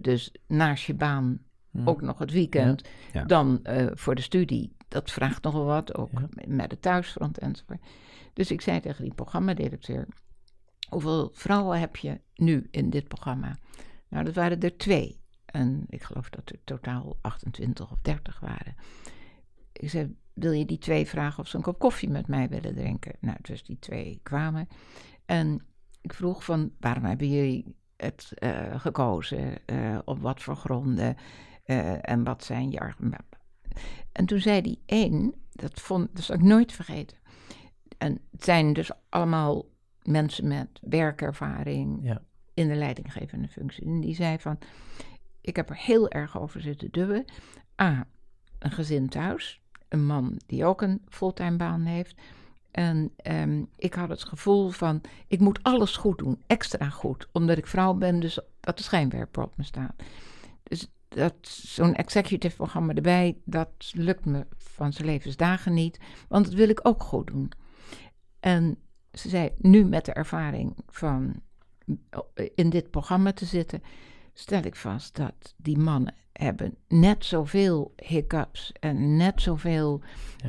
dus 0.00 0.32
naast 0.46 0.84
je 0.84 0.94
baan 0.94 1.38
mhm. 1.70 1.88
ook 1.88 2.00
nog 2.00 2.18
het 2.18 2.32
weekend. 2.32 2.88
Dan 3.26 3.60
voor 3.94 4.14
de 4.14 4.22
studie 4.22 4.76
dat 4.88 5.10
vraagt 5.10 5.42
nogal 5.42 5.64
wat, 5.64 5.94
ook 5.94 6.10
met 6.46 6.70
het 6.70 6.82
thuisfront 6.82 7.38
enzovoort. 7.38 7.80
Dus 8.32 8.50
ik 8.50 8.60
zei 8.60 8.80
tegen 8.80 9.04
die 9.04 9.14
programmadirecteur, 9.14 10.06
hoeveel 10.88 11.30
vrouwen 11.32 11.80
heb 11.80 11.96
je 11.96 12.20
nu 12.34 12.66
in 12.70 12.90
dit 12.90 13.08
programma? 13.08 13.58
Nou, 14.08 14.24
dat 14.24 14.34
waren 14.34 14.60
er 14.60 14.76
twee. 14.76 15.20
En 15.56 15.84
ik 15.88 16.02
geloof 16.02 16.30
dat 16.30 16.50
er 16.50 16.58
totaal 16.64 17.16
28 17.20 17.90
of 17.90 17.98
30 18.02 18.40
waren. 18.40 18.74
Ik 19.72 19.90
zei, 19.90 20.16
wil 20.32 20.52
je 20.52 20.64
die 20.64 20.78
twee 20.78 21.06
vragen 21.06 21.42
of 21.42 21.48
ze 21.48 21.56
een 21.56 21.62
kop 21.62 21.78
koffie 21.78 22.08
met 22.08 22.26
mij 22.26 22.48
willen 22.48 22.74
drinken? 22.74 23.12
Nou, 23.20 23.36
dus 23.42 23.64
die 23.64 23.78
twee 23.78 24.20
kwamen. 24.22 24.68
En 25.24 25.66
ik 26.00 26.12
vroeg 26.12 26.44
van, 26.44 26.72
waarom 26.80 27.04
hebben 27.04 27.28
jullie 27.28 27.76
het 27.96 28.32
uh, 28.38 28.80
gekozen? 28.80 29.58
Uh, 29.66 29.98
op 30.04 30.18
wat 30.18 30.42
voor 30.42 30.56
gronden? 30.56 31.16
Uh, 31.66 32.10
en 32.10 32.24
wat 32.24 32.44
zijn 32.44 32.70
je 32.70 32.80
argumenten? 32.80 33.40
En 34.12 34.26
toen 34.26 34.40
zei 34.40 34.60
die 34.60 34.82
één, 34.86 35.34
dat, 35.52 35.80
vond, 35.80 36.16
dat 36.16 36.24
zal 36.24 36.34
ik 36.34 36.42
nooit 36.42 36.72
vergeten. 36.72 37.18
En 37.98 38.20
het 38.30 38.44
zijn 38.44 38.72
dus 38.72 38.90
allemaal 39.08 39.64
mensen 40.02 40.48
met 40.48 40.68
werkervaring 40.80 41.98
ja. 42.02 42.22
in 42.54 42.68
de 42.68 42.74
leidinggevende 42.74 43.48
functie. 43.48 43.84
En 43.84 44.00
die 44.00 44.14
zei 44.14 44.38
van, 44.38 44.58
ik 45.46 45.56
heb 45.56 45.70
er 45.70 45.76
heel 45.76 46.10
erg 46.10 46.40
over 46.40 46.60
zitten 46.60 46.90
dubben. 46.90 47.24
A, 47.80 48.06
een 48.58 48.70
gezin 48.70 49.08
thuis, 49.08 49.60
een 49.88 50.06
man 50.06 50.40
die 50.46 50.64
ook 50.64 50.82
een 50.82 51.02
fulltime 51.08 51.56
baan 51.56 51.84
heeft. 51.84 52.14
En 52.70 53.12
um, 53.30 53.68
ik 53.76 53.94
had 53.94 54.08
het 54.08 54.24
gevoel 54.24 54.70
van, 54.70 55.00
ik 55.26 55.40
moet 55.40 55.62
alles 55.62 55.96
goed 55.96 56.18
doen, 56.18 56.42
extra 56.46 56.88
goed, 56.88 57.28
omdat 57.32 57.58
ik 57.58 57.66
vrouw 57.66 57.94
ben, 57.94 58.20
dus 58.20 58.38
dat 58.60 58.76
de 58.76 58.82
schijnwerper 58.82 59.42
op 59.42 59.56
me 59.56 59.64
staat. 59.64 59.94
Dus 60.62 60.90
dat 61.08 61.34
zo'n 61.48 61.94
executive 61.94 62.56
programma 62.56 62.94
erbij, 62.94 63.36
dat 63.44 63.92
lukt 63.92 64.24
me 64.24 64.46
van 64.56 64.92
zijn 64.92 65.06
levensdagen 65.06 65.74
niet, 65.74 65.98
want 66.28 66.44
dat 66.44 66.54
wil 66.54 66.68
ik 66.68 66.80
ook 66.82 67.02
goed 67.02 67.26
doen. 67.26 67.52
En 68.40 68.78
ze 69.12 69.28
zei, 69.28 69.50
nu 69.58 69.84
met 69.84 70.04
de 70.04 70.12
ervaring 70.12 70.76
van 70.86 71.40
in 72.54 72.70
dit 72.70 72.90
programma 72.90 73.32
te 73.32 73.44
zitten, 73.44 73.82
stel 74.38 74.62
ik 74.62 74.76
vast 74.76 75.16
dat 75.16 75.54
die 75.56 75.78
mannen 75.78 76.14
hebben 76.32 76.76
net 76.88 77.24
zoveel 77.24 77.94
hiccups 77.96 78.72
en 78.80 79.16
net 79.16 79.42
zoveel 79.42 80.00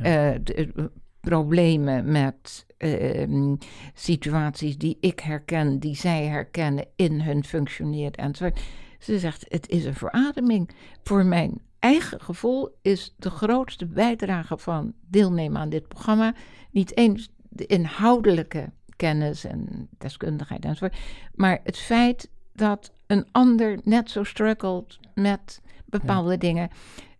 ja. 0.02 0.34
uh, 0.34 0.84
problemen 1.20 2.12
met 2.12 2.66
uh, 2.78 3.52
situaties 3.94 4.78
die 4.78 4.96
ik 5.00 5.20
herken, 5.20 5.78
die 5.78 5.96
zij 5.96 6.26
herkennen 6.26 6.86
in 6.96 7.20
hun 7.20 7.44
functioneren 7.44 8.12
enzovoort. 8.12 8.60
Ze 8.98 9.18
zegt, 9.18 9.44
het 9.48 9.68
is 9.68 9.84
een 9.84 9.94
verademing. 9.94 10.70
Voor 11.02 11.24
mijn 11.26 11.60
eigen 11.78 12.20
gevoel 12.20 12.76
is 12.82 13.14
de 13.16 13.30
grootste 13.30 13.86
bijdrage 13.86 14.58
van 14.58 14.92
deelnemen 15.06 15.60
aan 15.60 15.68
dit 15.68 15.88
programma 15.88 16.34
niet 16.70 16.96
eens 16.96 17.30
de 17.48 17.66
inhoudelijke 17.66 18.70
kennis 18.96 19.44
en 19.44 19.88
deskundigheid 19.98 20.64
enzovoort, 20.64 20.96
maar 21.34 21.60
het 21.64 21.76
feit 21.76 22.30
dat 22.52 22.92
een 23.08 23.26
ander 23.32 23.78
net 23.84 24.10
zo 24.10 24.24
struggelt 24.24 24.98
met 25.14 25.60
bepaalde 25.84 26.38
dingen. 26.38 26.70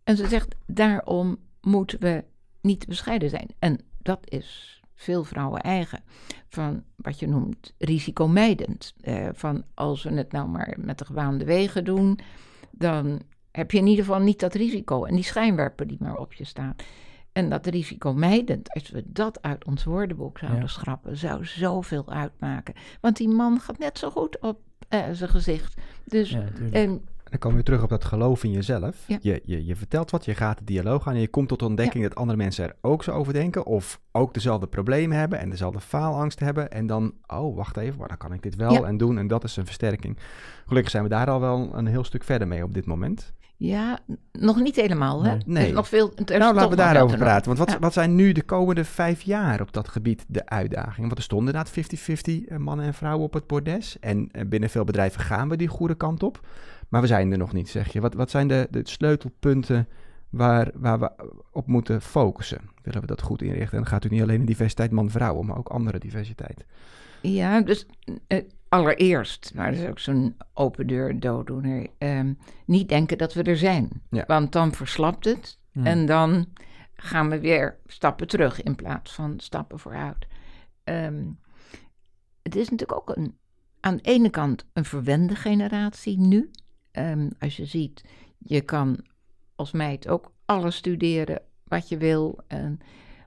En 0.04 0.16
ze 0.16 0.28
zegt, 0.28 0.54
daarom 0.66 1.36
moeten 1.60 2.00
we 2.00 2.24
niet 2.60 2.86
bescheiden 2.86 3.30
zijn. 3.30 3.48
En 3.58 3.80
dat 3.98 4.20
is 4.24 4.80
veel 4.94 5.24
vrouwen 5.24 5.60
eigen. 5.60 6.02
Van 6.48 6.82
wat 6.96 7.18
je 7.18 7.28
noemt 7.28 7.74
risicomijdend. 7.78 8.94
Uh, 9.02 9.28
van 9.32 9.64
als 9.74 10.02
we 10.02 10.10
het 10.12 10.32
nou 10.32 10.48
maar 10.48 10.74
met 10.78 10.98
de 10.98 11.04
gewaande 11.04 11.44
wegen 11.44 11.84
doen, 11.84 12.18
dan 12.70 13.20
heb 13.50 13.70
je 13.70 13.78
in 13.78 13.86
ieder 13.86 14.04
geval 14.04 14.20
niet 14.20 14.40
dat 14.40 14.54
risico. 14.54 15.04
En 15.04 15.14
die 15.14 15.24
schijnwerper 15.24 15.86
die 15.86 15.98
maar 16.00 16.16
op 16.16 16.32
je 16.32 16.44
staan. 16.44 16.76
En 17.38 17.48
dat 17.48 17.66
risicomijdend, 17.66 18.74
als 18.74 18.90
we 18.90 19.02
dat 19.06 19.42
uit 19.42 19.64
ons 19.64 19.84
woordenboek 19.84 20.38
zouden 20.38 20.68
schrappen, 20.68 21.16
zou 21.16 21.44
zoveel 21.44 22.10
uitmaken. 22.10 22.74
Want 23.00 23.16
die 23.16 23.28
man 23.28 23.60
gaat 23.60 23.78
net 23.78 23.98
zo 23.98 24.10
goed 24.10 24.40
op 24.40 24.60
uh, 24.90 25.00
zijn 25.12 25.30
gezicht. 25.30 25.76
Dus 26.04 26.30
ja, 26.30 26.44
dan 27.30 27.38
komen 27.38 27.58
we 27.58 27.64
terug 27.64 27.82
op 27.82 27.88
dat 27.88 28.04
geloof 28.04 28.44
in 28.44 28.50
jezelf. 28.50 29.04
Je, 29.06 29.40
je, 29.44 29.66
je 29.66 29.76
vertelt 29.76 30.10
wat, 30.10 30.24
je 30.24 30.34
gaat 30.34 30.58
de 30.58 30.64
dialoog 30.64 31.06
aan 31.06 31.14
en 31.14 31.20
je 31.20 31.28
komt 31.28 31.48
tot 31.48 31.58
de 31.58 31.64
ontdekking 31.64 32.04
dat 32.04 32.14
andere 32.14 32.38
mensen 32.38 32.64
er 32.64 32.76
ook 32.80 33.04
zo 33.04 33.10
over 33.10 33.32
denken. 33.32 33.66
Of 33.66 34.00
ook 34.12 34.34
dezelfde 34.34 34.66
problemen 34.66 35.16
hebben 35.16 35.38
en 35.38 35.50
dezelfde 35.50 35.80
faalangst 35.80 36.40
hebben. 36.40 36.70
En 36.70 36.86
dan, 36.86 37.12
oh, 37.26 37.56
wacht 37.56 37.76
even, 37.76 37.98
maar 37.98 38.08
dan 38.08 38.16
kan 38.16 38.32
ik 38.32 38.42
dit 38.42 38.56
wel 38.56 38.86
en 38.86 38.96
doen. 38.96 39.18
En 39.18 39.26
dat 39.26 39.44
is 39.44 39.56
een 39.56 39.64
versterking. 39.64 40.18
Gelukkig 40.66 40.90
zijn 40.90 41.02
we 41.02 41.08
daar 41.08 41.30
al 41.30 41.40
wel 41.40 41.70
een 41.74 41.86
heel 41.86 42.04
stuk 42.04 42.24
verder 42.24 42.48
mee 42.48 42.62
op 42.62 42.74
dit 42.74 42.86
moment. 42.86 43.32
Ja, 43.60 43.98
nog 44.32 44.60
niet 44.60 44.76
helemaal. 44.76 45.24
Hè? 45.24 45.36
Nee. 45.46 45.72
Nog 45.72 45.88
veel. 45.88 46.12
Nou, 46.24 46.54
laten 46.54 46.70
we 46.70 46.76
daarover 46.76 47.18
praten. 47.18 47.56
Want 47.56 47.70
wat, 47.70 47.78
wat 47.80 47.92
zijn 47.92 48.14
nu 48.14 48.32
de 48.32 48.42
komende 48.42 48.84
vijf 48.84 49.22
jaar 49.22 49.60
op 49.60 49.72
dat 49.72 49.88
gebied 49.88 50.24
de 50.28 50.46
uitdagingen? 50.46 51.06
Want 51.06 51.18
er 51.18 51.22
stonden 51.22 51.54
inderdaad 51.54 52.54
50-50 52.54 52.58
mannen 52.58 52.86
en 52.86 52.94
vrouwen 52.94 53.24
op 53.24 53.32
het 53.32 53.46
bordes. 53.46 53.98
En 53.98 54.30
binnen 54.46 54.70
veel 54.70 54.84
bedrijven 54.84 55.20
gaan 55.20 55.48
we 55.48 55.56
die 55.56 55.68
goede 55.68 55.94
kant 55.94 56.22
op. 56.22 56.46
Maar 56.88 57.00
we 57.00 57.06
zijn 57.06 57.32
er 57.32 57.38
nog 57.38 57.52
niet, 57.52 57.68
zeg 57.68 57.92
je. 57.92 58.00
Wat, 58.00 58.14
wat 58.14 58.30
zijn 58.30 58.48
de, 58.48 58.66
de 58.70 58.80
sleutelpunten 58.82 59.88
waar, 60.30 60.70
waar 60.74 60.98
we 60.98 61.10
op 61.52 61.66
moeten 61.66 62.02
focussen? 62.02 62.60
Willen 62.82 63.00
we 63.00 63.06
dat 63.06 63.22
goed 63.22 63.42
inrichten? 63.42 63.78
En 63.78 63.82
dan 63.82 63.92
gaat 63.92 64.04
u 64.04 64.08
niet 64.08 64.22
alleen 64.22 64.40
in 64.40 64.46
diversiteit 64.46 64.90
man-vrouwen, 64.90 65.46
maar 65.46 65.58
ook 65.58 65.68
andere 65.68 65.98
diversiteit. 65.98 66.64
Ja, 67.20 67.60
dus 67.60 67.86
uh, 68.28 68.38
allereerst, 68.68 69.52
maar 69.54 69.70
dat 69.70 69.80
is 69.80 69.88
ook 69.88 69.98
zo'n 69.98 70.36
open 70.54 70.86
deur 70.86 71.20
dooddoener, 71.20 71.86
uh, 71.98 72.20
niet 72.66 72.88
denken 72.88 73.18
dat 73.18 73.34
we 73.34 73.42
er 73.42 73.56
zijn. 73.56 74.02
Want 74.26 74.52
dan 74.52 74.72
verslapt 74.72 75.24
het 75.24 75.58
hmm. 75.72 75.86
en 75.86 76.06
dan 76.06 76.46
gaan 76.94 77.30
we 77.30 77.40
weer 77.40 77.78
stappen 77.86 78.26
terug 78.26 78.62
in 78.62 78.74
plaats 78.74 79.12
van 79.12 79.40
stappen 79.40 79.78
vooruit. 79.78 80.26
Um, 80.84 81.38
het 82.42 82.56
is 82.56 82.68
natuurlijk 82.68 82.98
ook 83.00 83.16
een, 83.16 83.36
aan 83.80 83.96
de 83.96 84.02
ene 84.02 84.30
kant 84.30 84.64
een 84.72 84.84
verwende 84.84 85.34
generatie 85.34 86.18
nu. 86.18 86.50
Um, 86.92 87.30
als 87.38 87.56
je 87.56 87.66
ziet, 87.66 88.04
je 88.38 88.60
kan 88.60 89.04
als 89.54 89.72
meid 89.72 90.08
ook 90.08 90.32
alles 90.44 90.76
studeren 90.76 91.42
wat 91.64 91.88
je 91.88 91.96
wil. 91.96 92.38
En 92.46 92.78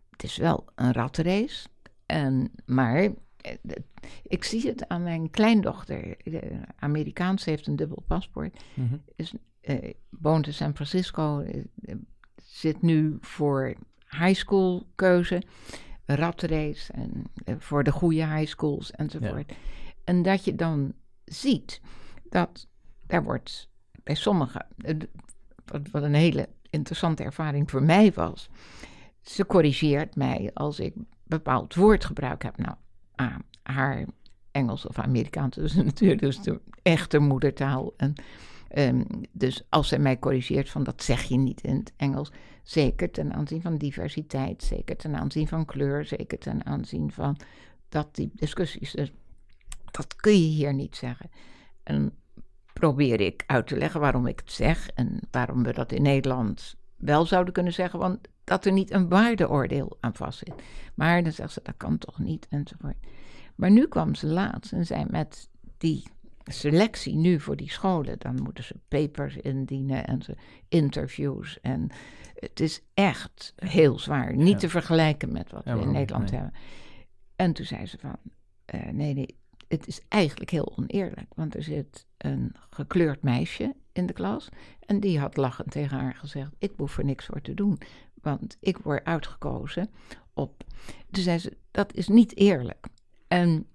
het 0.09 0.23
is 0.23 0.37
wel 0.37 0.65
een 0.75 0.93
ratrace. 0.93 1.67
En, 2.05 2.51
maar 2.65 3.09
ik 4.23 4.43
zie 4.43 4.67
het 4.67 4.87
aan 4.87 5.03
mijn 5.03 5.29
kleindochter. 5.29 6.17
Amerikaans 6.75 7.45
heeft 7.45 7.67
een 7.67 7.75
dubbel 7.75 8.03
paspoort. 8.07 8.63
Mhm. 8.73 8.95
is, 9.15 9.33
uh, 9.61 9.93
woont 10.09 10.47
in 10.47 10.53
San 10.53 10.75
Francisco. 10.75 11.41
Uh, 11.41 11.95
zit 12.35 12.81
nu 12.81 13.17
voor 13.21 13.73
high 14.09 14.39
school 14.39 14.87
keuze. 14.95 15.41
Ratrace 16.05 16.93
en 16.93 17.25
voor 17.59 17.83
de 17.83 17.91
goede 17.91 18.27
high 18.27 18.49
schools 18.49 18.91
enzovoort. 18.91 19.53
En 20.03 20.23
dat 20.23 20.45
je 20.45 20.55
dan 20.55 20.93
ziet 21.25 21.81
dat 22.29 22.67
daar 23.07 23.23
wordt 23.23 23.69
bij 24.03 24.15
sommigen, 24.15 24.67
wat, 25.65 25.89
wat 25.91 26.03
een 26.03 26.13
hele 26.13 26.49
interessante 26.69 27.23
ervaring 27.23 27.69
voor 27.69 27.83
mij 27.83 28.11
was. 28.11 28.49
Ze 29.21 29.45
corrigeert 29.45 30.15
mij 30.15 30.51
als 30.53 30.79
ik 30.79 30.93
bepaald 31.23 31.75
woordgebruik 31.75 32.43
heb. 32.43 32.57
Nou, 32.57 32.75
haar 33.63 34.05
Engels 34.51 34.85
of 34.85 34.99
Amerikaans 34.99 35.57
is 35.57 35.73
natuurlijk 35.91 36.21
dus 36.21 36.41
de 36.41 36.59
echte 36.81 37.19
moedertaal. 37.19 37.93
En, 37.97 38.13
um, 38.75 39.05
dus 39.31 39.63
als 39.69 39.87
zij 39.87 39.99
mij 39.99 40.19
corrigeert 40.19 40.69
van 40.69 40.83
dat 40.83 41.03
zeg 41.03 41.23
je 41.23 41.37
niet 41.37 41.61
in 41.61 41.75
het 41.75 41.93
Engels, 41.97 42.31
zeker 42.63 43.11
ten 43.11 43.33
aanzien 43.33 43.61
van 43.61 43.77
diversiteit, 43.77 44.63
zeker 44.63 44.95
ten 44.97 45.15
aanzien 45.15 45.47
van 45.47 45.65
kleur, 45.65 46.05
zeker 46.05 46.37
ten 46.37 46.65
aanzien 46.65 47.11
van 47.11 47.37
dat 47.89 48.15
die 48.15 48.31
discussies. 48.33 48.91
Dus 48.91 49.11
dat 49.91 50.15
kun 50.15 50.33
je 50.33 50.47
hier 50.47 50.73
niet 50.73 50.95
zeggen. 50.95 51.29
En 51.83 52.13
probeer 52.73 53.21
ik 53.21 53.43
uit 53.47 53.67
te 53.67 53.77
leggen 53.77 53.99
waarom 53.99 54.27
ik 54.27 54.39
het 54.39 54.51
zeg 54.51 54.89
en 54.89 55.19
waarom 55.31 55.63
we 55.63 55.73
dat 55.73 55.91
in 55.91 56.01
Nederland 56.01 56.75
wel 56.97 57.25
zouden 57.25 57.53
kunnen 57.53 57.73
zeggen, 57.73 57.99
want 57.99 58.27
dat 58.51 58.65
er 58.65 58.71
niet 58.71 58.91
een 58.91 59.09
waardeoordeel 59.09 59.97
aan 59.99 60.15
vastzit. 60.15 60.53
Maar 60.95 61.23
dan 61.23 61.31
zegt 61.31 61.51
ze, 61.51 61.59
dat 61.63 61.77
kan 61.77 61.97
toch 61.97 62.19
niet, 62.19 62.47
enzovoort. 62.49 62.97
Maar 63.55 63.71
nu 63.71 63.87
kwam 63.87 64.15
ze 64.15 64.27
laatst 64.27 64.71
en 64.71 64.85
zei 64.85 65.05
met 65.09 65.49
die 65.77 66.03
selectie 66.43 67.15
nu 67.15 67.39
voor 67.39 67.55
die 67.55 67.71
scholen, 67.71 68.19
dan 68.19 68.41
moeten 68.43 68.63
ze 68.63 68.75
papers 68.87 69.35
indienen 69.35 70.07
en 70.07 70.21
ze 70.21 70.35
interviews. 70.67 71.59
En 71.61 71.89
het 72.35 72.59
is 72.59 72.81
echt 72.93 73.53
heel 73.55 73.99
zwaar. 73.99 74.35
Niet 74.35 74.59
te 74.59 74.69
vergelijken 74.69 75.31
met 75.31 75.51
wat 75.51 75.63
we 75.63 75.81
in 75.81 75.91
Nederland 75.91 76.31
hebben. 76.31 76.53
En 77.35 77.53
toen 77.53 77.65
zei 77.65 77.85
ze 77.85 77.97
van, 77.97 78.15
uh, 78.75 78.91
nee, 78.91 79.13
nee, 79.13 79.35
het 79.67 79.87
is 79.87 80.01
eigenlijk 80.07 80.49
heel 80.49 80.73
oneerlijk. 80.77 81.33
Want 81.35 81.55
er 81.55 81.63
zit 81.63 82.05
een 82.17 82.55
gekleurd 82.69 83.21
meisje 83.21 83.75
in 83.91 84.05
de 84.05 84.13
klas. 84.13 84.49
En 84.79 84.99
die 84.99 85.19
had 85.19 85.37
lachend 85.37 85.71
tegen 85.71 85.97
haar 85.97 86.15
gezegd: 86.15 86.51
Ik 86.57 86.71
hoef 86.77 86.97
er 86.97 87.05
niks 87.05 87.25
voor 87.25 87.41
te 87.41 87.53
doen. 87.53 87.79
Want 88.21 88.57
ik 88.59 88.77
word 88.77 89.05
uitgekozen 89.05 89.89
op. 90.33 90.63
Toen 91.11 91.23
zei 91.23 91.37
ze: 91.37 91.57
Dat 91.71 91.93
is 91.93 92.07
niet 92.07 92.37
eerlijk. 92.37 92.87
En 93.27 93.67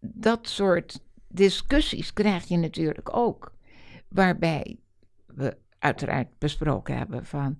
dat 0.00 0.48
soort 0.48 1.00
discussies 1.28 2.12
krijg 2.12 2.44
je 2.44 2.56
natuurlijk 2.56 3.16
ook. 3.16 3.54
Waarbij 4.08 4.78
we 5.26 5.56
uiteraard 5.78 6.38
besproken 6.38 6.96
hebben 6.96 7.26
van. 7.26 7.56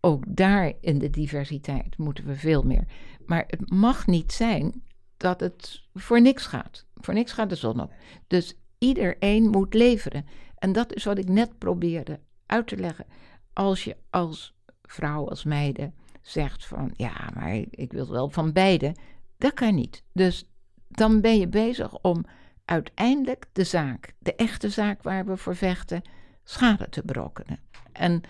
Ook 0.00 0.24
daar 0.28 0.72
in 0.80 0.98
de 0.98 1.10
diversiteit 1.10 1.98
moeten 1.98 2.24
we 2.24 2.34
veel 2.34 2.62
meer. 2.62 2.84
Maar 3.26 3.44
het 3.46 3.70
mag 3.70 4.06
niet 4.06 4.32
zijn 4.32 4.82
dat 5.16 5.40
het 5.40 5.82
voor 5.94 6.20
niks 6.20 6.46
gaat. 6.46 6.86
Voor 6.94 7.14
niks 7.14 7.32
gaat 7.32 7.48
de 7.48 7.54
zon 7.54 7.80
op. 7.80 7.92
Dus 8.26 8.58
iedereen 8.78 9.48
moet 9.48 9.74
leveren. 9.74 10.26
En 10.54 10.72
dat 10.72 10.94
is 10.94 11.04
wat 11.04 11.18
ik 11.18 11.28
net 11.28 11.58
probeerde 11.58 12.20
uit 12.46 12.66
te 12.66 12.76
leggen. 12.76 13.06
Als 13.52 13.84
je 13.84 13.96
als 14.10 14.57
vrouw, 14.92 15.28
als 15.28 15.44
meiden 15.44 15.94
zegt 16.22 16.66
van 16.66 16.90
ja, 16.96 17.30
maar 17.34 17.54
ik 17.70 17.92
wil 17.92 18.10
wel 18.10 18.28
van 18.28 18.52
beide, 18.52 18.94
dat 19.38 19.54
kan 19.54 19.74
niet. 19.74 20.02
Dus 20.12 20.50
dan 20.88 21.20
ben 21.20 21.38
je 21.38 21.48
bezig 21.48 21.98
om 22.00 22.24
uiteindelijk 22.64 23.46
de 23.52 23.64
zaak, 23.64 24.14
de 24.18 24.34
echte 24.34 24.68
zaak 24.68 25.02
waar 25.02 25.26
we 25.26 25.36
voor 25.36 25.56
vechten, 25.56 26.02
schade 26.44 26.88
te 26.88 27.02
berokkenen. 27.04 27.60
En 27.92 28.20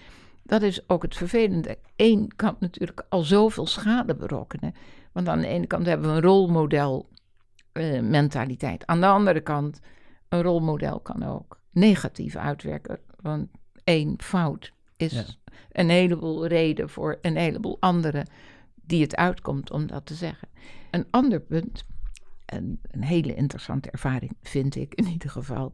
dat 0.42 0.62
is 0.62 0.88
ook 0.88 1.02
het 1.02 1.16
vervelende. 1.16 1.78
Eén 1.96 2.32
kan 2.36 2.56
natuurlijk 2.60 3.06
al 3.08 3.22
zoveel 3.22 3.66
schade 3.66 4.14
berokkenen. 4.14 4.74
Want 5.12 5.28
aan 5.28 5.40
de 5.40 5.46
ene 5.46 5.66
kant 5.66 5.86
hebben 5.86 6.10
we 6.10 6.16
een 6.16 6.22
rolmodel 6.22 7.08
uh, 7.72 8.00
mentaliteit. 8.00 8.86
Aan 8.86 9.00
de 9.00 9.06
andere 9.06 9.40
kant, 9.40 9.80
een 10.28 10.42
rolmodel 10.42 11.00
kan 11.00 11.22
ook 11.22 11.60
negatief 11.70 12.36
uitwerken. 12.36 12.98
Want 13.20 13.48
één 13.84 14.14
fout 14.18 14.72
is 14.98 15.38
een 15.72 15.90
heleboel 15.90 16.46
reden 16.46 16.88
voor 16.88 17.18
een 17.22 17.36
heleboel 17.36 17.76
anderen 17.80 18.26
die 18.74 19.02
het 19.02 19.16
uitkomt 19.16 19.70
om 19.70 19.86
dat 19.86 20.06
te 20.06 20.14
zeggen. 20.14 20.48
Een 20.90 21.06
ander 21.10 21.40
punt, 21.40 21.84
een, 22.46 22.80
een 22.90 23.04
hele 23.04 23.34
interessante 23.34 23.90
ervaring 23.90 24.36
vind 24.42 24.74
ik 24.74 24.94
in 24.94 25.06
ieder 25.06 25.30
geval. 25.30 25.72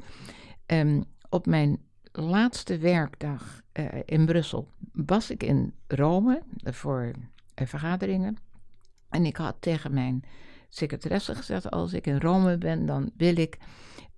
Ehm, 0.66 1.02
op 1.28 1.46
mijn 1.46 1.78
laatste 2.12 2.78
werkdag 2.78 3.60
uh, 3.72 3.88
in 4.04 4.26
Brussel 4.26 4.68
was 4.92 5.30
ik 5.30 5.42
in 5.42 5.74
Rome 5.86 6.42
voor 6.64 7.10
uh, 7.60 7.66
vergaderingen. 7.66 8.36
En 9.08 9.24
ik 9.24 9.36
had 9.36 9.56
tegen 9.60 9.94
mijn 9.94 10.24
secretaresse 10.68 11.34
gezegd: 11.34 11.70
als 11.70 11.92
ik 11.92 12.06
in 12.06 12.20
Rome 12.20 12.58
ben, 12.58 12.86
dan 12.86 13.10
wil 13.16 13.36
ik 13.36 13.58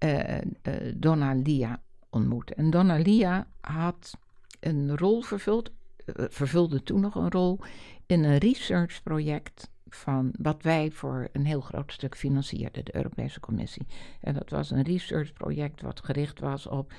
uh, 0.05 0.39
Donna 0.95 1.33
Lia 1.33 1.83
ontmoeten. 2.11 2.57
En 2.57 2.71
Donna 2.71 2.97
Lia 2.97 3.47
had 3.61 4.19
een 4.67 4.97
rol 4.97 5.23
vervuld, 5.23 5.71
vervulde 6.29 6.83
toen 6.83 7.01
nog 7.01 7.14
een 7.14 7.31
rol 7.31 7.59
in 8.07 8.25
een 8.25 8.39
researchproject 8.39 9.71
van 9.89 10.35
wat 10.39 10.62
wij 10.62 10.91
voor 10.91 11.29
een 11.33 11.45
heel 11.45 11.61
groot 11.61 11.93
stuk 11.93 12.17
financierden, 12.17 12.85
de 12.85 12.97
Europese 12.97 13.41
Commissie. 13.41 13.87
En 14.21 14.35
dat 14.35 14.51
was 14.51 14.71
een 14.71 14.83
researchproject 14.83 15.81
wat 15.81 16.05
gericht 16.05 16.41
was 16.41 16.67
op 16.67 16.93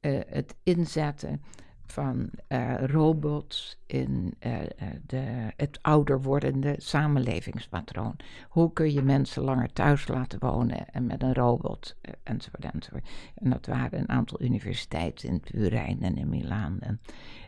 uh, 0.00 0.20
het 0.26 0.54
inzetten 0.62 1.42
van 1.86 2.30
uh, 2.48 2.74
robots 2.84 3.78
in 3.86 4.34
uh, 4.46 4.58
de, 5.06 5.52
het 5.56 5.78
ouder 5.82 6.22
wordende 6.22 6.74
samenlevingspatroon. 6.78 8.16
Hoe 8.48 8.72
kun 8.72 8.92
je 8.92 9.02
mensen 9.02 9.42
langer 9.42 9.72
thuis 9.72 10.08
laten 10.08 10.38
wonen 10.38 10.88
en 10.90 11.06
met 11.06 11.22
een 11.22 11.34
robot 11.34 11.96
uh, 12.02 12.12
enzovoort, 12.22 12.64
enzovoort. 12.64 13.08
En 13.34 13.50
dat 13.50 13.66
waren 13.66 13.98
een 13.98 14.08
aantal 14.08 14.42
universiteiten 14.42 15.28
in 15.28 15.40
Turijn 15.40 16.02
en 16.02 16.16
in 16.16 16.28
Milaan. 16.28 16.78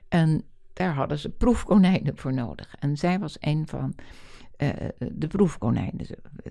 En, 0.08 0.42
daar 0.72 0.94
hadden 0.94 1.18
ze 1.18 1.30
proefkonijnen 1.30 2.16
voor 2.16 2.34
nodig. 2.34 2.74
En 2.78 2.96
zij 2.96 3.18
was 3.18 3.36
een 3.40 3.66
van 3.66 3.94
de 5.12 5.26
proefkonijnen. 5.26 6.06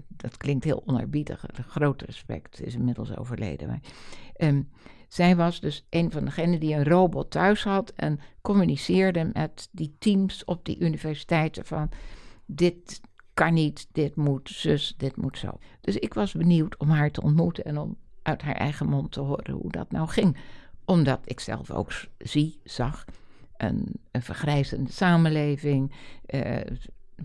Dat 0.08 0.38
klinkt 0.38 0.64
heel 0.64 0.84
onerbiedig, 0.86 1.46
groot 1.68 2.02
respect, 2.02 2.62
is 2.62 2.76
inmiddels 2.76 3.18
overleden. 3.18 3.68
Maar, 3.68 3.80
um, 4.38 4.70
zij 5.08 5.36
was 5.36 5.60
dus 5.60 5.86
een 5.90 6.12
van 6.12 6.26
degenen 6.26 6.60
die 6.60 6.74
een 6.74 6.88
robot 6.88 7.32
thuis 7.32 7.64
had 7.64 7.94
en 7.96 8.20
communiceerde 8.42 9.30
met 9.34 9.70
die 9.72 9.96
teams 10.00 10.46
op 10.46 10.66
die 10.66 10.80
universiteiten 10.80 11.66
van 11.66 11.90
dit 12.46 13.02
kan 13.34 13.54
niet, 13.54 13.88
dit 13.92 14.16
moet 14.16 14.50
zus, 14.50 14.94
dit 14.98 15.16
moet 15.16 15.38
zo. 15.38 15.58
Dus 15.82 15.96
ik 15.96 16.14
was 16.14 16.34
benieuwd 16.34 16.78
om 16.78 16.90
haar 16.90 17.12
te 17.12 17.22
ontmoeten 17.22 17.66
en 17.66 17.78
om 17.78 17.98
uit 18.22 18.42
haar 18.42 18.56
eigen 18.56 18.90
mond 18.90 19.12
te 19.12 19.20
horen 19.20 19.54
hoe 19.54 19.72
dat 19.72 19.92
nou 19.92 20.08
ging. 20.08 20.38
Omdat 20.86 21.20
ik 21.24 21.40
zelf 21.40 21.72
ook 21.72 21.92
zie, 22.18 22.60
zag, 22.64 23.06
een, 23.58 23.94
een 24.12 24.22
vergrijzende 24.22 24.92
samenleving. 24.92 25.94
Uh, 26.28 26.58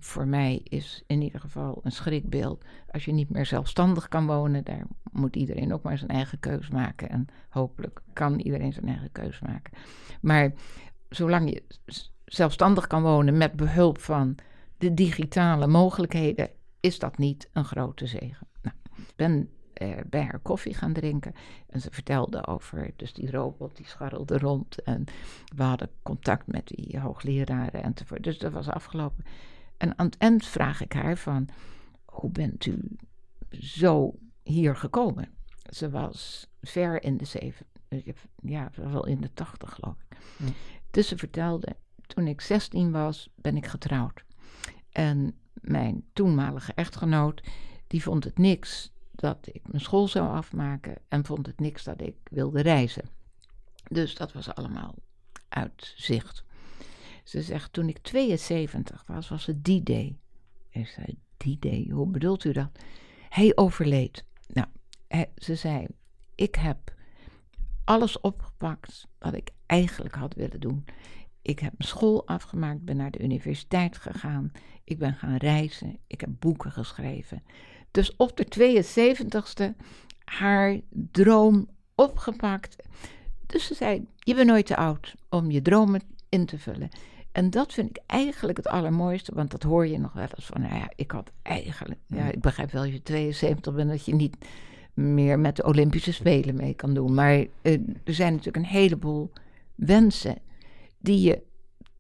voor 0.01 0.26
mij 0.26 0.61
is 0.64 1.03
in 1.07 1.22
ieder 1.22 1.40
geval 1.40 1.80
een 1.82 1.93
schrikbeeld. 1.93 2.64
Als 2.90 3.05
je 3.05 3.12
niet 3.12 3.30
meer 3.30 3.47
zelfstandig 3.47 4.09
kan 4.09 4.26
wonen, 4.26 4.64
daar 4.64 4.86
moet 5.12 5.36
iedereen 5.36 5.72
ook 5.72 5.82
maar 5.82 5.99
zijn 5.99 6.11
eigen 6.11 6.40
keus 6.40 6.68
maken. 6.68 7.09
En 7.09 7.26
hopelijk 7.49 8.01
kan 8.12 8.38
iedereen 8.38 8.72
zijn 8.72 8.88
eigen 8.88 9.12
keus 9.12 9.40
maken. 9.40 9.72
Maar 10.20 10.53
zolang 11.09 11.51
je 11.51 11.62
zelfstandig 12.24 12.86
kan 12.86 13.03
wonen 13.03 13.36
met 13.36 13.53
behulp 13.53 13.99
van 13.99 14.34
de 14.78 14.95
digitale 14.95 15.66
mogelijkheden, 15.66 16.51
is 16.80 16.99
dat 16.99 17.18
niet 17.18 17.49
een 17.53 17.64
grote 17.64 18.07
zegen. 18.07 18.47
Nou, 18.62 18.76
ik 18.97 19.12
ben 19.16 19.51
eh, 19.72 19.97
bij 20.07 20.22
haar 20.22 20.38
koffie 20.38 20.74
gaan 20.74 20.93
drinken. 20.93 21.34
En 21.68 21.80
ze 21.80 21.88
vertelde 21.90 22.47
over 22.47 22.90
dus 22.97 23.12
die 23.12 23.30
robot, 23.30 23.76
die 23.76 23.86
scharrelde 23.86 24.38
rond. 24.38 24.82
En 24.82 25.05
we 25.57 25.62
hadden 25.62 25.90
contact 26.03 26.47
met 26.47 26.66
die 26.66 26.99
hoogleraren 27.01 27.82
enzovoort. 27.82 28.22
Dus 28.22 28.38
dat 28.38 28.53
was 28.53 28.68
afgelopen. 28.68 29.24
En 29.83 29.99
aan 29.99 30.07
het 30.07 30.16
eind 30.16 30.47
vraag 30.47 30.80
ik 30.80 30.93
haar 30.93 31.16
van, 31.16 31.49
hoe 32.05 32.30
bent 32.30 32.66
u 32.66 32.97
zo 33.51 34.18
hier 34.43 34.76
gekomen? 34.76 35.35
Ze 35.70 35.91
was 35.91 36.47
ver 36.61 37.03
in 37.03 37.16
de 37.16 37.24
zeven, 37.24 37.66
ja, 38.43 38.70
wel 38.74 39.07
in 39.07 39.20
de 39.20 39.33
tachtig 39.33 39.74
geloof 39.74 39.97
ik. 40.09 40.16
Dus 40.91 41.09
ze 41.09 41.16
vertelde, 41.16 41.76
toen 42.07 42.26
ik 42.26 42.41
16 42.41 42.91
was, 42.91 43.28
ben 43.35 43.57
ik 43.57 43.66
getrouwd. 43.66 44.24
En 44.91 45.39
mijn 45.55 46.05
toenmalige 46.12 46.72
echtgenoot, 46.74 47.43
die 47.87 48.03
vond 48.03 48.24
het 48.24 48.39
niks 48.39 48.93
dat 49.11 49.49
ik 49.53 49.68
mijn 49.68 49.83
school 49.83 50.09
zou 50.09 50.28
afmaken 50.28 50.95
en 51.09 51.24
vond 51.24 51.47
het 51.47 51.61
niks 51.61 51.85
dat 51.85 52.01
ik 52.01 52.16
wilde 52.24 52.61
reizen. 52.61 53.09
Dus 53.89 54.14
dat 54.14 54.33
was 54.33 54.55
allemaal 54.55 54.95
uit 55.49 55.93
zicht. 55.97 56.45
Ze 57.23 57.43
zegt, 57.43 57.73
toen 57.73 57.89
ik 57.89 57.99
72 57.99 59.05
was, 59.07 59.29
was 59.29 59.47
het 59.47 59.64
die 59.64 59.83
day. 59.83 60.16
Ik 60.68 60.87
zei, 60.87 61.18
die 61.37 61.59
day, 61.59 61.89
hoe 61.91 62.07
bedoelt 62.07 62.45
u 62.45 62.53
dat? 62.53 62.70
Hij 63.29 63.53
overleed. 63.55 64.25
Nou, 64.47 64.66
ze 65.37 65.55
zei, 65.55 65.87
ik 66.35 66.55
heb 66.55 66.95
alles 67.85 68.20
opgepakt 68.20 69.09
wat 69.18 69.35
ik 69.35 69.51
eigenlijk 69.66 70.14
had 70.14 70.35
willen 70.35 70.61
doen. 70.61 70.85
Ik 71.43 71.59
heb 71.59 71.73
school 71.79 72.27
afgemaakt, 72.27 72.85
ben 72.85 72.97
naar 72.97 73.11
de 73.11 73.23
universiteit 73.23 73.99
gegaan. 73.99 74.53
Ik 74.85 74.99
ben 74.99 75.14
gaan 75.14 75.37
reizen. 75.37 75.99
Ik 76.07 76.20
heb 76.20 76.31
boeken 76.39 76.73
geschreven. 76.73 77.43
Dus 77.91 78.16
op 78.16 78.37
de 78.37 78.47
72ste 78.47 79.85
haar 80.25 80.81
droom 80.91 81.68
opgepakt. 81.95 82.77
Dus 83.47 83.66
ze 83.66 83.75
zei: 83.75 84.07
Je 84.18 84.35
bent 84.35 84.47
nooit 84.47 84.66
te 84.66 84.77
oud 84.77 85.14
om 85.29 85.51
je 85.51 85.62
dromen 85.62 86.01
in 86.29 86.47
te 86.47 86.59
vullen. 86.59 86.91
En 87.33 87.51
dat 87.51 87.72
vind 87.72 87.91
ik 87.91 88.03
eigenlijk 88.07 88.57
het 88.57 88.68
allermooiste, 88.68 89.35
want 89.35 89.51
dat 89.51 89.62
hoor 89.62 89.87
je 89.87 89.99
nog 89.99 90.12
wel 90.12 90.28
eens 90.35 90.47
van. 90.47 90.61
Nou 90.61 90.74
ja, 90.74 90.91
ik 90.95 91.11
had 91.11 91.30
eigenlijk. 91.43 92.01
Ja, 92.07 92.30
ik 92.30 92.41
begrijp 92.41 92.70
wel, 92.70 92.83
als 92.83 92.93
je 92.93 93.03
72 93.03 93.74
bent, 93.74 93.91
dat 93.91 94.05
je 94.05 94.14
niet 94.14 94.37
meer 94.95 95.39
met 95.39 95.57
de 95.57 95.64
Olympische 95.64 96.12
Spelen 96.12 96.55
mee 96.55 96.74
kan 96.74 96.95
doen. 96.95 97.14
Maar 97.14 97.47
eh, 97.62 97.72
er 98.05 98.14
zijn 98.14 98.30
natuurlijk 98.30 98.57
een 98.57 98.72
heleboel 98.72 99.33
wensen 99.74 100.39
die 100.99 101.20
je 101.20 101.43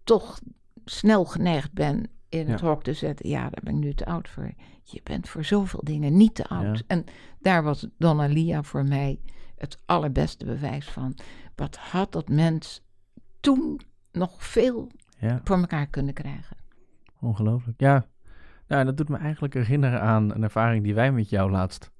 toch 0.04 0.40
snel 0.84 1.24
geneigd 1.24 1.72
bent 1.72 2.06
in 2.28 2.48
het 2.48 2.60
hok 2.60 2.82
te 2.82 2.92
zetten. 2.92 3.28
Ja, 3.28 3.40
daar 3.40 3.62
ben 3.62 3.74
ik 3.74 3.80
nu 3.80 3.94
te 3.94 4.06
oud 4.06 4.28
voor. 4.28 4.52
Je 4.82 5.00
bent 5.02 5.28
voor 5.28 5.44
zoveel 5.44 5.80
dingen 5.84 6.16
niet 6.16 6.34
te 6.34 6.46
oud. 6.48 6.82
En 6.86 7.04
daar 7.40 7.62
was 7.62 7.86
Donna 7.98 8.26
Lia 8.26 8.62
voor 8.62 8.84
mij 8.84 9.20
het 9.56 9.78
allerbeste 9.86 10.44
bewijs 10.44 10.88
van. 10.88 11.18
Wat 11.54 11.76
had 11.76 12.12
dat 12.12 12.28
mens 12.28 12.82
toen 13.40 13.80
nog 14.12 14.44
veel 14.44 14.88
voor 15.44 15.56
elkaar 15.56 15.86
kunnen 15.86 16.14
krijgen? 16.14 16.56
Ongelooflijk. 17.20 17.80
Ja, 17.80 18.04
nou, 18.68 18.84
dat 18.84 18.96
doet 18.96 19.08
me 19.08 19.16
eigenlijk 19.16 19.54
herinneren 19.54 20.00
aan 20.00 20.34
een 20.34 20.42
ervaring 20.42 20.84
die 20.84 20.94
wij 20.94 21.12
met 21.12 21.28
jou 21.30 21.50
laatst 21.50 21.90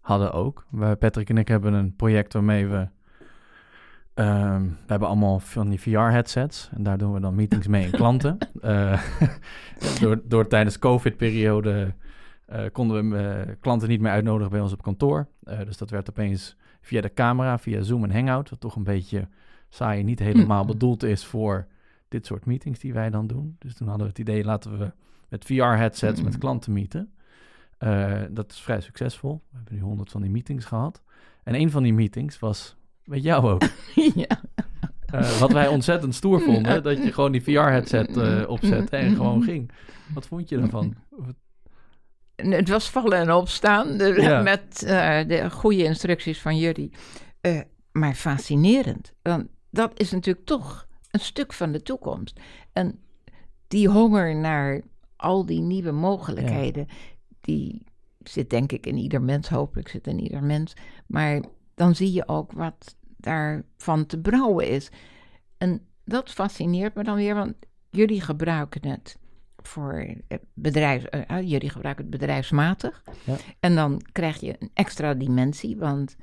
hadden 0.00 0.32
ook. 0.32 0.66
Patrick 0.98 1.30
en 1.30 1.38
ik 1.38 1.48
hebben 1.48 1.72
een 1.72 1.96
project 1.96 2.32
waarmee 2.32 2.66
we 2.66 2.88
Ehm, 4.20 4.62
we 4.62 4.86
hebben 4.86 5.08
allemaal 5.08 5.38
van 5.38 5.68
die 5.68 5.80
VR-headsets 5.80 6.70
en 6.74 6.82
daar 6.82 6.98
doen 6.98 7.12
we 7.12 7.20
dan 7.20 7.34
meetings 7.34 7.66
mee 7.66 7.84
in 7.84 7.90
klanten. 7.90 8.38
uh, 8.62 9.02
door, 10.00 10.20
door 10.24 10.46
tijdens 10.46 10.78
COVID-periode 10.78 11.94
uh, 12.52 12.62
konden 12.72 13.10
we 13.10 13.16
uh, 13.46 13.54
klanten 13.60 13.88
niet 13.88 14.00
meer 14.00 14.10
uitnodigen 14.10 14.50
bij 14.50 14.60
ons 14.60 14.72
op 14.72 14.82
kantoor. 14.82 15.28
dus 15.40 15.76
dat 15.76 15.90
werd 15.90 16.10
opeens 16.10 16.56
via 16.80 17.00
de 17.00 17.12
camera, 17.12 17.58
via 17.58 17.82
Zoom 17.82 18.04
en 18.04 18.12
Hangout, 18.12 18.50
wat 18.50 18.60
toch 18.60 18.76
een 18.76 18.84
beetje 18.84 19.28
saai 19.68 20.02
niet 20.02 20.18
helemaal 20.18 20.62
hm. 20.62 20.68
bedoeld 20.68 21.02
is 21.02 21.24
voor 21.24 21.66
dit 22.10 22.26
soort 22.26 22.46
meetings 22.46 22.78
die 22.78 22.92
wij 22.92 23.10
dan 23.10 23.26
doen. 23.26 23.56
Dus 23.58 23.74
toen 23.74 23.88
hadden 23.88 24.06
we 24.06 24.12
het 24.12 24.28
idee, 24.28 24.44
laten 24.44 24.78
we 24.78 24.92
met 25.28 25.44
VR-headsets 25.44 26.22
met 26.22 26.34
hm. 26.34 26.40
klanten 26.40 26.72
meeten. 26.72 27.12
dat 28.30 28.50
is 28.50 28.60
vrij 28.60 28.80
succesvol. 28.80 29.42
We 29.50 29.56
hebben 29.56 29.74
nu 29.74 29.80
honderd 29.80 30.10
van 30.10 30.20
die 30.20 30.30
meetings 30.30 30.64
gehad. 30.64 31.02
En 31.44 31.54
een 31.54 31.70
van 31.70 31.82
die 31.82 31.92
meetings 31.92 32.38
was 32.38 32.76
met 33.04 33.22
jou 33.22 33.50
ook. 33.50 33.62
ja. 34.24 34.40
Uh, 35.14 35.38
wat 35.38 35.52
wij 35.52 35.68
ontzettend 35.68 36.14
stoer 36.14 36.40
vonden, 36.40 36.82
dat 36.82 36.96
je 36.96 37.12
gewoon 37.12 37.32
die 37.32 37.42
VR-headset 37.42 38.16
uh, 38.16 38.48
opzette 38.48 38.96
en 38.96 39.14
gewoon 39.16 39.42
ging. 39.50 39.70
Wat 40.14 40.26
vond 40.26 40.48
je 40.48 40.58
daarvan? 40.58 40.94
Het 42.36 42.68
was 42.68 42.90
vallen 42.90 43.18
en 43.18 43.32
opstaan 43.32 43.96
met 44.42 44.82
uh, 44.84 44.90
de 45.26 45.50
goede 45.50 45.84
instructies 45.84 46.40
van 46.40 46.56
jullie. 46.58 46.92
maar 47.92 48.14
fascinerend. 48.14 49.12
Want 49.22 49.46
dat 49.70 49.92
is 49.94 50.10
natuurlijk 50.10 50.46
toch 50.46 50.86
een 51.10 51.20
stuk 51.20 51.52
van 51.52 51.72
de 51.72 51.82
toekomst. 51.82 52.40
En 52.72 52.98
die 53.68 53.88
honger 53.88 54.36
naar 54.36 54.80
al 55.16 55.46
die 55.46 55.60
nieuwe 55.60 55.90
mogelijkheden, 55.90 56.86
die 57.40 57.86
zit 58.22 58.50
denk 58.50 58.72
ik 58.72 58.86
in 58.86 58.96
ieder 58.96 59.22
mens, 59.22 59.48
hopelijk 59.48 59.88
zit 59.88 60.06
in 60.06 60.20
ieder 60.20 60.42
mens. 60.42 60.74
Maar 61.06 61.42
dan 61.74 61.94
zie 61.94 62.12
je 62.12 62.28
ook 62.28 62.52
wat 62.52 62.96
daarvan 63.16 64.06
te 64.06 64.20
brouwen 64.20 64.68
is. 64.68 64.90
En 65.58 65.86
dat 66.04 66.30
fascineert 66.30 66.94
me 66.94 67.04
dan 67.04 67.16
weer, 67.16 67.34
want 67.34 67.54
jullie 67.90 68.20
gebruiken 68.20 68.88
het 68.88 69.18
voor 69.56 70.14
bedrijf, 70.54 71.04
uh, 71.14 71.50
jullie 71.50 71.70
gebruiken 71.70 72.04
het 72.04 72.12
bedrijfsmatig. 72.12 73.02
Ja. 73.24 73.36
En 73.60 73.74
dan 73.74 74.02
krijg 74.12 74.40
je 74.40 74.56
een 74.58 74.70
extra 74.74 75.14
dimensie, 75.14 75.76
want 75.76 76.16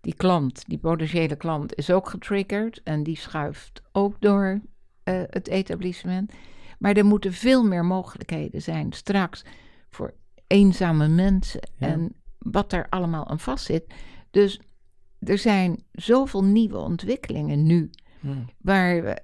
die 0.00 0.14
klant, 0.14 0.64
die 0.66 0.78
potentiële 0.78 1.36
klant, 1.36 1.74
is 1.74 1.90
ook 1.90 2.08
getriggerd 2.08 2.82
en 2.82 3.02
die 3.02 3.16
schuift 3.16 3.82
ook 3.92 4.20
door 4.20 4.60
uh, 5.04 5.22
het 5.26 5.48
etablissement. 5.48 6.32
Maar 6.78 6.96
er 6.96 7.04
moeten 7.04 7.32
veel 7.32 7.64
meer 7.64 7.84
mogelijkheden 7.84 8.62
zijn 8.62 8.92
straks 8.92 9.44
voor 9.88 10.14
eenzame 10.46 11.08
mensen 11.08 11.60
en 11.78 12.14
wat 12.38 12.70
daar 12.70 12.86
allemaal 12.88 13.28
aan 13.28 13.40
vastzit. 13.40 13.84
Dus 14.30 14.60
er 15.18 15.38
zijn 15.38 15.82
zoveel 15.92 16.44
nieuwe 16.44 16.78
ontwikkelingen 16.78 17.62
nu, 17.62 17.90
waar 18.58 19.02
we 19.02 19.22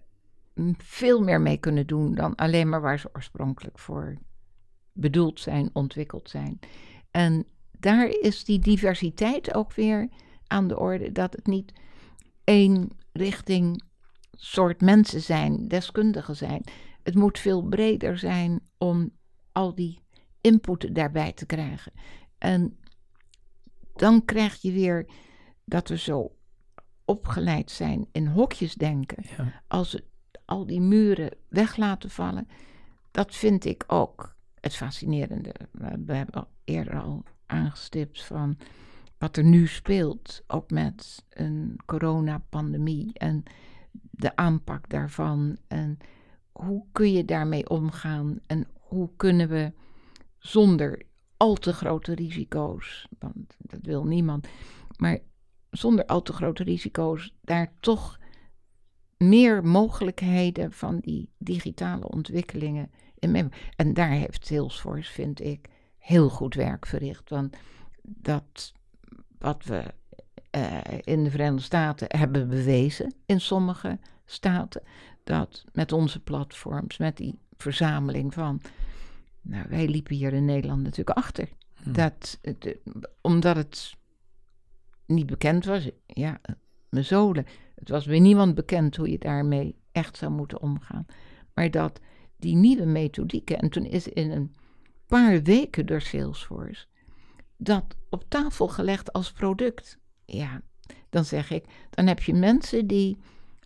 veel 0.79 1.23
meer 1.23 1.41
mee 1.41 1.57
kunnen 1.57 1.87
doen 1.87 2.15
dan 2.15 2.35
alleen 2.35 2.69
maar 2.69 2.81
waar 2.81 2.99
ze 2.99 3.11
oorspronkelijk 3.13 3.79
voor 3.79 4.17
bedoeld 4.93 5.41
zijn, 5.41 5.71
ontwikkeld 5.73 6.31
zijn. 6.31 6.59
En 7.11 7.47
daar 7.79 8.09
is 8.09 8.45
die 8.45 8.59
diversiteit 8.59 9.55
ook 9.55 9.73
weer 9.73 10.09
aan 10.47 10.69
de 10.69 10.79
orde, 10.79 11.13
dat 11.13 11.33
het 11.33 11.47
niet 11.47 11.73
één 12.45 12.91
richting 13.13 13.83
soort 14.33 14.81
mensen 14.81 15.21
zijn, 15.21 15.69
deskundigen 15.69 16.37
zijn. 16.37 16.65
Het 17.03 17.15
moet 17.15 17.39
veel 17.39 17.63
breder 17.63 18.19
zijn 18.19 18.61
om 18.79 19.11
al 19.53 19.75
die 19.75 20.01
input 20.41 20.95
daarbij 20.95 21.33
te 21.33 21.47
krijgen. 21.47 21.93
En 22.39 22.79
dan 23.95 24.25
krijg 24.25 24.63
je 24.63 24.73
weer 24.73 25.07
dat 25.65 25.89
we 25.89 25.99
zo 25.99 26.37
opgeleid 27.05 27.71
zijn 27.71 28.07
in 28.13 28.27
hokjes 28.27 28.75
denken. 28.75 29.25
Als 29.67 29.93
we 29.93 30.05
al 30.45 30.67
die 30.67 30.81
muren 30.81 31.31
weg 31.49 31.77
laten 31.77 32.11
vallen, 32.11 32.49
dat 33.11 33.35
vind 33.35 33.65
ik 33.65 33.85
ook 33.87 34.37
het 34.61 34.77
fascinerende. 34.77 35.55
We 36.05 36.15
hebben 36.15 36.35
al 36.35 36.49
eerder 36.65 37.01
al 37.01 37.25
aangestipt 37.47 38.25
van 38.25 38.59
wat 39.19 39.37
er 39.37 39.45
nu 39.45 39.67
speelt, 39.67 40.43
ook 40.47 40.71
met 40.71 41.25
een 41.31 41.81
coronapandemie 41.87 43.11
en 43.13 43.43
de 44.11 44.37
aanpak 44.37 44.89
daarvan. 44.89 45.57
En 45.67 45.99
hoe 46.53 46.85
kun 46.93 47.13
je 47.13 47.25
daarmee 47.25 47.69
omgaan 47.69 48.41
en 48.47 48.67
hoe 48.81 49.11
kunnen 49.17 49.49
we 49.49 49.73
zonder 50.39 51.03
al 51.37 51.55
te 51.55 51.73
grote 51.73 52.15
risico's, 52.15 53.09
want 53.19 53.57
dat 53.59 53.81
wil 53.83 54.05
niemand, 54.05 54.49
maar 54.97 55.19
zonder 55.71 56.07
al 56.07 56.23
te 56.23 56.33
grote 56.33 56.63
risico's 56.63 57.35
daar 57.41 57.73
toch 57.81 58.19
meer 59.17 59.65
mogelijkheden 59.65 60.73
van 60.73 60.99
die 60.99 61.31
digitale 61.39 62.09
ontwikkelingen 62.09 62.91
in 63.19 63.53
En 63.77 63.95
daar 63.95 64.11
heeft 64.11 64.47
Salesforce, 64.47 65.13
vind 65.13 65.41
ik, 65.41 65.69
heel 65.99 66.29
goed 66.29 66.55
werk 66.55 66.87
verricht. 66.87 67.31
Want 67.31 67.57
dat 68.03 68.73
wat 69.47 69.65
we 69.65 69.85
uh, 70.57 70.81
in 71.05 71.25
de 71.25 71.31
Verenigde 71.31 71.63
Staten 71.63 72.19
hebben 72.19 72.49
bewezen, 72.49 73.15
in 73.27 73.41
sommige 73.41 73.99
staten, 74.25 74.83
dat 75.25 75.65
met 75.73 75.93
onze 75.93 76.21
platforms, 76.21 76.97
met 76.97 77.17
die 77.17 77.39
verzameling 77.57 78.35
van 78.35 78.61
Nou, 79.43 79.67
wij 79.69 79.89
liepen 79.89 80.17
hier 80.17 80.33
in 80.33 80.45
Nederland 80.45 80.83
natuurlijk 80.83 81.17
achter. 81.17 81.49
Hm. 81.75 81.93
Dat, 81.93 82.41
omdat 83.21 83.57
het 83.57 83.95
niet 85.07 85.27
bekend 85.27 85.65
was, 85.65 85.91
ja, 86.07 86.41
mijn 86.89 87.05
zolen. 87.05 87.47
Het 87.75 87.89
was 87.89 88.07
weer 88.07 88.21
niemand 88.21 88.55
bekend 88.55 88.97
hoe 88.97 89.11
je 89.11 89.19
daarmee 89.19 89.77
echt 89.93 90.17
zou 90.17 90.33
moeten 90.33 90.61
omgaan. 90.61 91.07
Maar 91.55 91.71
dat 91.71 92.01
die 92.37 92.55
nieuwe 92.55 92.87
methodieken, 92.87 93.59
en 93.59 93.71
toen 93.71 93.85
is 93.85 94.09
in 94.09 94.31
een 94.31 94.55
paar 95.07 95.43
weken 95.43 95.87
door 95.87 96.01
Salesforce 96.01 96.87
dat 97.57 97.85
op 98.11 98.25
tafel 98.29 98.69
gelegd 98.69 99.13
als 99.13 99.33
product. 99.33 99.99
Ja, 100.25 100.61
dan 101.11 101.25
zeg 101.25 101.51
ik, 101.51 101.65
dan 101.91 102.07
heb 102.07 102.23
je 102.23 102.35
mensen 102.35 102.87
die 102.87 103.17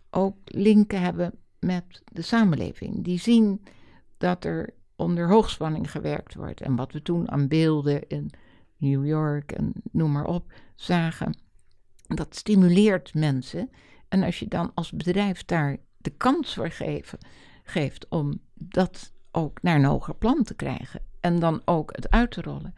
ook 0.09 0.35
linken 0.45 1.01
hebben 1.01 1.33
met 1.59 2.01
de 2.11 2.21
samenleving. 2.21 3.03
Die 3.03 3.19
zien 3.19 3.63
dat 4.17 4.45
er 4.45 4.73
onder 4.95 5.29
hoogspanning 5.29 5.91
gewerkt 5.91 6.35
wordt. 6.35 6.61
En 6.61 6.75
wat 6.75 6.91
we 6.91 7.01
toen 7.01 7.31
aan 7.31 7.47
beelden 7.47 8.07
in 8.07 8.31
New 8.77 9.05
York 9.05 9.51
en 9.51 9.73
noem 9.91 10.11
maar 10.11 10.25
op 10.25 10.53
zagen, 10.75 11.37
dat 12.07 12.35
stimuleert 12.35 13.13
mensen. 13.13 13.69
En 14.07 14.23
als 14.23 14.39
je 14.39 14.47
dan 14.47 14.71
als 14.73 14.91
bedrijf 14.91 15.45
daar 15.45 15.77
de 15.97 16.09
kans 16.09 16.53
voor 16.53 16.71
geven, 16.71 17.19
geeft 17.63 18.07
om 18.09 18.39
dat 18.53 19.11
ook 19.31 19.61
naar 19.61 19.75
een 19.75 19.85
hoger 19.85 20.15
plan 20.15 20.43
te 20.43 20.53
krijgen 20.53 21.01
en 21.19 21.39
dan 21.39 21.61
ook 21.65 21.95
het 21.95 22.09
uit 22.09 22.31
te 22.31 22.41
rollen, 22.41 22.73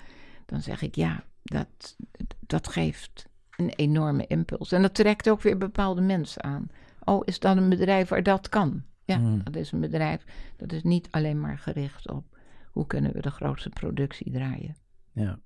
dan 0.54 0.62
zeg 0.62 0.82
ik 0.82 0.96
ja, 0.96 1.24
dat, 1.44 1.96
dat 2.40 2.68
geeft 2.68 3.30
een 3.58 3.70
enorme 3.70 4.28
impuls. 4.28 4.72
En 4.72 4.82
dat 4.82 4.96
trekt 4.96 5.30
ook 5.30 5.42
weer 5.42 5.58
bepaalde 5.58 6.02
mensen 6.02 6.44
aan. 6.44 6.68
Oh, 7.04 7.22
is 7.26 7.40
dat 7.40 7.58
een 7.58 7.70
bedrijf 7.70 8.10
waar 8.10 8.24
dat 8.24 8.50
kan? 8.50 8.84
Ja, 9.06 9.18
hmm. 9.18 9.44
dat 9.44 9.56
is 9.56 9.72
een 9.72 9.80
bedrijf 9.80 10.26
dat 10.58 10.72
is 10.72 10.84
niet 10.84 11.08
alleen 11.12 11.40
maar 11.40 11.58
gericht 11.58 12.12
op 12.12 12.38
hoe 12.72 12.88
kunnen 12.88 13.14
we 13.14 13.22
de 13.22 13.32
grootste 13.32 13.70
productie 13.70 14.32
draaien. 14.32 14.76
Ja. 15.12 15.40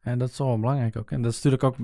En 0.00 0.18
dat 0.18 0.28
is 0.28 0.38
wel 0.38 0.60
belangrijk 0.60 0.96
ook. 0.96 1.10
En 1.10 1.22
dat, 1.22 1.32
is 1.32 1.42
natuurlijk 1.42 1.62
ook, 1.62 1.76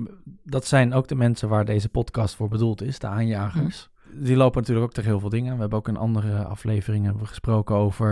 dat 0.43 0.65
zijn 0.65 0.93
ook 0.93 1.07
de 1.07 1.15
mensen 1.15 1.49
waar 1.49 1.65
deze 1.65 1.89
podcast 1.89 2.35
voor 2.35 2.47
bedoeld 2.47 2.81
is, 2.81 2.99
de 2.99 3.07
aanjagers. 3.07 3.89
Hmm. 4.01 4.23
Die 4.23 4.35
lopen 4.35 4.59
natuurlijk 4.59 4.85
ook 4.85 4.93
tegen 4.93 5.09
heel 5.09 5.19
veel 5.19 5.29
dingen. 5.29 5.53
We 5.53 5.59
hebben 5.59 5.77
ook 5.77 5.87
in 5.87 5.97
andere 5.97 6.43
afleveringen 6.43 7.27
gesproken 7.27 7.75
over. 7.75 8.09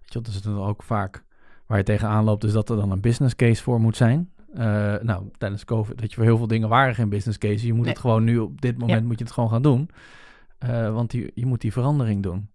Weet 0.00 0.12
je, 0.12 0.20
dat 0.20 0.26
is 0.26 0.34
het 0.34 0.46
ook 0.46 0.82
vaak 0.82 1.24
waar 1.74 1.82
je 1.82 1.92
tegenaan 1.92 2.24
loopt, 2.24 2.44
is 2.44 2.52
dat 2.52 2.70
er 2.70 2.76
dan 2.76 2.90
een 2.90 3.00
business 3.00 3.36
case 3.36 3.62
voor 3.62 3.80
moet 3.80 3.96
zijn. 3.96 4.30
Uh, 4.54 4.60
nou, 5.02 5.30
tijdens 5.38 5.64
COVID, 5.64 6.00
dat 6.00 6.10
je 6.10 6.16
voor 6.16 6.24
heel 6.24 6.36
veel 6.36 6.46
dingen 6.46 6.68
waren 6.68 6.94
geen 6.94 7.08
business 7.08 7.38
case. 7.38 7.66
Je 7.66 7.72
moet 7.72 7.86
het 7.86 7.98
gewoon 7.98 8.24
nu 8.24 8.38
op 8.38 8.60
dit 8.60 8.78
moment 8.78 9.04
moet 9.04 9.18
je 9.18 9.24
het 9.24 9.32
gewoon 9.32 9.50
gaan 9.50 9.62
doen. 9.62 9.90
Uh, 10.64 10.92
want 10.92 11.10
die, 11.10 11.30
je 11.34 11.46
moet 11.46 11.60
die 11.60 11.72
verandering 11.72 12.22
doen. 12.22 12.50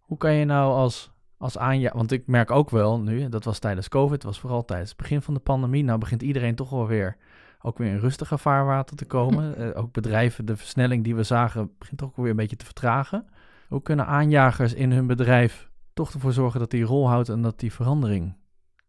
Hoe 0.00 0.16
kan 0.16 0.32
je 0.32 0.44
nou 0.44 0.72
als, 0.72 1.10
als 1.36 1.58
aanjager... 1.58 1.96
Want 1.96 2.12
ik 2.12 2.26
merk 2.26 2.50
ook 2.50 2.70
wel 2.70 3.00
nu, 3.00 3.28
dat 3.28 3.44
was 3.44 3.58
tijdens 3.58 3.88
COVID, 3.88 4.22
was 4.22 4.40
vooral 4.40 4.64
tijdens 4.64 4.88
het 4.88 4.98
begin 4.98 5.22
van 5.22 5.34
de 5.34 5.40
pandemie. 5.40 5.84
Nou 5.84 5.98
begint 5.98 6.22
iedereen 6.22 6.54
toch 6.54 6.70
wel 6.70 6.86
weer, 6.86 7.16
ook 7.62 7.78
weer 7.78 7.88
in 7.88 7.98
rustiger 7.98 8.38
vaarwater 8.38 8.96
te 8.96 9.04
komen. 9.04 9.54
Uh, 9.58 9.68
ook 9.80 9.92
bedrijven, 9.92 10.44
de 10.44 10.56
versnelling 10.56 11.04
die 11.04 11.14
we 11.14 11.22
zagen, 11.22 11.70
begint 11.78 12.02
ook 12.02 12.16
weer 12.16 12.30
een 12.30 12.36
beetje 12.36 12.56
te 12.56 12.64
vertragen. 12.64 13.26
Hoe 13.68 13.82
kunnen 13.82 14.06
aanjagers 14.06 14.74
in 14.74 14.92
hun 14.92 15.06
bedrijf 15.06 15.72
toch 15.94 16.12
ervoor 16.12 16.32
zorgen 16.32 16.60
dat 16.60 16.70
die 16.70 16.84
rol 16.84 17.08
houdt 17.08 17.28
en 17.28 17.42
dat 17.42 17.60
die 17.60 17.72
verandering 17.72 18.36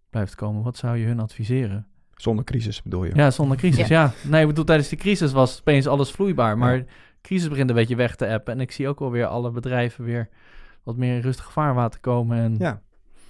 blijft 0.09 0.35
komen? 0.35 0.63
Wat 0.63 0.77
zou 0.77 0.97
je 0.97 1.05
hun 1.05 1.19
adviseren? 1.19 1.87
Zonder 2.15 2.45
crisis 2.45 2.81
bedoel 2.81 3.03
je? 3.03 3.15
Ja, 3.15 3.31
zonder 3.31 3.57
crisis, 3.57 3.87
ja. 3.87 4.13
Nee, 4.23 4.41
ik 4.41 4.47
bedoel, 4.47 4.65
tijdens 4.65 4.89
de 4.89 4.95
crisis 4.95 5.31
was 5.31 5.59
opeens 5.59 5.87
alles 5.87 6.11
vloeibaar. 6.11 6.57
Maar 6.57 6.77
de 6.77 6.85
crisis 7.21 7.49
begint 7.49 7.69
een 7.69 7.75
beetje 7.75 7.95
weg 7.95 8.15
te 8.15 8.27
appen. 8.27 8.53
En 8.53 8.59
ik 8.59 8.71
zie 8.71 8.87
ook 8.87 8.99
alweer 8.99 9.25
alle 9.25 9.51
bedrijven 9.51 10.03
weer 10.03 10.29
wat 10.83 10.95
meer 10.97 11.15
in 11.15 11.21
rustig 11.21 11.51
vaarwater 11.51 11.99
komen. 11.99 12.37
En... 12.37 12.55
Ja. 12.59 12.81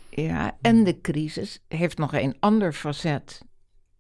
ja, 0.09 0.57
en 0.61 0.84
de 0.84 1.01
crisis 1.01 1.63
heeft 1.67 1.97
nog 1.97 2.13
een 2.13 2.36
ander 2.39 2.73
facet 2.73 3.41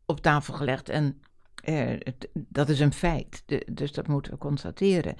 op 0.05 0.19
tafel 0.19 0.53
gelegd. 0.53 0.89
En 0.89 1.21
uh, 1.69 1.99
dat 2.33 2.69
is 2.69 2.79
een 2.79 2.93
feit, 2.93 3.43
dus 3.71 3.91
dat 3.91 4.07
moeten 4.07 4.31
we 4.31 4.37
constateren. 4.37 5.15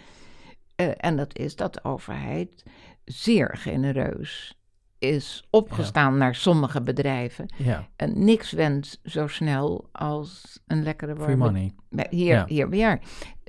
Uh, 0.82 0.92
en 0.98 1.16
dat 1.16 1.38
is 1.38 1.56
dat 1.56 1.74
de 1.74 1.84
overheid 1.84 2.64
zeer 3.06 3.58
genereus 3.58 4.58
is 4.98 5.48
opgestaan 5.50 6.18
naar 6.18 6.36
sommige 6.36 6.82
bedrijven. 6.82 7.54
Ja. 7.58 7.88
En 7.96 8.24
niks 8.24 8.52
went 8.52 9.00
zo 9.04 9.28
snel 9.28 9.90
als 9.92 10.60
een 10.68 10.84
lekkere 10.84 11.16
warme... 11.16 11.24
Free 11.26 11.36
money. 11.36 12.08
Hier, 12.10 12.36
ja. 12.36 12.46
hier 12.48 12.70
bij 12.70 13.02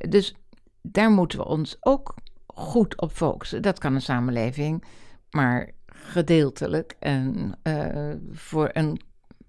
Dus 0.09 0.35
daar 0.83 1.11
moeten 1.11 1.39
we 1.39 1.45
ons 1.45 1.77
ook 1.81 2.15
goed 2.47 3.01
op 3.01 3.13
focussen. 3.13 3.63
Dat 3.63 3.79
kan 3.79 3.95
een 3.95 4.03
samenleving, 4.03 4.85
maar 5.31 5.71
gedeeltelijk 5.87 6.97
en 6.99 7.53
uh, 7.63 8.15
voor 8.31 8.71
een 8.73 9.01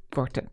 korte, 0.09 0.43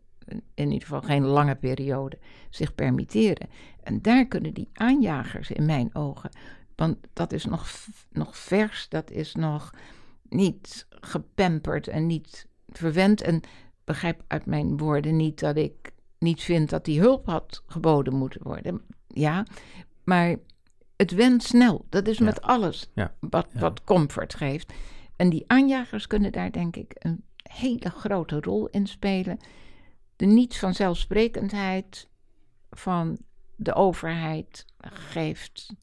in 0.53 0.71
ieder 0.71 0.81
geval 0.87 1.01
geen 1.01 1.25
lange 1.25 1.55
periode, 1.55 2.17
zich 2.49 2.75
permitteren. 2.75 3.49
En 3.83 4.01
daar 4.01 4.25
kunnen 4.25 4.53
die 4.53 4.69
aanjagers 4.73 5.51
in 5.51 5.65
mijn 5.65 5.95
ogen, 5.95 6.29
want 6.75 6.97
dat 7.13 7.33
is 7.33 7.45
nog, 7.45 7.69
nog 8.09 8.37
vers, 8.37 8.89
dat 8.89 9.11
is 9.11 9.35
nog 9.35 9.73
niet 10.29 10.87
gepamperd 10.89 11.87
en 11.87 12.07
niet 12.07 12.47
verwend. 12.67 13.21
En 13.21 13.41
begrijp 13.83 14.23
uit 14.27 14.45
mijn 14.45 14.77
woorden 14.77 15.15
niet 15.15 15.39
dat 15.39 15.57
ik 15.57 15.93
niet 16.19 16.41
vind 16.41 16.69
dat 16.69 16.85
die 16.85 16.99
hulp 16.99 17.25
had 17.25 17.63
geboden 17.65 18.15
moeten 18.15 18.43
worden. 18.43 18.81
Ja, 19.07 19.45
maar 20.03 20.35
het 20.95 21.11
went 21.11 21.43
snel. 21.43 21.85
Dat 21.89 22.07
is 22.07 22.19
met 22.19 22.41
alles 22.41 22.89
Wat, 23.19 23.47
wat 23.53 23.83
comfort 23.83 24.35
geeft. 24.35 24.73
En 25.15 25.29
die 25.29 25.43
aanjagers 25.47 26.07
kunnen 26.07 26.31
daar 26.31 26.51
denk 26.51 26.75
ik 26.75 26.95
een 26.99 27.23
hele 27.35 27.89
grote 27.89 28.39
rol 28.39 28.67
in 28.67 28.87
spelen. 28.87 29.39
De 30.15 30.25
niet 30.25 30.57
vanzelfsprekendheid 30.57 32.07
van 32.69 33.17
de 33.55 33.73
overheid 33.73 34.65
geeft 34.79 35.75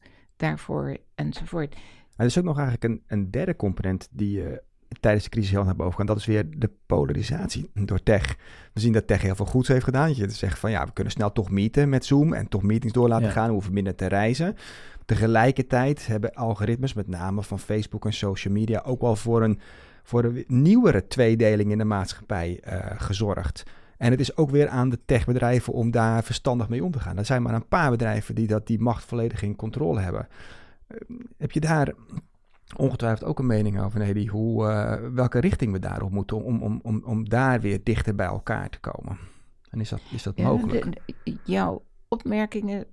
daarvoor 0.43 0.97
enzovoort. 1.15 1.73
Maar 1.73 1.81
er 2.15 2.25
is 2.25 2.37
ook 2.37 2.43
nog 2.43 2.57
eigenlijk 2.57 2.83
een, 2.83 3.01
een 3.07 3.31
derde 3.31 3.55
component 3.55 4.07
die 4.11 4.31
je 4.31 4.63
tijdens 4.99 5.23
de 5.23 5.29
crisis 5.29 5.51
heel 5.51 5.65
hebben 5.65 5.85
overgaan. 5.85 6.05
Dat 6.05 6.17
is 6.17 6.25
weer 6.25 6.59
de 6.59 6.69
polarisatie 6.85 7.69
door 7.73 8.03
tech. 8.03 8.35
We 8.73 8.79
zien 8.79 8.93
dat 8.93 9.07
tech 9.07 9.21
heel 9.21 9.35
veel 9.35 9.45
goeds 9.45 9.67
heeft 9.67 9.83
gedaan. 9.83 10.15
Je 10.15 10.29
zegt 10.29 10.59
van 10.59 10.71
ja, 10.71 10.85
we 10.85 10.93
kunnen 10.93 11.13
snel 11.13 11.31
toch 11.31 11.49
meeten 11.49 11.89
met 11.89 12.05
Zoom 12.05 12.33
en 12.33 12.47
toch 12.47 12.63
meetings 12.63 12.93
door 12.93 13.07
laten 13.07 13.31
gaan. 13.31 13.47
We 13.47 13.53
hoeven 13.53 13.73
minder 13.73 13.95
te 13.95 14.05
reizen. 14.05 14.55
Tegelijkertijd 15.05 16.07
hebben 16.07 16.33
algoritmes, 16.33 16.93
met 16.93 17.07
name 17.07 17.43
van 17.43 17.59
Facebook 17.59 18.05
en 18.05 18.13
social 18.13 18.53
media, 18.53 18.81
ook 18.85 19.01
wel 19.01 19.15
voor 19.15 19.43
een, 19.43 19.59
voor 20.03 20.23
een 20.23 20.43
nieuwere 20.47 21.07
tweedeling 21.07 21.71
in 21.71 21.77
de 21.77 21.83
maatschappij 21.83 22.61
uh, 22.67 22.85
gezorgd. 22.95 23.63
En 24.03 24.11
het 24.11 24.19
is 24.19 24.37
ook 24.37 24.49
weer 24.49 24.67
aan 24.69 24.89
de 24.89 24.99
techbedrijven 25.05 25.73
om 25.73 25.91
daar 25.91 26.23
verstandig 26.23 26.69
mee 26.69 26.83
om 26.83 26.91
te 26.91 26.99
gaan. 26.99 27.17
Er 27.17 27.25
zijn 27.25 27.41
maar 27.41 27.53
een 27.53 27.67
paar 27.67 27.89
bedrijven 27.89 28.35
die 28.35 28.47
dat, 28.47 28.67
die 28.67 28.79
macht 28.79 29.03
volledig 29.03 29.41
in 29.41 29.55
controle 29.55 29.99
hebben. 29.99 30.27
Uh, 30.87 31.19
heb 31.37 31.51
je 31.51 31.59
daar 31.59 31.93
ongetwijfeld 32.75 33.29
ook 33.29 33.39
een 33.39 33.45
mening 33.45 33.81
over, 33.81 33.99
Nelly, 33.99 34.27
hoe, 34.27 34.67
uh, 34.67 34.95
welke 35.13 35.39
richting 35.39 35.71
we 35.71 35.79
daarop 35.79 36.11
moeten 36.11 36.43
om, 36.43 36.61
om, 36.61 36.79
om, 36.83 37.01
om 37.05 37.29
daar 37.29 37.61
weer 37.61 37.83
dichter 37.83 38.15
bij 38.15 38.25
elkaar 38.25 38.69
te 38.69 38.79
komen? 38.79 39.17
En 39.69 39.79
is 39.79 39.89
dat, 39.89 40.01
is 40.11 40.23
dat 40.23 40.37
mogelijk? 40.37 40.85
jouw 41.43 41.83
opmerkingen 42.07 42.85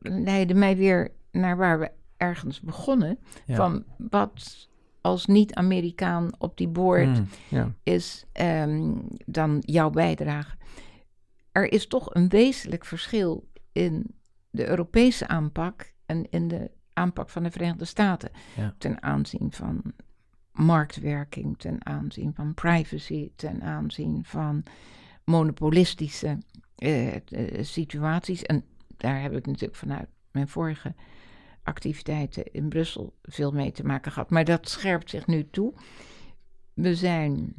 leiden 0.00 0.58
mij 0.58 0.76
weer 0.76 1.10
naar 1.30 1.56
waar 1.56 1.78
we 1.78 1.90
ergens 2.16 2.60
begonnen. 2.60 3.18
Van 3.46 3.84
wat 3.96 4.68
als 5.08 5.26
niet-Amerikaan 5.26 6.30
op 6.38 6.56
die 6.56 6.68
boord 6.68 7.22
mm, 7.50 7.74
is 7.82 8.24
um, 8.40 9.06
dan 9.26 9.62
jouw 9.66 9.90
bijdrage. 9.90 10.56
Er 11.52 11.72
is 11.72 11.86
toch 11.86 12.14
een 12.14 12.28
wezenlijk 12.28 12.84
verschil 12.84 13.48
in 13.72 14.06
de 14.50 14.68
Europese 14.68 15.28
aanpak 15.28 15.92
en 16.06 16.30
in 16.30 16.48
de 16.48 16.70
aanpak 16.92 17.30
van 17.30 17.42
de 17.42 17.50
Verenigde 17.50 17.84
Staten. 17.84 18.30
Ten 18.78 19.02
aanzien 19.02 19.52
van 19.52 19.82
marktwerking, 20.52 21.58
ten 21.58 21.86
aanzien 21.86 22.34
van 22.34 22.54
privacy, 22.54 23.30
ten 23.36 23.62
aanzien 23.62 24.24
van 24.24 24.62
monopolistische 25.24 26.38
uh, 26.78 27.16
situaties. 27.60 28.42
En 28.42 28.64
daar 28.96 29.22
heb 29.22 29.32
ik 29.32 29.46
natuurlijk 29.46 29.78
vanuit 29.78 30.08
mijn 30.30 30.48
vorige 30.48 30.94
activiteiten 31.68 32.52
in 32.52 32.68
Brussel 32.68 33.14
veel 33.22 33.52
mee 33.52 33.72
te 33.72 33.84
maken 33.84 34.12
gehad. 34.12 34.30
Maar 34.30 34.44
dat 34.44 34.68
scherpt 34.68 35.10
zich 35.10 35.26
nu 35.26 35.48
toe. 35.50 35.74
We 36.74 36.94
zijn 36.94 37.54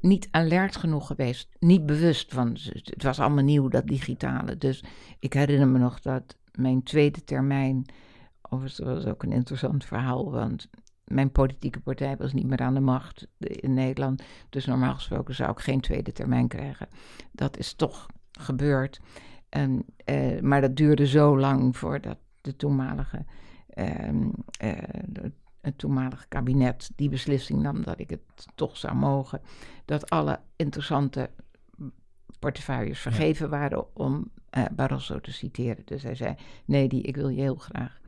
niet 0.00 0.28
alert 0.30 0.76
genoeg 0.76 1.06
geweest, 1.06 1.48
niet 1.58 1.86
bewust 1.86 2.34
van. 2.34 2.56
Het 2.72 3.02
was 3.02 3.20
allemaal 3.20 3.44
nieuw, 3.44 3.68
dat 3.68 3.86
digitale. 3.86 4.58
Dus 4.58 4.84
ik 5.18 5.32
herinner 5.32 5.68
me 5.68 5.78
nog 5.78 6.00
dat 6.00 6.36
mijn 6.52 6.82
tweede 6.82 7.24
termijn. 7.24 7.84
Overigens 8.42 8.78
was 8.78 9.06
ook 9.06 9.22
een 9.22 9.32
interessant 9.32 9.84
verhaal, 9.84 10.30
want 10.30 10.68
mijn 11.04 11.30
politieke 11.30 11.80
partij 11.80 12.16
was 12.16 12.32
niet 12.32 12.46
meer 12.46 12.58
aan 12.60 12.74
de 12.74 12.80
macht 12.80 13.26
in 13.38 13.74
Nederland. 13.74 14.22
Dus 14.48 14.66
normaal 14.66 14.94
gesproken 14.94 15.34
zou 15.34 15.50
ik 15.50 15.58
geen 15.58 15.80
tweede 15.80 16.12
termijn 16.12 16.48
krijgen. 16.48 16.88
Dat 17.32 17.58
is 17.58 17.72
toch 17.72 18.06
gebeurd. 18.32 19.00
En, 19.48 19.84
uh, 20.04 20.40
maar 20.40 20.60
dat 20.60 20.76
duurde 20.76 21.06
zo 21.06 21.38
lang 21.38 21.76
voordat 21.76 22.18
de 22.40 22.56
toenmalige 22.56 23.24
uh, 23.74 24.32
het 25.60 25.78
toenmalige 25.78 26.28
kabinet 26.28 26.90
die 26.96 27.08
beslissing 27.08 27.62
nam 27.62 27.82
dat 27.82 27.98
ik 27.98 28.10
het 28.10 28.20
toch 28.54 28.76
zou 28.76 28.94
mogen, 28.94 29.40
dat 29.84 30.10
alle 30.10 30.40
interessante 30.56 31.30
portefeuilles 32.38 32.98
vergeven 32.98 33.50
waren 33.50 33.96
om 33.96 34.30
uh, 34.58 34.64
Barroso 34.72 35.20
te 35.20 35.32
citeren. 35.32 35.82
Dus 35.84 36.02
hij 36.02 36.14
zei: 36.14 36.34
Nee, 36.64 36.88
die, 36.88 37.02
ik 37.02 37.16
wil 37.16 37.28
je 37.28 37.40
heel 37.40 37.54
graag 37.54 38.00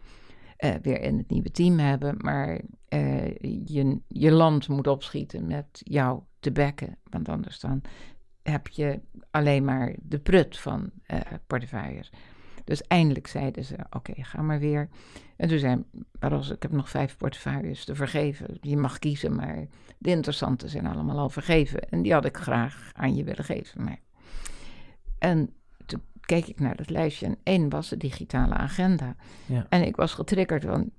uh, 0.59 0.75
weer 0.83 1.01
in 1.01 1.19
het 1.19 1.31
nieuwe 1.31 1.51
team 1.51 1.79
hebben, 1.79 2.15
maar 2.19 2.61
uh, 2.89 3.35
je, 3.65 4.01
je 4.09 4.31
land 4.31 4.69
moet 4.69 4.87
opschieten 4.87 5.47
met 5.47 5.67
jou 5.73 6.21
te 6.41 6.53
bekken, 6.53 6.99
want 7.11 7.29
anders 7.29 7.61
dan 7.61 7.83
heb 8.43 8.69
je 8.69 9.01
alleen 9.31 9.65
maar 9.65 9.97
de 10.03 10.19
prut 10.19 10.59
van 10.59 10.91
portefeuilles. 11.47 12.13
Dus 12.65 12.83
eindelijk 12.83 13.27
zeiden 13.27 13.65
ze: 13.65 13.77
Oké, 13.91 14.13
ga 14.17 14.43
maar 14.43 14.59
weer. 14.59 14.89
En 15.37 15.49
toen 15.49 15.59
zei 15.59 15.85
Barroso: 16.19 16.53
Ik 16.53 16.63
heb 16.63 16.73
nog 16.73 16.89
vijf 16.89 17.17
portefeuilles 17.17 17.85
te 17.85 17.95
vergeven. 17.95 18.59
Je 18.61 18.77
mag 18.77 18.99
kiezen, 18.99 19.35
maar 19.35 19.67
de 19.99 20.11
interessante 20.11 20.69
zijn 20.69 20.87
allemaal 20.87 21.19
al 21.19 21.31
vergeven. 21.31 21.89
En 21.89 22.03
die 22.03 22.13
had 22.13 22.25
ik 22.25 22.37
graag 22.37 22.91
aan 22.93 23.15
je 23.15 23.25
willen 23.25 23.45
geven. 23.45 23.85
Maar... 23.85 23.99
En 25.19 25.55
toen 25.87 26.03
keek 26.21 26.47
ik 26.47 26.61
naar 26.61 26.77
dat 26.77 26.91
lijstje 26.91 27.27
en 27.27 27.37
één 27.43 27.69
was 27.69 27.89
de 27.89 27.97
digitale 27.97 28.55
agenda. 28.55 29.17
Ja. 29.47 29.67
En 29.69 29.87
ik 29.87 29.97
was 29.97 30.15
getriggerd 30.15 30.65
van 30.65 30.91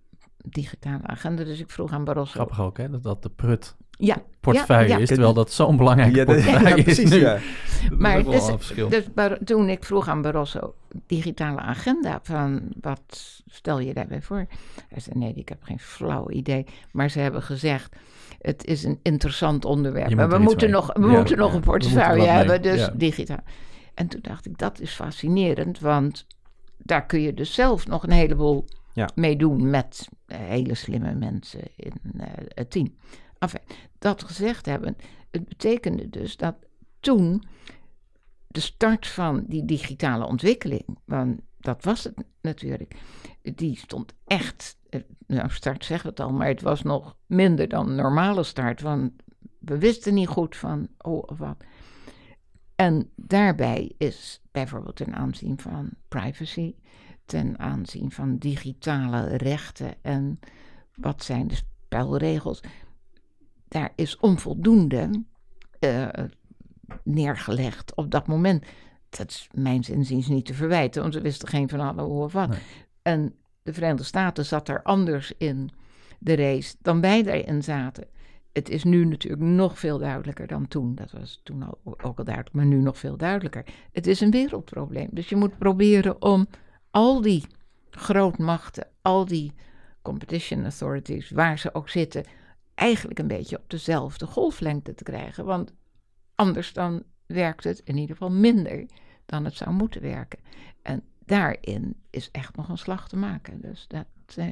digitale 0.45 1.07
agenda, 1.07 1.43
dus 1.43 1.59
ik 1.59 1.69
vroeg 1.69 1.91
aan 1.91 2.03
Barroso... 2.03 2.31
Grappig 2.31 2.61
ook, 2.61 2.77
hè, 2.77 2.89
dat 2.89 3.03
dat 3.03 3.23
de 3.23 3.29
prut 3.29 3.75
ja, 3.97 4.23
portefeuille 4.39 4.87
ja, 4.87 4.97
is, 4.97 5.07
terwijl 5.07 5.33
dat 5.33 5.51
zo'n 5.51 5.77
belangrijke 5.77 6.15
ja, 6.15 6.25
portefeuille 6.25 6.75
is 6.83 6.83
precies, 6.83 7.13
Ja. 7.13 7.39
Maar 7.97 8.23
dus, 8.23 8.51
dus 8.89 9.03
toen 9.43 9.69
ik 9.69 9.83
vroeg 9.83 10.07
aan 10.07 10.21
Barroso, 10.21 10.73
digitale 11.07 11.59
agenda, 11.59 12.19
van 12.23 12.61
wat 12.81 13.41
stel 13.45 13.79
je 13.79 13.93
daarbij 13.93 14.21
voor? 14.21 14.45
Hij 14.87 14.99
zei, 14.99 15.19
nee, 15.19 15.33
ik 15.33 15.49
heb 15.49 15.63
geen 15.63 15.79
flauw 15.79 16.29
idee. 16.29 16.65
Maar 16.91 17.09
ze 17.09 17.19
hebben 17.19 17.41
gezegd, 17.41 17.95
het 18.41 18.65
is 18.65 18.83
een 18.83 18.99
interessant 19.01 19.65
onderwerp. 19.65 20.15
Maar 20.15 20.29
we 20.29 20.37
moeten 20.37 20.69
nog, 20.69 20.93
we 20.93 21.07
moeten 21.07 21.37
nog 21.37 21.53
een 21.53 21.61
portefeuille 21.61 22.27
hebben, 22.27 22.61
dus 22.61 22.89
digitaal. 22.93 23.43
En 23.93 24.07
toen 24.07 24.21
dacht 24.21 24.45
ik, 24.45 24.57
dat 24.57 24.79
is 24.79 24.91
fascinerend, 24.91 25.79
want 25.79 26.25
daar 26.77 27.05
kun 27.05 27.21
je 27.21 27.33
dus 27.33 27.53
zelf 27.53 27.87
nog 27.87 28.03
een 28.03 28.11
heleboel 28.11 28.65
ja. 28.93 29.09
mee 29.15 29.35
doen 29.35 29.69
met 29.69 30.07
uh, 30.27 30.37
hele 30.37 30.75
slimme 30.75 31.13
mensen 31.13 31.61
in 31.75 31.93
uh, 32.17 32.23
het 32.47 32.71
team. 32.71 32.95
Dat 33.99 34.23
gezegd 34.23 34.65
hebben, 34.65 34.95
het 35.31 35.47
betekende 35.47 36.09
dus 36.09 36.37
dat 36.37 36.55
toen 36.99 37.43
de 38.47 38.59
start 38.59 39.07
van 39.07 39.43
die 39.47 39.65
digitale 39.65 40.25
ontwikkeling, 40.25 40.97
want 41.05 41.41
dat 41.59 41.83
was 41.83 42.03
het 42.03 42.13
natuurlijk, 42.41 42.95
die 43.41 43.77
stond 43.77 44.13
echt, 44.27 44.77
eh, 44.89 45.01
nou 45.27 45.49
start 45.49 45.85
zegt 45.85 46.03
het 46.03 46.19
al, 46.19 46.31
maar 46.31 46.47
het 46.47 46.61
was 46.61 46.81
nog 46.81 47.15
minder 47.25 47.67
dan 47.67 47.95
normale 47.95 48.43
start, 48.43 48.81
want 48.81 49.11
we 49.59 49.77
wisten 49.77 50.13
niet 50.13 50.27
goed 50.27 50.55
van 50.55 50.87
oh 50.97 51.29
wat. 51.37 51.63
En 52.75 53.09
daarbij 53.15 53.91
is 53.97 54.41
bijvoorbeeld 54.51 54.95
ten 54.95 55.15
aanzien 55.15 55.59
van 55.59 55.89
privacy, 56.07 56.75
ten 57.25 57.59
aanzien 57.59 58.11
van 58.11 58.37
digitale 58.37 59.37
rechten 59.37 59.95
en 60.01 60.39
wat 60.95 61.23
zijn 61.23 61.47
de 61.47 61.55
spelregels, 61.55 62.61
daar 63.73 63.91
is 63.95 64.17
onvoldoende 64.17 65.23
uh, 65.79 66.07
neergelegd 67.03 67.95
op 67.95 68.11
dat 68.11 68.27
moment. 68.27 68.65
Dat 69.09 69.29
is 69.29 69.47
mijn 69.51 69.83
zinziens 69.83 70.27
niet 70.27 70.45
te 70.45 70.53
verwijten, 70.53 71.01
want 71.01 71.13
we 71.13 71.21
wisten 71.21 71.47
geen 71.47 71.69
van 71.69 71.79
alle 71.79 72.01
hoe 72.01 72.23
of 72.23 72.33
wat. 72.33 72.55
En 73.01 73.35
de 73.63 73.73
Verenigde 73.73 74.03
Staten 74.03 74.45
zat 74.45 74.67
er 74.67 74.83
anders 74.83 75.33
in 75.37 75.69
de 76.19 76.35
race 76.35 76.75
dan 76.81 77.01
wij 77.01 77.25
erin 77.25 77.63
zaten 77.63 78.07
het 78.53 78.69
is 78.69 78.83
nu 78.83 79.05
natuurlijk 79.05 79.43
nog 79.43 79.79
veel 79.79 79.97
duidelijker 79.97 80.47
dan 80.47 80.67
toen. 80.67 80.95
Dat 80.95 81.11
was 81.11 81.39
toen 81.43 81.63
al, 81.63 81.77
ook 81.83 82.17
al 82.17 82.23
duidelijk, 82.23 82.55
maar 82.55 82.65
nu 82.65 82.77
nog 82.77 82.97
veel 82.97 83.17
duidelijker. 83.17 83.65
Het 83.91 84.07
is 84.07 84.21
een 84.21 84.31
wereldprobleem. 84.31 85.07
Dus 85.11 85.29
je 85.29 85.35
moet 85.35 85.57
proberen 85.57 86.21
om 86.21 86.47
al 86.91 87.21
die 87.21 87.45
grootmachten, 87.89 88.87
al 89.01 89.25
die 89.25 89.53
competition 90.01 90.63
authorities, 90.63 91.29
waar 91.29 91.59
ze 91.59 91.73
ook 91.73 91.89
zitten, 91.89 92.23
eigenlijk 92.75 93.19
een 93.19 93.27
beetje 93.27 93.57
op 93.57 93.69
dezelfde 93.69 94.25
golflengte 94.25 94.93
te 94.93 95.03
krijgen. 95.03 95.45
Want 95.45 95.73
anders 96.35 96.73
dan 96.73 97.03
werkt 97.25 97.63
het 97.63 97.79
in 97.79 97.97
ieder 97.97 98.15
geval 98.15 98.31
minder 98.31 98.85
dan 99.25 99.45
het 99.45 99.55
zou 99.55 99.71
moeten 99.71 100.01
werken. 100.01 100.39
En 100.81 101.03
daarin 101.25 101.95
is 102.09 102.31
echt 102.31 102.55
nog 102.55 102.69
een 102.69 102.77
slag 102.77 103.07
te 103.07 103.15
maken. 103.15 103.61
Dus 103.61 103.87
dat, 103.87 104.07
eh, 104.35 104.47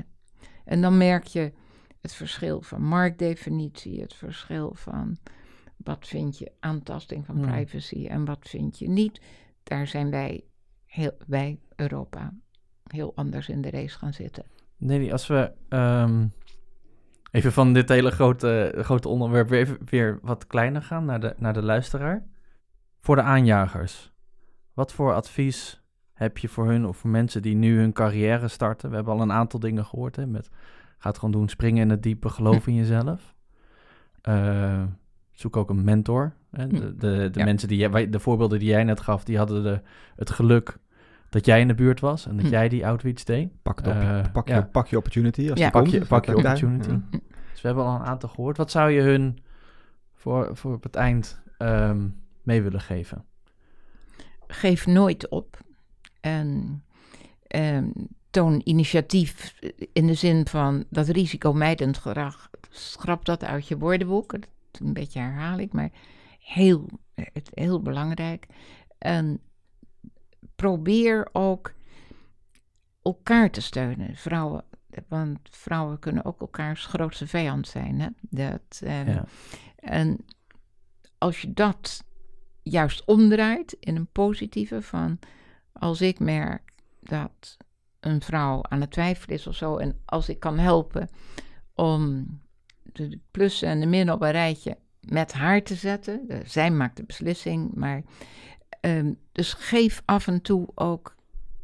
en 0.65 0.81
dan 0.81 0.97
merk 0.97 1.27
je 1.27 1.51
het 2.01 2.13
verschil 2.13 2.61
van 2.61 2.83
marktdefinitie, 2.83 4.01
het 4.01 4.13
verschil 4.13 4.71
van 4.73 5.17
wat 5.77 6.07
vind 6.07 6.37
je 6.37 6.51
aantasting 6.59 7.25
van 7.25 7.41
privacy 7.41 8.07
en 8.07 8.25
wat 8.25 8.49
vind 8.49 8.79
je 8.79 8.89
niet. 8.89 9.21
Daar 9.63 9.87
zijn 9.87 10.09
wij, 10.09 10.43
heel, 10.85 11.11
wij 11.27 11.59
Europa, 11.75 12.33
heel 12.83 13.15
anders 13.15 13.49
in 13.49 13.61
de 13.61 13.69
race 13.69 13.97
gaan 13.97 14.13
zitten. 14.13 14.45
Nee, 14.77 15.11
als 15.11 15.27
we 15.27 15.51
ehm, 15.69 16.27
even 17.31 17.51
van 17.51 17.73
dit 17.73 17.89
hele 17.89 18.11
grote, 18.11 18.73
grote 18.77 19.07
onderwerp 19.07 19.49
weer, 19.49 19.59
even, 19.59 19.77
weer 19.85 20.19
wat 20.21 20.47
kleiner 20.47 20.81
gaan 20.81 21.05
naar 21.05 21.19
de, 21.19 21.33
naar 21.37 21.53
de 21.53 21.63
luisteraar. 21.63 22.25
Voor 22.99 23.15
de 23.15 23.21
aanjagers, 23.21 24.11
wat 24.73 24.93
voor 24.93 25.13
advies 25.13 25.81
heb 26.13 26.37
je 26.37 26.47
voor 26.47 26.67
hun 26.67 26.85
of 26.85 26.97
voor 26.97 27.09
mensen 27.09 27.41
die 27.41 27.55
nu 27.55 27.77
hun 27.77 27.93
carrière 27.93 28.47
starten? 28.47 28.89
We 28.89 28.95
hebben 28.95 29.13
al 29.13 29.21
een 29.21 29.31
aantal 29.31 29.59
dingen 29.59 29.85
gehoord 29.85 30.15
hè, 30.15 30.25
met 30.25 30.49
Ga 31.01 31.09
het 31.09 31.19
gewoon 31.19 31.33
doen. 31.33 31.49
Springen 31.49 31.81
in 31.81 31.89
het 31.89 32.03
diepe. 32.03 32.29
Geloof 32.29 32.67
in 32.67 32.75
jezelf. 32.83 33.35
Uh, 34.29 34.83
zoek 35.31 35.57
ook 35.57 35.69
een 35.69 35.83
mentor. 35.83 36.33
Hè. 36.51 36.67
De, 36.67 36.77
hm. 36.77 36.97
de, 36.97 37.29
de 37.31 37.43
mensen 37.43 37.67
die 37.67 37.77
jij, 37.77 38.09
de 38.09 38.19
voorbeelden 38.19 38.59
die 38.59 38.67
jij 38.67 38.83
net 38.83 38.99
gaf, 38.99 39.23
die 39.23 39.37
hadden 39.37 39.63
de, 39.63 39.81
het 40.15 40.29
geluk 40.29 40.77
dat 41.31 41.45
jij 41.45 41.59
in 41.59 41.67
de 41.67 41.75
buurt 41.75 41.99
was 41.99 42.25
en 42.25 42.35
dat 42.35 42.45
hm. 42.45 42.51
jij 42.51 42.69
die 42.69 42.85
outreach 42.85 43.23
deed. 43.23 43.49
Pak, 43.61 43.77
het 43.77 43.87
op, 43.87 43.93
uh, 43.93 44.25
pak, 44.33 44.47
je, 44.47 44.65
pak 44.65 44.87
je 44.87 44.97
opportunity. 44.97 45.49
Als 45.49 45.59
ja. 45.59 45.69
pak, 45.69 45.87
je, 45.87 46.05
pak 46.05 46.25
je 46.25 46.35
opportunity. 46.35 46.89
Dus 47.51 47.61
we 47.61 47.67
hebben 47.67 47.85
al 47.85 47.95
een 47.95 48.05
aantal 48.05 48.29
gehoord. 48.29 48.57
Wat 48.57 48.71
zou 48.71 48.91
je 48.91 49.01
hun 49.01 49.39
voor, 50.13 50.49
voor 50.57 50.73
op 50.73 50.83
het 50.83 50.95
eind 50.95 51.41
um, 51.57 52.21
mee 52.43 52.61
willen 52.61 52.81
geven? 52.81 53.25
Geef 54.47 54.87
nooit 54.87 55.29
op. 55.29 55.59
En 56.21 56.83
um, 57.55 57.93
toon 58.29 58.61
initiatief 58.63 59.59
in 59.93 60.07
de 60.07 60.13
zin 60.13 60.47
van 60.47 60.85
dat 60.89 61.07
risicomijdend 61.07 61.97
gedrag. 61.97 62.49
Schrap 62.69 63.25
dat 63.25 63.43
uit 63.43 63.67
je 63.67 63.77
woordenboek. 63.77 64.33
Een 64.33 64.93
beetje 64.93 65.19
herhaal 65.19 65.59
ik, 65.59 65.73
maar 65.73 65.89
heel, 66.39 66.85
heel 67.53 67.81
belangrijk. 67.81 68.45
En 68.97 69.39
probeer 70.61 71.29
ook 71.31 71.73
elkaar 73.01 73.51
te 73.51 73.61
steunen. 73.61 74.15
Vrouwen, 74.15 74.63
want 75.07 75.39
vrouwen 75.51 75.99
kunnen 75.99 76.25
ook 76.25 76.41
elkaars 76.41 76.85
grootste 76.85 77.27
vijand 77.27 77.67
zijn. 77.67 77.99
Hè? 77.99 78.07
Dat, 78.19 78.81
um, 78.83 78.89
ja. 78.89 79.25
En 79.75 80.25
als 81.17 81.41
je 81.41 81.53
dat 81.53 82.03
juist 82.63 83.05
omdraait 83.05 83.77
in 83.79 83.95
een 83.95 84.07
positieve 84.11 84.81
van 84.81 85.19
als 85.71 86.01
ik 86.01 86.19
merk 86.19 86.71
dat 86.99 87.57
een 87.99 88.21
vrouw 88.21 88.63
aan 88.63 88.81
het 88.81 88.91
twijfelen 88.91 89.37
is 89.37 89.47
of 89.47 89.55
zo. 89.55 89.77
En 89.77 90.01
als 90.05 90.29
ik 90.29 90.39
kan 90.39 90.59
helpen 90.59 91.09
om 91.73 92.27
de 92.83 93.19
plussen 93.31 93.67
en 93.67 93.79
de 93.79 93.85
minnen 93.85 94.15
op 94.15 94.21
een 94.21 94.31
rijtje 94.31 94.77
met 94.99 95.33
haar 95.33 95.63
te 95.63 95.75
zetten. 95.75 96.27
zij 96.45 96.71
maakt 96.71 96.97
de 96.97 97.03
beslissing, 97.03 97.73
maar. 97.73 98.03
Um, 98.81 99.17
dus 99.31 99.53
geef 99.53 100.01
af 100.05 100.27
en 100.27 100.41
toe 100.41 100.67
ook 100.75 101.15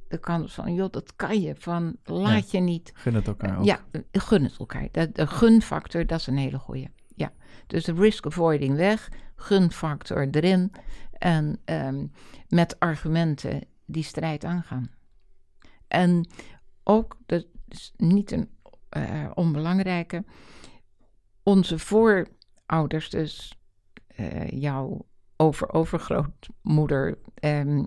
de 0.08 0.18
kans 0.18 0.54
van, 0.54 0.74
joh, 0.74 0.92
dat 0.92 1.16
kan 1.16 1.42
je. 1.42 1.56
Van 1.58 1.98
laat 2.04 2.52
je 2.52 2.60
niet. 2.60 2.92
Gun 2.94 3.14
het 3.14 3.28
elkaar 3.28 3.58
ook. 3.58 3.66
Ja, 3.66 3.80
gun 4.12 4.44
het 4.44 4.58
elkaar. 4.58 4.88
De, 4.92 5.12
de 5.12 5.28
gunfactor, 5.28 6.06
dat 6.06 6.20
is 6.20 6.28
een 6.28 6.38
hele 6.38 6.60
goeie. 6.60 6.90
Ja, 7.16 7.32
dus 7.68 7.84
de 7.84 7.94
risk 7.94 8.26
avoiding 8.26 8.76
weg, 8.76 9.12
gunfactor 9.36 10.28
erin. 10.32 10.72
En 11.12 11.60
um, 11.66 12.12
met 12.48 12.80
argumenten 12.80 13.64
die 13.86 14.04
strijd 14.04 14.44
aangaan. 14.46 14.92
En 15.88 16.30
ook, 16.84 17.18
dat 17.26 17.46
is 17.68 17.94
niet 17.98 18.32
een 18.32 18.50
uh, 18.98 19.32
onbelangrijke, 19.34 20.26
onze 21.44 21.80
voorouders, 21.80 23.10
dus 23.10 23.58
uh, 24.20 24.50
jouw 24.50 25.06
over-overgrootmoeder, 25.38 27.18
um, 27.40 27.86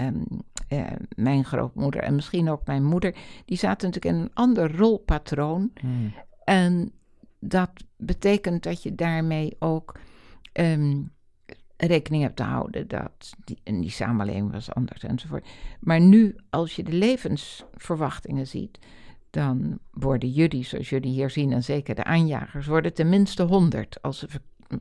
um, 0.00 0.26
uh, 0.68 0.86
mijn 1.16 1.44
grootmoeder 1.44 2.02
en 2.02 2.14
misschien 2.14 2.50
ook 2.50 2.66
mijn 2.66 2.84
moeder, 2.84 3.14
die 3.44 3.58
zaten 3.58 3.88
natuurlijk 3.88 4.16
in 4.16 4.22
een 4.22 4.34
ander 4.34 4.76
rolpatroon. 4.76 5.70
Hmm. 5.80 6.12
En 6.44 6.92
dat 7.38 7.70
betekent 7.96 8.62
dat 8.62 8.82
je 8.82 8.94
daarmee 8.94 9.56
ook 9.58 9.98
um, 10.52 11.12
rekening 11.76 12.22
hebt 12.22 12.36
te 12.36 12.42
houden 12.42 12.88
dat 12.88 13.34
die, 13.44 13.58
en 13.64 13.80
die 13.80 13.90
samenleving 13.90 14.52
was 14.52 14.72
anders 14.72 15.02
enzovoort. 15.02 15.48
Maar 15.80 16.00
nu, 16.00 16.36
als 16.50 16.76
je 16.76 16.82
de 16.82 16.92
levensverwachtingen 16.92 18.46
ziet, 18.46 18.78
dan 19.30 19.78
worden 19.90 20.30
jullie, 20.30 20.64
zoals 20.64 20.88
jullie 20.88 21.12
hier 21.12 21.30
zien, 21.30 21.52
en 21.52 21.62
zeker 21.62 21.94
de 21.94 22.04
aanjagers, 22.04 22.66
worden 22.66 22.94
tenminste 22.94 23.42
100 23.42 24.02
als 24.02 24.18
ze 24.18 24.28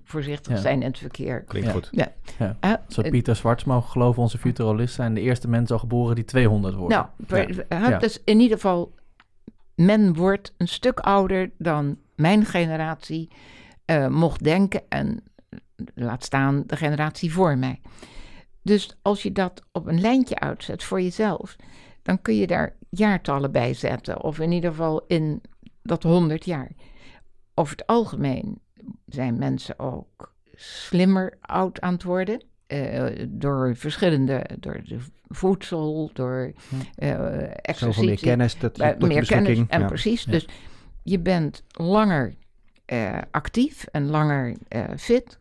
voorzichtig 0.04 0.58
zijn 0.58 0.82
in 0.82 0.88
het 0.88 0.98
verkeer. 0.98 1.44
Klinkt 1.44 1.70
goed. 1.70 1.88
Ja. 1.92 2.12
ja. 2.40 2.58
Uh, 2.66 2.74
Zo 2.88 3.02
Pieter 3.02 3.36
Zwarts 3.36 3.64
mogen 3.64 3.90
geloven, 3.90 4.22
onze 4.22 4.38
futuralist 4.38 4.96
zijn 4.96 5.14
de 5.14 5.22
eerste 5.22 5.48
mensen 5.48 5.80
geboren 5.80 6.16
die 6.16 6.26
200 6.26 6.76
worden. 6.76 7.10
Nou, 7.70 8.00
dus 8.00 8.22
in 8.24 8.40
ieder 8.40 8.58
geval, 8.58 8.94
men 9.76 10.14
wordt 10.14 10.54
een 10.58 10.68
stuk 10.68 11.00
ouder 11.00 11.52
dan 11.58 11.98
mijn 12.16 12.46
generatie 12.46 13.30
uh, 13.86 14.08
mocht 14.08 14.44
denken 14.44 14.82
en 14.90 15.24
laat 15.96 16.24
staan 16.24 16.64
de 16.66 16.76
generatie 16.76 17.34
voor 17.34 17.58
mij. 17.58 17.82
Dus 18.62 18.98
als 19.02 19.24
je 19.24 19.32
dat 19.32 19.62
op 19.72 19.88
een 19.88 20.02
lijntje 20.02 20.40
uitzet 20.40 20.84
voor 20.84 21.02
jezelf, 21.02 21.56
dan 22.02 22.22
kun 22.22 22.36
je 22.36 22.48
daar 22.48 22.76
jaartallen 22.90 23.52
bij 23.52 23.74
zetten. 23.74 24.24
Of 24.24 24.40
in 24.40 24.52
ieder 24.52 24.70
geval 24.70 25.04
in 25.08 25.42
dat 25.82 26.04
100 26.04 26.46
jaar. 26.46 26.72
Over 27.54 27.72
het 27.78 27.88
algemeen 27.88 28.62
zijn 29.06 29.38
mensen 29.38 29.80
ook 29.80 30.34
slimmer 30.56 31.38
oud 31.42 31.82
aan 31.82 31.94
het 31.94 32.04
worden. 32.04 32.44
Uh, 32.68 33.26
door 33.28 33.76
verschillende, 33.76 34.50
door 34.60 34.82
de 34.84 34.98
voedsel, 35.28 36.10
door 36.14 36.54
uh, 36.98 37.44
exercitie. 37.62 38.06
meer 38.06 38.20
kennis. 38.20 38.60
Dat, 38.60 38.78
meer 39.00 39.26
kennis, 39.26 39.60
en 39.68 39.86
precies. 39.86 40.24
Dus 40.24 40.48
je 41.04 41.20
bent 41.20 41.64
langer 41.72 42.36
uh, 42.94 43.18
actief 43.32 43.86
en 43.86 44.10
langer 44.10 44.56
fit. 44.98 45.38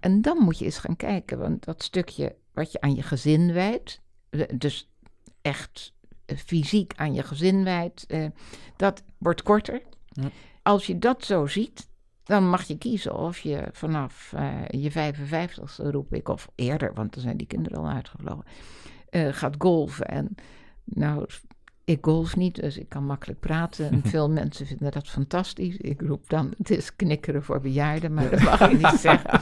En 0.00 0.22
dan 0.22 0.38
moet 0.38 0.58
je 0.58 0.64
eens 0.64 0.78
gaan 0.78 0.96
kijken, 0.96 1.38
want 1.38 1.64
dat 1.64 1.82
stukje 1.82 2.36
wat 2.52 2.72
je 2.72 2.80
aan 2.80 2.94
je 2.94 3.02
gezin 3.02 3.52
wijdt, 3.52 4.00
dus 4.54 4.90
echt 5.42 5.94
fysiek 6.24 6.92
aan 6.96 7.14
je 7.14 7.22
gezin 7.22 7.64
wijdt, 7.64 8.06
dat 8.76 9.02
wordt 9.18 9.42
korter. 9.42 9.82
Als 10.62 10.86
je 10.86 10.98
dat 10.98 11.24
zo 11.24 11.46
ziet, 11.46 11.88
dan 12.24 12.48
mag 12.48 12.62
je 12.62 12.78
kiezen 12.78 13.16
of 13.16 13.38
je 13.38 13.68
vanaf 13.72 14.32
uh, 14.36 14.82
je 14.82 14.92
55ste, 14.92 15.90
roep 15.90 16.14
ik, 16.14 16.28
of 16.28 16.48
eerder, 16.54 16.94
want 16.94 17.14
dan 17.14 17.22
zijn 17.22 17.36
die 17.36 17.46
kinderen 17.46 17.78
al 17.78 17.88
uitgevlogen, 17.88 18.44
uh, 19.10 19.32
gaat 19.32 19.54
golven. 19.58 20.06
En 20.06 20.34
nou, 20.84 21.26
ik 21.84 21.98
golf 22.04 22.36
niet, 22.36 22.54
dus 22.54 22.78
ik 22.78 22.88
kan 22.88 23.06
makkelijk 23.06 23.40
praten. 23.40 23.90
En 23.90 24.02
veel 24.10 24.30
mensen 24.30 24.66
vinden 24.66 24.92
dat 24.92 25.08
fantastisch. 25.08 25.76
Ik 25.76 26.00
roep 26.00 26.28
dan, 26.28 26.54
het 26.58 26.70
is 26.70 26.96
knikkeren 26.96 27.42
voor 27.42 27.60
bejaarden, 27.60 28.14
maar 28.14 28.30
dat 28.30 28.42
mag 28.42 28.60
ik 28.60 28.82
niet 28.82 29.00
zeggen. 29.10 29.40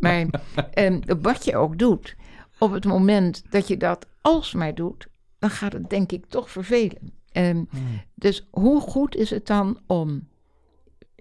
Maar 0.00 0.26
um, 0.74 1.00
wat 1.22 1.44
je 1.44 1.56
ook 1.56 1.78
doet, 1.78 2.16
op 2.58 2.72
het 2.72 2.84
moment 2.84 3.42
dat 3.50 3.68
je 3.68 3.76
dat 3.76 4.06
alsmaar 4.20 4.74
doet, 4.74 5.08
dan 5.38 5.50
gaat 5.50 5.72
het 5.72 5.90
denk 5.90 6.12
ik 6.12 6.26
toch 6.26 6.50
vervelen. 6.50 7.12
Um, 7.32 7.68
Dus 8.14 8.48
hoe 8.50 8.80
goed 8.80 9.16
is 9.16 9.30
het 9.30 9.46
dan 9.46 9.80
om 9.86 10.28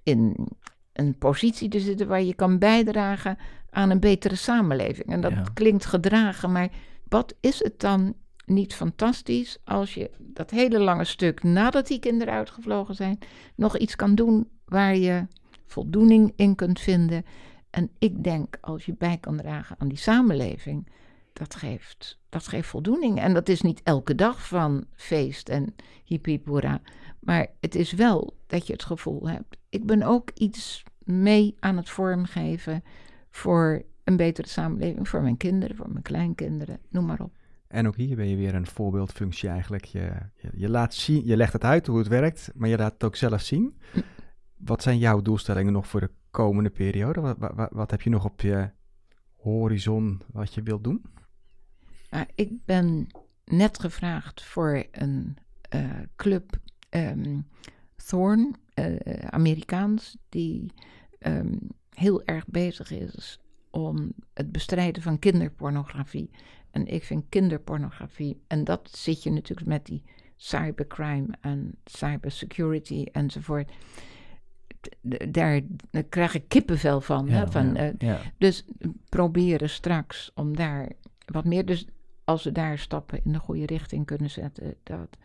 in 0.03 0.47
een 0.95 1.17
positie 1.17 1.69
te 1.69 1.79
zitten 1.79 2.07
waar 2.07 2.23
je 2.23 2.33
kan 2.33 2.59
bijdragen 2.59 3.37
aan 3.69 3.89
een 3.89 3.99
betere 3.99 4.35
samenleving. 4.35 5.07
En 5.07 5.21
dat 5.21 5.53
klinkt 5.53 5.85
gedragen, 5.85 6.51
maar 6.51 6.69
wat 7.07 7.35
is 7.39 7.63
het 7.63 7.79
dan 7.79 8.13
niet 8.45 8.73
fantastisch 8.73 9.57
als 9.63 9.93
je 9.93 10.11
dat 10.19 10.51
hele 10.51 10.79
lange 10.79 11.03
stuk 11.03 11.43
nadat 11.43 11.87
die 11.87 11.99
kinderen 11.99 12.33
uitgevlogen 12.33 12.95
zijn, 12.95 13.19
nog 13.55 13.77
iets 13.77 13.95
kan 13.95 14.15
doen 14.15 14.47
waar 14.65 14.95
je 14.95 15.27
voldoening 15.65 16.33
in 16.35 16.55
kunt 16.55 16.79
vinden. 16.79 17.25
En 17.69 17.89
ik 17.99 18.23
denk, 18.23 18.57
als 18.61 18.85
je 18.85 18.95
bij 18.97 19.17
kan 19.17 19.37
dragen 19.37 19.75
aan 19.79 19.87
die 19.87 19.97
samenleving, 19.97 20.87
dat 21.33 21.55
geeft, 21.55 22.19
dat 22.29 22.47
geeft 22.47 22.67
voldoening. 22.67 23.19
En 23.19 23.33
dat 23.33 23.49
is 23.49 23.61
niet 23.61 23.81
elke 23.83 24.15
dag 24.15 24.47
van 24.47 24.85
feest 24.95 25.49
en 25.49 25.75
hippie 26.03 26.39
maar 27.25 27.47
het 27.59 27.75
is 27.75 27.91
wel 27.91 28.37
dat 28.47 28.67
je 28.67 28.73
het 28.73 28.83
gevoel 28.83 29.29
hebt, 29.29 29.57
ik 29.69 29.85
ben 29.85 30.03
ook 30.03 30.31
iets 30.33 30.83
mee 31.03 31.55
aan 31.59 31.77
het 31.77 31.89
vormgeven 31.89 32.83
voor 33.29 33.85
een 34.03 34.17
betere 34.17 34.47
samenleving, 34.47 35.09
voor 35.09 35.21
mijn 35.21 35.37
kinderen, 35.37 35.75
voor 35.75 35.89
mijn 35.89 36.03
kleinkinderen, 36.03 36.79
noem 36.89 37.05
maar 37.05 37.19
op. 37.19 37.33
En 37.67 37.87
ook 37.87 37.95
hier 37.95 38.15
ben 38.15 38.27
je 38.27 38.35
weer 38.35 38.55
een 38.55 38.67
voorbeeldfunctie 38.67 39.49
eigenlijk. 39.49 39.85
Je, 39.85 40.11
je, 40.53 40.69
laat 40.69 40.93
zien, 40.93 41.25
je 41.25 41.37
legt 41.37 41.53
het 41.53 41.63
uit 41.63 41.87
hoe 41.87 41.97
het 41.97 42.07
werkt, 42.07 42.51
maar 42.55 42.69
je 42.69 42.77
laat 42.77 42.93
het 42.93 43.03
ook 43.03 43.15
zelf 43.15 43.41
zien. 43.41 43.79
Wat 44.57 44.81
zijn 44.81 44.97
jouw 44.97 45.21
doelstellingen 45.21 45.73
nog 45.73 45.87
voor 45.87 45.99
de 45.99 46.11
komende 46.31 46.69
periode? 46.69 47.21
Wat, 47.21 47.37
wat, 47.37 47.69
wat 47.71 47.91
heb 47.91 48.01
je 48.01 48.09
nog 48.09 48.25
op 48.25 48.41
je 48.41 48.69
horizon 49.35 50.21
wat 50.31 50.53
je 50.53 50.63
wilt 50.63 50.83
doen? 50.83 51.05
Nou, 52.09 52.25
ik 52.35 52.65
ben 52.65 53.07
net 53.45 53.79
gevraagd 53.79 54.43
voor 54.43 54.85
een 54.91 55.37
uh, 55.75 55.91
club 56.15 56.59
um, 56.95 57.47
Thorn, 57.95 58.55
uh, 58.79 58.95
Amerikaans, 59.29 60.17
die 60.29 60.71
um, 61.19 61.59
heel 61.89 62.23
erg 62.23 62.47
bezig 62.47 62.91
is 62.91 63.39
om 63.71 64.13
het 64.33 64.51
bestrijden 64.51 65.01
van 65.03 65.19
kinderpornografie. 65.19 66.29
En 66.71 66.87
ik 66.87 67.03
vind 67.03 67.25
kinderpornografie, 67.29 68.41
en 68.47 68.63
dat 68.63 68.89
zit 68.91 69.23
je 69.23 69.31
natuurlijk 69.31 69.67
met 69.67 69.85
die 69.85 70.03
cybercrime 70.35 71.27
en 71.41 71.75
cybersecurity 71.85 73.05
enzovoort. 73.11 73.71
Daar, 75.29 75.61
krijg 76.09 76.35
ik 76.35 76.47
kippenvel 76.47 77.01
van. 77.01 77.29
hè, 77.29 77.47
van 77.47 77.73
ja, 77.73 77.87
uh, 77.87 77.93
ja. 77.97 78.19
Dus 78.37 78.65
proberen 79.09 79.69
straks 79.69 80.31
om 80.35 80.55
daar 80.55 80.91
wat 81.25 81.45
meer. 81.45 81.65
Dus 81.65 81.87
als 82.23 82.43
we 82.43 82.51
daar 82.51 82.77
stappen 82.77 83.21
in 83.23 83.31
de 83.31 83.39
goede 83.39 83.65
richting 83.65 84.05
kunnen 84.05 84.29
zetten, 84.29 84.75
dat 84.83 85.17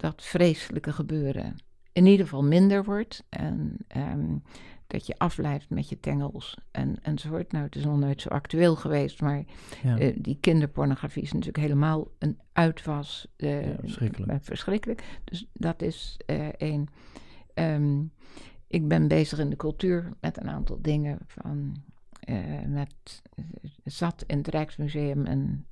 dat 0.00 0.22
vreselijke 0.22 0.92
gebeuren 0.92 1.56
in 1.92 2.06
ieder 2.06 2.26
geval 2.26 2.44
minder 2.44 2.84
wordt. 2.84 3.24
En 3.28 3.76
um, 3.96 4.42
dat 4.86 5.06
je 5.06 5.18
afblijft 5.18 5.70
met 5.70 5.88
je 5.88 6.00
tengels 6.00 6.58
en, 6.70 6.96
enzovoort. 7.02 7.52
Nou, 7.52 7.64
het 7.64 7.76
is 7.76 7.84
nog 7.84 7.98
nooit 7.98 8.20
zo 8.20 8.28
actueel 8.28 8.76
geweest, 8.76 9.20
maar 9.20 9.44
ja. 9.82 10.00
uh, 10.00 10.16
die 10.18 10.38
kinderpornografie 10.40 11.22
is 11.22 11.32
natuurlijk 11.32 11.64
helemaal 11.64 12.08
een 12.18 12.38
uitwas. 12.52 13.26
Uh, 13.36 13.66
ja, 13.66 13.76
verschrikkelijk. 13.80 14.32
Uh, 14.32 14.38
verschrikkelijk. 14.40 15.20
Dus 15.24 15.46
dat 15.52 15.82
is 15.82 16.16
één. 16.56 16.88
Um, 17.54 18.12
ik 18.66 18.88
ben 18.88 19.08
bezig 19.08 19.38
in 19.38 19.50
de 19.50 19.56
cultuur 19.56 20.12
met 20.20 20.40
een 20.40 20.48
aantal 20.50 20.78
dingen 20.82 21.18
van... 21.26 21.76
met 22.66 23.22
zat 23.84 24.24
in 24.26 24.38
het 24.38 24.48
Rijksmuseum 24.48 25.26
en 25.26 25.66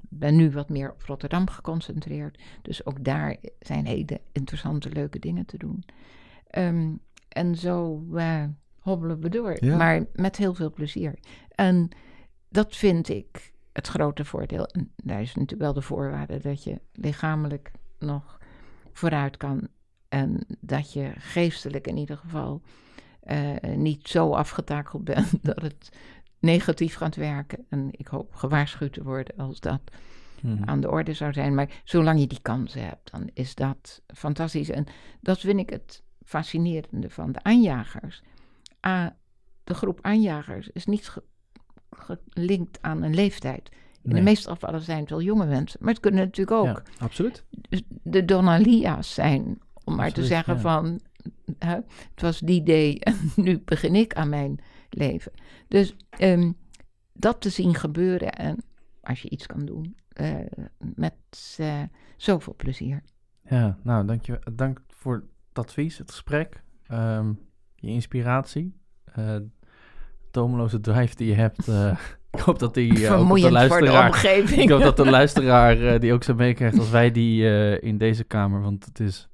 ben 0.00 0.36
nu 0.36 0.50
wat 0.50 0.68
meer 0.68 0.92
op 0.92 1.02
Rotterdam 1.02 1.48
geconcentreerd. 1.48 2.38
Dus 2.62 2.86
ook 2.86 3.04
daar 3.04 3.36
zijn 3.60 3.86
hele 3.86 4.20
interessante, 4.32 4.90
leuke 4.90 5.18
dingen 5.18 5.46
te 5.46 5.58
doen. 5.58 5.84
Um, 6.58 7.00
en 7.28 7.56
zo 7.56 8.04
uh, 8.12 8.44
hobbelen 8.78 9.20
we 9.20 9.28
door. 9.28 9.64
Ja. 9.64 9.76
Maar 9.76 10.06
met 10.12 10.36
heel 10.36 10.54
veel 10.54 10.72
plezier. 10.72 11.18
En 11.54 11.88
dat 12.48 12.76
vind 12.76 13.08
ik 13.08 13.52
het 13.72 13.86
grote 13.86 14.24
voordeel. 14.24 14.66
En 14.66 14.92
daar 14.96 15.20
is 15.20 15.34
natuurlijk 15.34 15.62
wel 15.62 15.72
de 15.72 15.82
voorwaarde 15.82 16.38
dat 16.38 16.64
je 16.64 16.80
lichamelijk 16.92 17.70
nog 17.98 18.38
vooruit 18.92 19.36
kan. 19.36 19.68
En 20.08 20.46
dat 20.60 20.92
je 20.92 21.12
geestelijk 21.16 21.86
in 21.86 21.96
ieder 21.96 22.16
geval 22.16 22.62
uh, 23.24 23.56
niet 23.76 24.08
zo 24.08 24.32
afgetakeld 24.32 25.04
bent 25.04 25.32
dat 25.42 25.62
het 25.62 25.92
negatief 26.38 26.94
gaat 26.94 27.16
werken. 27.16 27.66
En 27.68 27.88
ik 27.90 28.06
hoop 28.06 28.34
gewaarschuwd 28.34 28.92
te 28.92 29.02
worden 29.02 29.36
als 29.36 29.60
dat 29.60 29.80
hmm. 30.40 30.62
aan 30.64 30.80
de 30.80 30.90
orde 30.90 31.12
zou 31.12 31.32
zijn. 31.32 31.54
Maar 31.54 31.80
zolang 31.84 32.20
je 32.20 32.26
die 32.26 32.42
kansen 32.42 32.84
hebt, 32.84 33.10
dan 33.10 33.30
is 33.34 33.54
dat 33.54 34.02
fantastisch. 34.14 34.70
En 34.70 34.86
dat 35.20 35.40
vind 35.40 35.60
ik 35.60 35.70
het 35.70 36.02
fascinerende 36.24 37.10
van 37.10 37.32
de 37.32 37.42
aanjagers. 37.42 38.22
A, 38.86 39.16
de 39.64 39.74
groep 39.74 39.98
aanjagers 40.02 40.68
is 40.68 40.86
niet 40.86 41.12
gelinkt 41.90 42.78
aan 42.82 43.02
een 43.02 43.14
leeftijd. 43.14 43.70
In 44.02 44.14
de 44.14 44.20
meeste 44.20 44.50
gevallen 44.50 44.80
zijn 44.80 45.00
het 45.00 45.10
wel 45.10 45.22
jonge 45.22 45.46
mensen, 45.46 45.78
maar 45.82 45.92
het 45.92 46.02
kunnen 46.02 46.24
natuurlijk 46.24 46.56
ook. 46.56 46.66
Ja, 46.66 46.82
absoluut. 46.98 47.44
Dus 47.68 47.82
de 47.88 48.24
Donalia's 48.24 49.14
zijn, 49.14 49.58
om 49.84 49.94
maar 49.94 50.12
te 50.12 50.24
zeggen 50.24 50.60
van, 50.60 51.00
hè, 51.58 51.74
het 51.74 52.20
was 52.20 52.38
die 52.38 52.62
day 52.62 52.96
en 53.00 53.32
nu 53.44 53.58
begin 53.64 53.94
ik 53.94 54.14
aan 54.14 54.28
mijn 54.28 54.60
leven. 54.90 55.32
Dus 55.68 55.96
um, 56.20 56.56
dat 57.12 57.40
te 57.40 57.48
zien 57.48 57.74
gebeuren 57.74 58.32
en 58.32 58.56
als 59.00 59.22
je 59.22 59.30
iets 59.30 59.46
kan 59.46 59.64
doen, 59.64 59.96
uh, 60.20 60.34
met 60.78 61.56
uh, 61.60 61.82
zoveel 62.16 62.54
plezier. 62.56 63.02
Ja, 63.48 63.78
nou, 63.82 64.06
dank, 64.06 64.24
je, 64.24 64.38
dank 64.52 64.80
voor 64.88 65.14
het 65.48 65.58
advies, 65.58 65.98
het 65.98 66.10
gesprek, 66.10 66.62
um, 66.92 67.38
je 67.74 67.88
inspiratie, 67.88 68.74
uh, 69.18 69.36
tomeloze 70.30 70.80
drive 70.80 71.14
die 71.16 71.28
je 71.28 71.34
hebt. 71.34 71.68
ik 72.30 72.40
hoop 72.40 72.58
dat 72.58 72.74
die 72.74 72.98
uh, 72.98 73.30
ook 73.30 73.40
de 73.40 73.50
luisteraar, 73.50 74.10
de 74.22 74.54
ik 74.56 74.68
hoop 74.68 74.82
dat 74.82 74.96
de 74.96 75.10
luisteraar 75.10 76.00
die 76.00 76.12
ook 76.12 76.24
zo 76.24 76.34
meekrijgt 76.34 76.78
als 76.78 76.90
wij 76.90 77.10
die 77.10 77.44
in 77.80 77.98
deze 77.98 78.24
kamer, 78.24 78.60
want 78.60 78.84
het 78.84 79.00
is 79.00 79.28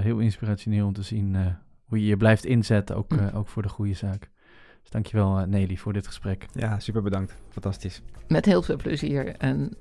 heel 0.00 0.18
inspirationeel 0.18 0.86
om 0.86 0.92
te 0.92 1.02
zien 1.02 1.56
hoe 1.84 2.00
je 2.00 2.06
je 2.06 2.16
blijft 2.16 2.44
inzetten, 2.44 2.96
ook, 2.96 3.12
hm. 3.12 3.36
ook 3.36 3.48
voor 3.48 3.62
de 3.62 3.68
goede 3.68 3.94
zaak. 3.94 4.30
Dus 4.88 5.02
dankjewel 5.02 5.46
Nelly 5.46 5.76
voor 5.76 5.92
dit 5.92 6.06
gesprek. 6.06 6.46
Ja, 6.52 6.78
super 6.78 7.02
bedankt. 7.02 7.34
Fantastisch. 7.48 8.02
Met 8.28 8.44
heel 8.44 8.62
veel 8.62 8.76
plezier. 8.76 9.34
En 9.38 9.76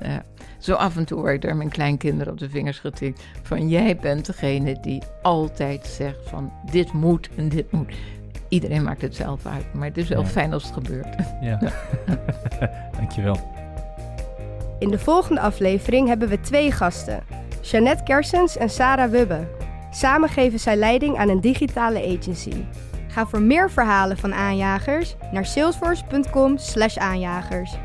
zo 0.60 0.74
af 0.74 0.98
en 0.98 1.06
toe 1.06 1.20
word 1.20 1.34
ik 1.34 1.42
daar 1.42 1.56
mijn 1.56 1.70
kleinkinderen 1.70 2.34
op 2.34 2.40
de 2.40 2.50
vingers 2.50 2.80
getikt. 2.80 3.24
Van 3.42 3.70
jij 3.70 3.98
bent 3.98 4.26
degene 4.26 4.80
die 4.82 5.02
altijd 5.22 5.86
zegt 5.86 6.30
van 6.30 6.52
dit 6.72 6.94
moet 6.94 7.30
en 7.36 7.50
dit 7.50 7.72
moet. 7.72 7.94
Iedereen 8.50 8.84
maakt 8.84 9.02
het 9.02 9.16
zelf 9.16 9.46
uit, 9.46 9.74
maar 9.74 9.88
het 9.88 9.98
is 9.98 10.08
wel 10.08 10.26
fijn 10.26 10.54
als 10.54 10.64
het 10.64 10.74
gebeurt. 10.74 11.16
Ja, 11.42 11.60
ja. 11.62 11.72
dankjewel. 12.98 13.38
In 14.80 14.90
de 14.90 15.00
volgende 15.00 15.42
aflevering 15.42 16.08
hebben 16.08 16.30
we 16.30 16.40
twee 16.40 16.72
gasten. 16.72 17.24
Jeannette 17.62 18.04
Kersens 18.04 18.58
en 18.58 18.70
Sarah 18.70 19.12
Wubbe. 19.12 19.48
Samen 19.92 20.30
geven 20.30 20.60
zij 20.60 20.76
leiding 20.76 21.18
aan 21.18 21.30
een 21.30 21.42
digitale 21.42 22.18
agency. 22.18 22.64
Ga 23.18 23.26
voor 23.26 23.42
meer 23.42 23.72
verhalen 23.72 24.18
van 24.18 24.34
aanjagers 24.34 25.16
naar 25.32 25.46
salesforce.com/aanjagers. 25.46 27.78